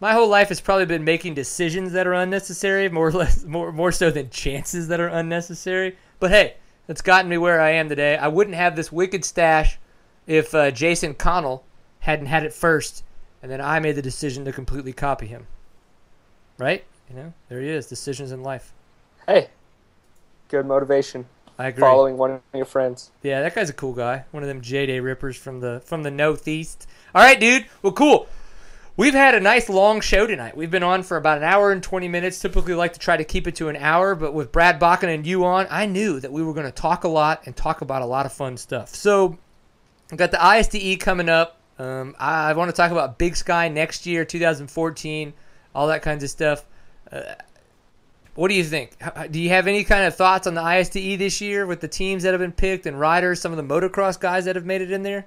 [0.00, 3.72] my whole life has probably been making decisions that are unnecessary, more or less, more
[3.72, 5.96] more so than chances that are unnecessary.
[6.18, 6.56] But hey,
[6.86, 8.16] that's gotten me where I am today.
[8.16, 9.78] I wouldn't have this wicked stash
[10.26, 11.64] if uh, Jason Connell
[12.00, 13.04] hadn't had it first,
[13.42, 15.46] and then I made the decision to completely copy him.
[16.58, 16.84] Right?
[17.08, 17.86] You know, there he is.
[17.86, 18.72] Decisions in life.
[19.26, 19.48] Hey,
[20.48, 21.26] good motivation.
[21.58, 21.80] I agree.
[21.80, 23.10] Following one of your friends.
[23.22, 24.24] Yeah, that guy's a cool guy.
[24.30, 26.86] One of them J Day rippers from the from the northeast.
[27.14, 27.66] All right, dude.
[27.82, 28.28] Well, cool.
[28.98, 30.56] We've had a nice long show tonight.
[30.56, 32.38] We've been on for about an hour and 20 minutes.
[32.38, 35.26] Typically like to try to keep it to an hour, but with Brad Bakken and
[35.26, 38.00] you on, I knew that we were going to talk a lot and talk about
[38.00, 38.94] a lot of fun stuff.
[38.94, 39.36] So,
[40.10, 41.60] I've got the ISDE coming up.
[41.78, 45.34] Um, I, I want to talk about Big Sky next year, 2014,
[45.74, 46.64] all that kinds of stuff.
[47.12, 47.34] Uh,
[48.36, 48.96] what do you think?
[49.30, 52.22] Do you have any kind of thoughts on the ISDE this year with the teams
[52.22, 54.90] that have been picked and riders, some of the motocross guys that have made it
[54.90, 55.26] in there?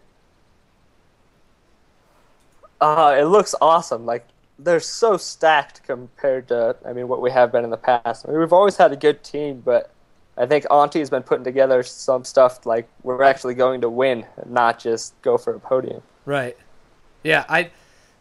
[2.80, 4.06] Uh, it looks awesome.
[4.06, 4.26] Like
[4.57, 8.26] they're so stacked compared to, I mean, what we have been in the past.
[8.26, 9.91] I mean, we've always had a good team, but
[10.38, 14.80] I think Antti's been putting together some stuff like we're actually going to win, not
[14.80, 16.02] just go for a podium.
[16.26, 16.56] Right.
[17.23, 17.72] Yeah, I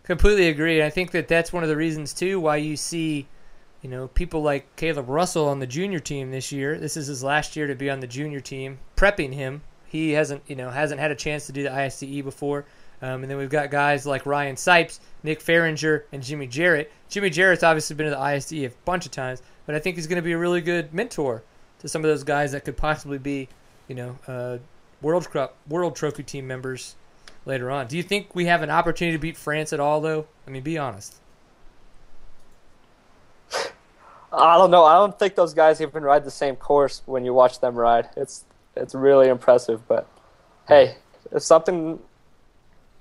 [0.02, 0.82] completely agree.
[0.82, 3.28] I think that that's one of the reasons too why you see,
[3.82, 6.78] you know, people like Caleb Russell on the junior team this year.
[6.78, 9.62] This is his last year to be on the junior team, prepping him.
[9.86, 12.64] He hasn't, you know, hasn't had a chance to do the ISDE before.
[13.00, 16.90] Um, and then we've got guys like Ryan Sipes, Nick Fahringer, and Jimmy Jarrett.
[17.08, 20.08] Jimmy Jarrett's obviously been to the ISDE a bunch of times, but I think he's
[20.08, 21.44] going to be a really good mentor
[21.78, 23.48] to some of those guys that could possibly be,
[23.86, 24.58] you know, uh,
[25.00, 25.28] World
[25.68, 26.96] World Trophy team members
[27.46, 27.86] later on.
[27.86, 30.26] Do you think we have an opportunity to beat France at all, though?
[30.46, 31.14] I mean, be honest.
[34.38, 34.84] I don't know.
[34.84, 38.08] I don't think those guys even ride the same course when you watch them ride.
[38.16, 38.44] It's
[38.76, 39.86] it's really impressive.
[39.88, 40.08] But
[40.66, 40.96] hey,
[41.32, 41.98] if something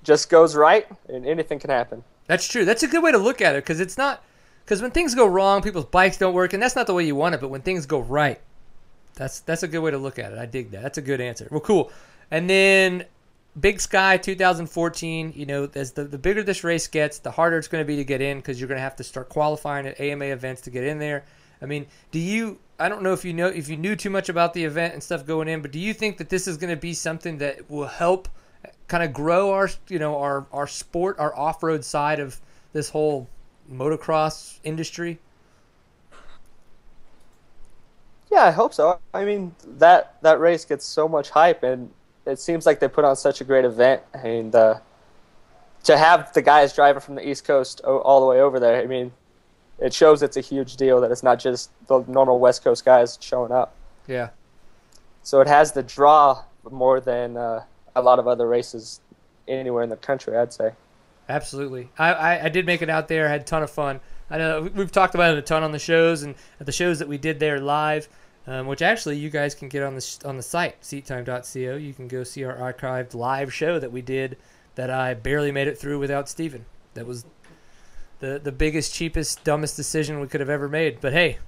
[0.03, 2.03] just goes right, and anything can happen.
[2.27, 2.65] That's true.
[2.65, 4.23] That's a good way to look at it because it's not
[4.65, 7.15] because when things go wrong, people's bikes don't work, and that's not the way you
[7.15, 7.41] want it.
[7.41, 8.39] But when things go right,
[9.15, 10.37] that's that's a good way to look at it.
[10.37, 10.81] I dig that.
[10.81, 11.47] That's a good answer.
[11.51, 11.91] Well, cool.
[12.31, 13.05] And then
[13.59, 15.33] Big Sky 2014.
[15.35, 17.95] You know, as the the bigger this race gets, the harder it's going to be
[17.95, 20.69] to get in because you're going to have to start qualifying at AMA events to
[20.69, 21.23] get in there.
[21.61, 22.59] I mean, do you?
[22.79, 25.01] I don't know if you know if you knew too much about the event and
[25.01, 27.69] stuff going in, but do you think that this is going to be something that
[27.69, 28.29] will help
[28.63, 32.39] uh, kind of grow our you know our our sport, our off road side of
[32.73, 33.27] this whole
[33.71, 35.19] motocross industry?
[38.29, 38.99] Yeah, I hope so.
[39.13, 41.91] I mean, that that race gets so much hype, and
[42.27, 44.01] it seems like they put on such a great event.
[44.13, 44.79] And uh,
[45.83, 48.85] to have the guys driving from the East Coast all the way over there, I
[48.85, 49.11] mean,
[49.79, 53.17] it shows it's a huge deal that it's not just the normal West Coast guys
[53.21, 53.73] showing up.
[54.07, 54.29] Yeah.
[55.23, 57.63] So it has the draw more than uh,
[57.95, 59.01] a lot of other races
[59.47, 60.71] anywhere in the country, I'd say.
[61.29, 61.89] Absolutely.
[61.97, 63.27] I, I, I, did make it out there.
[63.27, 63.99] I had a ton of fun.
[64.29, 66.99] I know we've talked about it a ton on the shows and at the shows
[66.99, 68.07] that we did there live,
[68.47, 71.75] um, which actually you guys can get on the on the site seattime.co.
[71.75, 74.37] You can go see our archived live show that we did
[74.75, 76.65] that I barely made it through without Steven.
[76.93, 77.25] That was
[78.19, 81.01] the the biggest, cheapest, dumbest decision we could have ever made.
[81.01, 81.39] But hey,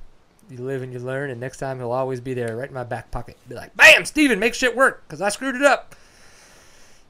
[0.49, 2.83] you live and you learn, and next time he'll always be there, right in my
[2.83, 3.37] back pocket.
[3.47, 5.95] Be like, "Bam, Steven, make shit work," because I screwed it up.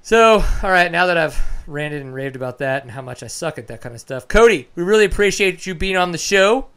[0.01, 3.27] So, all right, now that I've ranted and raved about that and how much I
[3.27, 6.67] suck at that kind of stuff, Cody, we really appreciate you being on the show.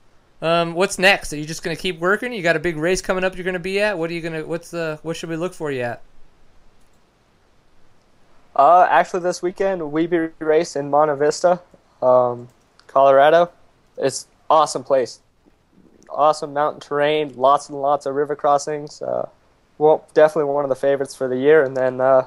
[0.43, 1.33] Um, what's next?
[1.33, 2.33] Are you just gonna keep working?
[2.33, 3.37] You got a big race coming up.
[3.37, 3.97] You're gonna be at.
[3.97, 4.45] What are you gonna?
[4.45, 4.99] What's the?
[5.03, 6.03] What should we look for you at?
[8.57, 11.61] Uh, actually, this weekend, we be race in Monte Vista,
[12.03, 12.49] um,
[12.89, 13.51] Colorado.
[13.97, 15.21] It's awesome place.
[16.11, 19.01] Awesome mountain terrain, lots and lots of river crossings.
[19.01, 19.29] Uh,
[19.79, 21.63] well, definitely one of the favorites for the year.
[21.63, 22.27] And then uh,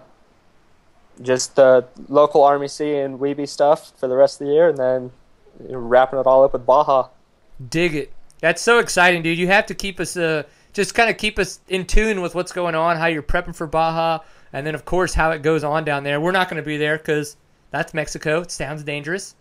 [1.22, 4.78] just the local Army C and Weeby stuff for the rest of the year, and
[4.78, 5.12] then
[5.60, 7.10] wrapping it all up with Baja.
[7.70, 8.14] Dig it.
[8.42, 9.38] That's so exciting, dude.
[9.38, 12.52] You have to keep us, uh, just kind of keep us in tune with what's
[12.52, 14.20] going on, how you're prepping for Baja,
[14.52, 16.20] and then of course how it goes on down there.
[16.20, 17.38] We're not going to be there because
[17.72, 18.42] that's Mexico.
[18.42, 19.36] It sounds dangerous,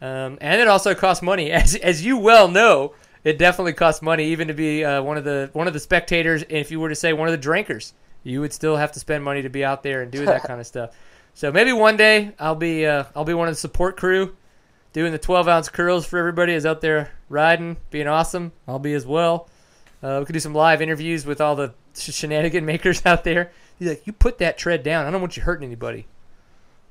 [0.00, 2.94] um, and it also costs money, as as you well know.
[3.24, 6.42] It definitely costs money, even to be uh, one of the one of the spectators.
[6.42, 7.94] And if you were to say one of the drinkers,
[8.24, 10.60] you would still have to spend money to be out there and do that kind
[10.60, 10.90] of stuff.
[11.34, 14.36] So maybe one day I'll be uh, I'll be one of the support crew,
[14.92, 18.52] doing the 12 ounce curls for everybody is out there riding, being awesome.
[18.68, 19.48] I'll be as well.
[20.02, 23.52] Uh, we could do some live interviews with all the shenanigan makers out there.
[23.78, 25.06] He's like, you put that tread down.
[25.06, 26.06] I don't want you hurting anybody,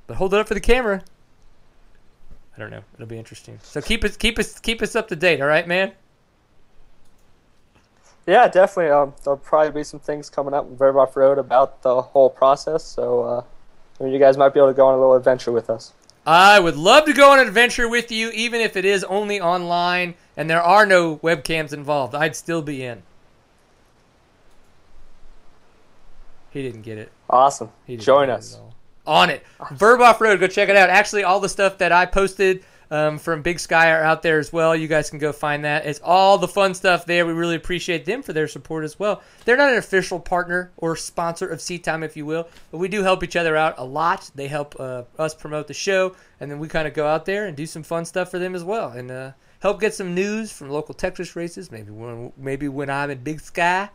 [0.08, 1.04] but hold it up for the camera.
[2.56, 2.84] I don't know.
[2.96, 3.60] It'll be interesting.
[3.64, 5.40] So keep us keep us keep us up to date.
[5.40, 5.94] All right, man.
[8.28, 8.92] Yeah, definitely.
[8.92, 12.30] Um, there'll probably be some things coming up in Verb Off Road about the whole
[12.30, 12.84] process.
[12.84, 13.22] So.
[13.24, 13.44] Uh,
[14.10, 15.94] you guys might be able to go on a little adventure with us.
[16.26, 19.42] I would love to go on an adventure with you, even if it is only
[19.42, 22.16] online and there are no webcams involved.
[22.16, 23.04] I'd still be in.
[26.50, 27.12] He didn't get it.
[27.30, 27.70] Awesome.
[27.86, 28.58] He Join us.
[29.06, 29.46] On it.
[29.70, 30.90] Verb Off Road, go check it out.
[30.90, 34.52] Actually, all the stuff that I posted um, from Big Sky are out there as
[34.52, 34.76] well.
[34.76, 35.86] You guys can go find that.
[35.86, 37.24] It's all the fun stuff there.
[37.28, 39.22] We really appreciate them for their support as well.
[39.46, 42.88] They're not an official partner or sponsor of Seat Time, if you will, but we
[42.88, 44.32] do help each other out a lot.
[44.34, 47.46] They help uh, us promote the show, and then we kind of go out there
[47.46, 49.32] and do some fun stuff for them as well, and uh,
[49.62, 51.72] help get some news from local Texas races.
[51.72, 53.90] Maybe when maybe when I'm in Big Sky,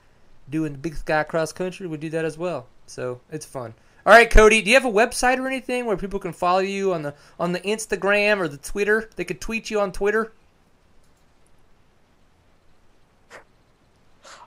[0.48, 2.66] doing the Big Sky cross country, we do that as well.
[2.86, 3.74] So it's fun.
[4.06, 6.94] All right, Cody, do you have a website or anything where people can follow you
[6.94, 9.10] on the on the Instagram or the Twitter?
[9.16, 10.32] They could tweet you on Twitter.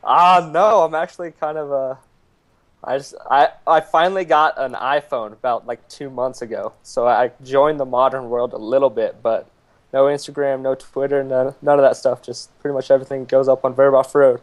[0.01, 1.95] Uh no, I'm actually kind of uh
[2.81, 6.71] I just I I finally got an iPhone about like 2 months ago.
[6.83, 9.49] So I joined the modern world a little bit, but
[9.93, 12.21] no Instagram, no Twitter, none, none of that stuff.
[12.21, 14.41] Just pretty much everything goes up on Verb Off Road.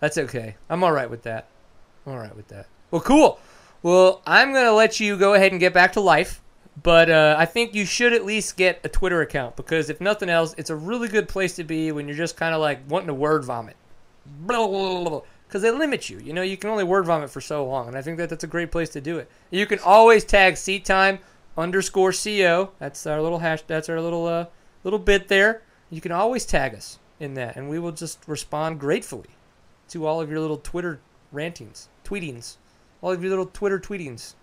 [0.00, 0.56] That's okay.
[0.68, 1.46] I'm all right with that.
[2.06, 2.66] I'm all right with that.
[2.90, 3.38] Well, cool.
[3.82, 6.40] Well, I'm going to let you go ahead and get back to life,
[6.82, 10.28] but uh, I think you should at least get a Twitter account because if nothing
[10.28, 13.08] else, it's a really good place to be when you're just kind of like wanting
[13.08, 13.76] to word vomit.
[14.46, 16.18] Because they limit you.
[16.18, 18.44] You know, you can only word vomit for so long, and I think that that's
[18.44, 19.28] a great place to do it.
[19.50, 21.18] You can always tag seat time
[21.56, 22.70] underscore co.
[22.78, 23.62] That's our little hash.
[23.62, 24.46] That's our little uh,
[24.84, 25.62] little bit there.
[25.90, 29.30] You can always tag us in that, and we will just respond gratefully
[29.88, 31.00] to all of your little Twitter
[31.30, 32.56] rantings, tweetings
[33.02, 34.34] all of your little Twitter tweetings.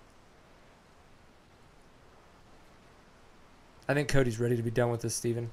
[3.87, 5.49] I think Cody's ready to be done with this, Steven.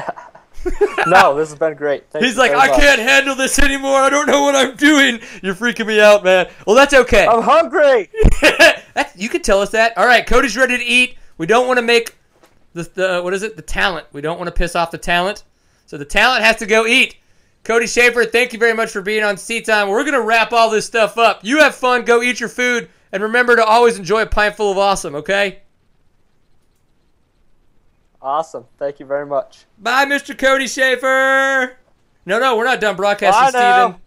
[1.06, 2.10] no, this has been great.
[2.10, 2.78] Thank He's like, I much.
[2.80, 3.96] can't handle this anymore.
[3.96, 5.20] I don't know what I'm doing.
[5.42, 6.50] You're freaking me out, man.
[6.66, 7.26] Well, that's okay.
[7.26, 8.10] I'm hungry.
[8.94, 9.96] That's, you can tell us that.
[9.96, 11.16] All right, Cody's ready to eat.
[11.38, 12.16] We don't want to make
[12.74, 13.56] the, the what is it?
[13.56, 14.06] The talent.
[14.12, 15.44] We don't want to piss off the talent.
[15.86, 17.16] So the talent has to go eat.
[17.64, 19.88] Cody Schafer, thank you very much for being on Seat Time.
[19.88, 21.40] We're gonna wrap all this stuff up.
[21.42, 22.04] You have fun.
[22.04, 25.14] Go eat your food, and remember to always enjoy a pint full of awesome.
[25.14, 25.60] Okay.
[28.22, 28.66] Awesome.
[28.78, 29.64] Thank you very much.
[29.78, 30.36] Bye, Mr.
[30.36, 31.72] Cody Schafer.
[32.26, 34.00] No, no, we're not done broadcasting, Bye now.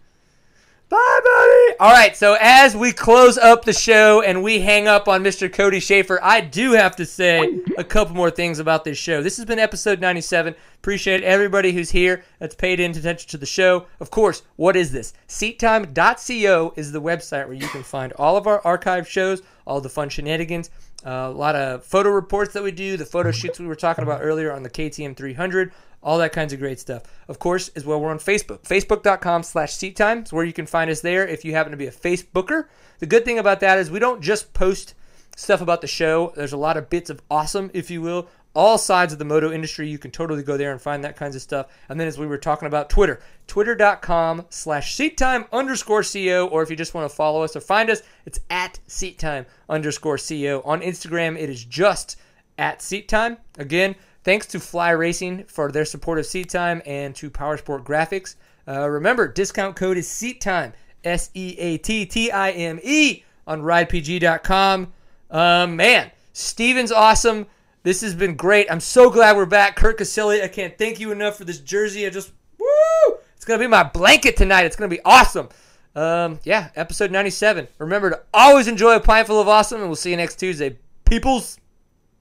[0.94, 1.76] Bye, buddy.
[1.80, 5.52] All right, so as we close up the show and we hang up on Mr.
[5.52, 9.20] Cody Schafer, I do have to say a couple more things about this show.
[9.20, 10.54] This has been episode 97.
[10.76, 13.86] Appreciate everybody who's here that's paid in attention to the show.
[13.98, 15.14] Of course, what is this?
[15.26, 19.88] Seattime.co is the website where you can find all of our archive shows, all the
[19.88, 20.70] fun shenanigans,
[21.04, 24.04] uh, a lot of photo reports that we do, the photo shoots we were talking
[24.04, 25.72] about earlier on the KTM 300,
[26.04, 27.02] all that kinds of great stuff.
[27.26, 28.62] Of course, as well, we're on Facebook.
[28.62, 31.78] Facebook.com slash seat time is where you can find us there if you happen to
[31.78, 32.66] be a Facebooker.
[32.98, 34.94] The good thing about that is we don't just post
[35.34, 36.32] stuff about the show.
[36.36, 38.28] There's a lot of bits of awesome, if you will.
[38.54, 41.34] All sides of the moto industry, you can totally go there and find that kinds
[41.34, 41.66] of stuff.
[41.88, 46.70] And then as we were talking about Twitter, twitter.com slash seattime underscore CO, or if
[46.70, 50.62] you just want to follow us or find us, it's at seattime underscore CO.
[50.64, 52.16] On Instagram, it is just
[52.56, 53.38] at seat time.
[53.58, 58.34] Again, thanks to Fly Racing for their support of seat time and to Powersport Graphics.
[58.66, 60.72] Uh, remember, discount code is seat time,
[61.04, 64.92] S E A T T I M E, on ridepg.com.
[65.30, 67.46] Um, man, Steven's awesome.
[67.82, 68.66] This has been great.
[68.70, 69.76] I'm so glad we're back.
[69.76, 72.06] Kurt Caselli, I can't thank you enough for this jersey.
[72.06, 73.18] I just, woo!
[73.36, 74.64] It's going to be my blanket tonight.
[74.64, 75.50] It's going to be awesome.
[75.94, 77.68] Um, yeah, episode 97.
[77.78, 80.78] Remember to always enjoy a pint full of awesome, and we'll see you next Tuesday.
[81.04, 81.58] Peoples,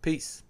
[0.02, 0.43] peace.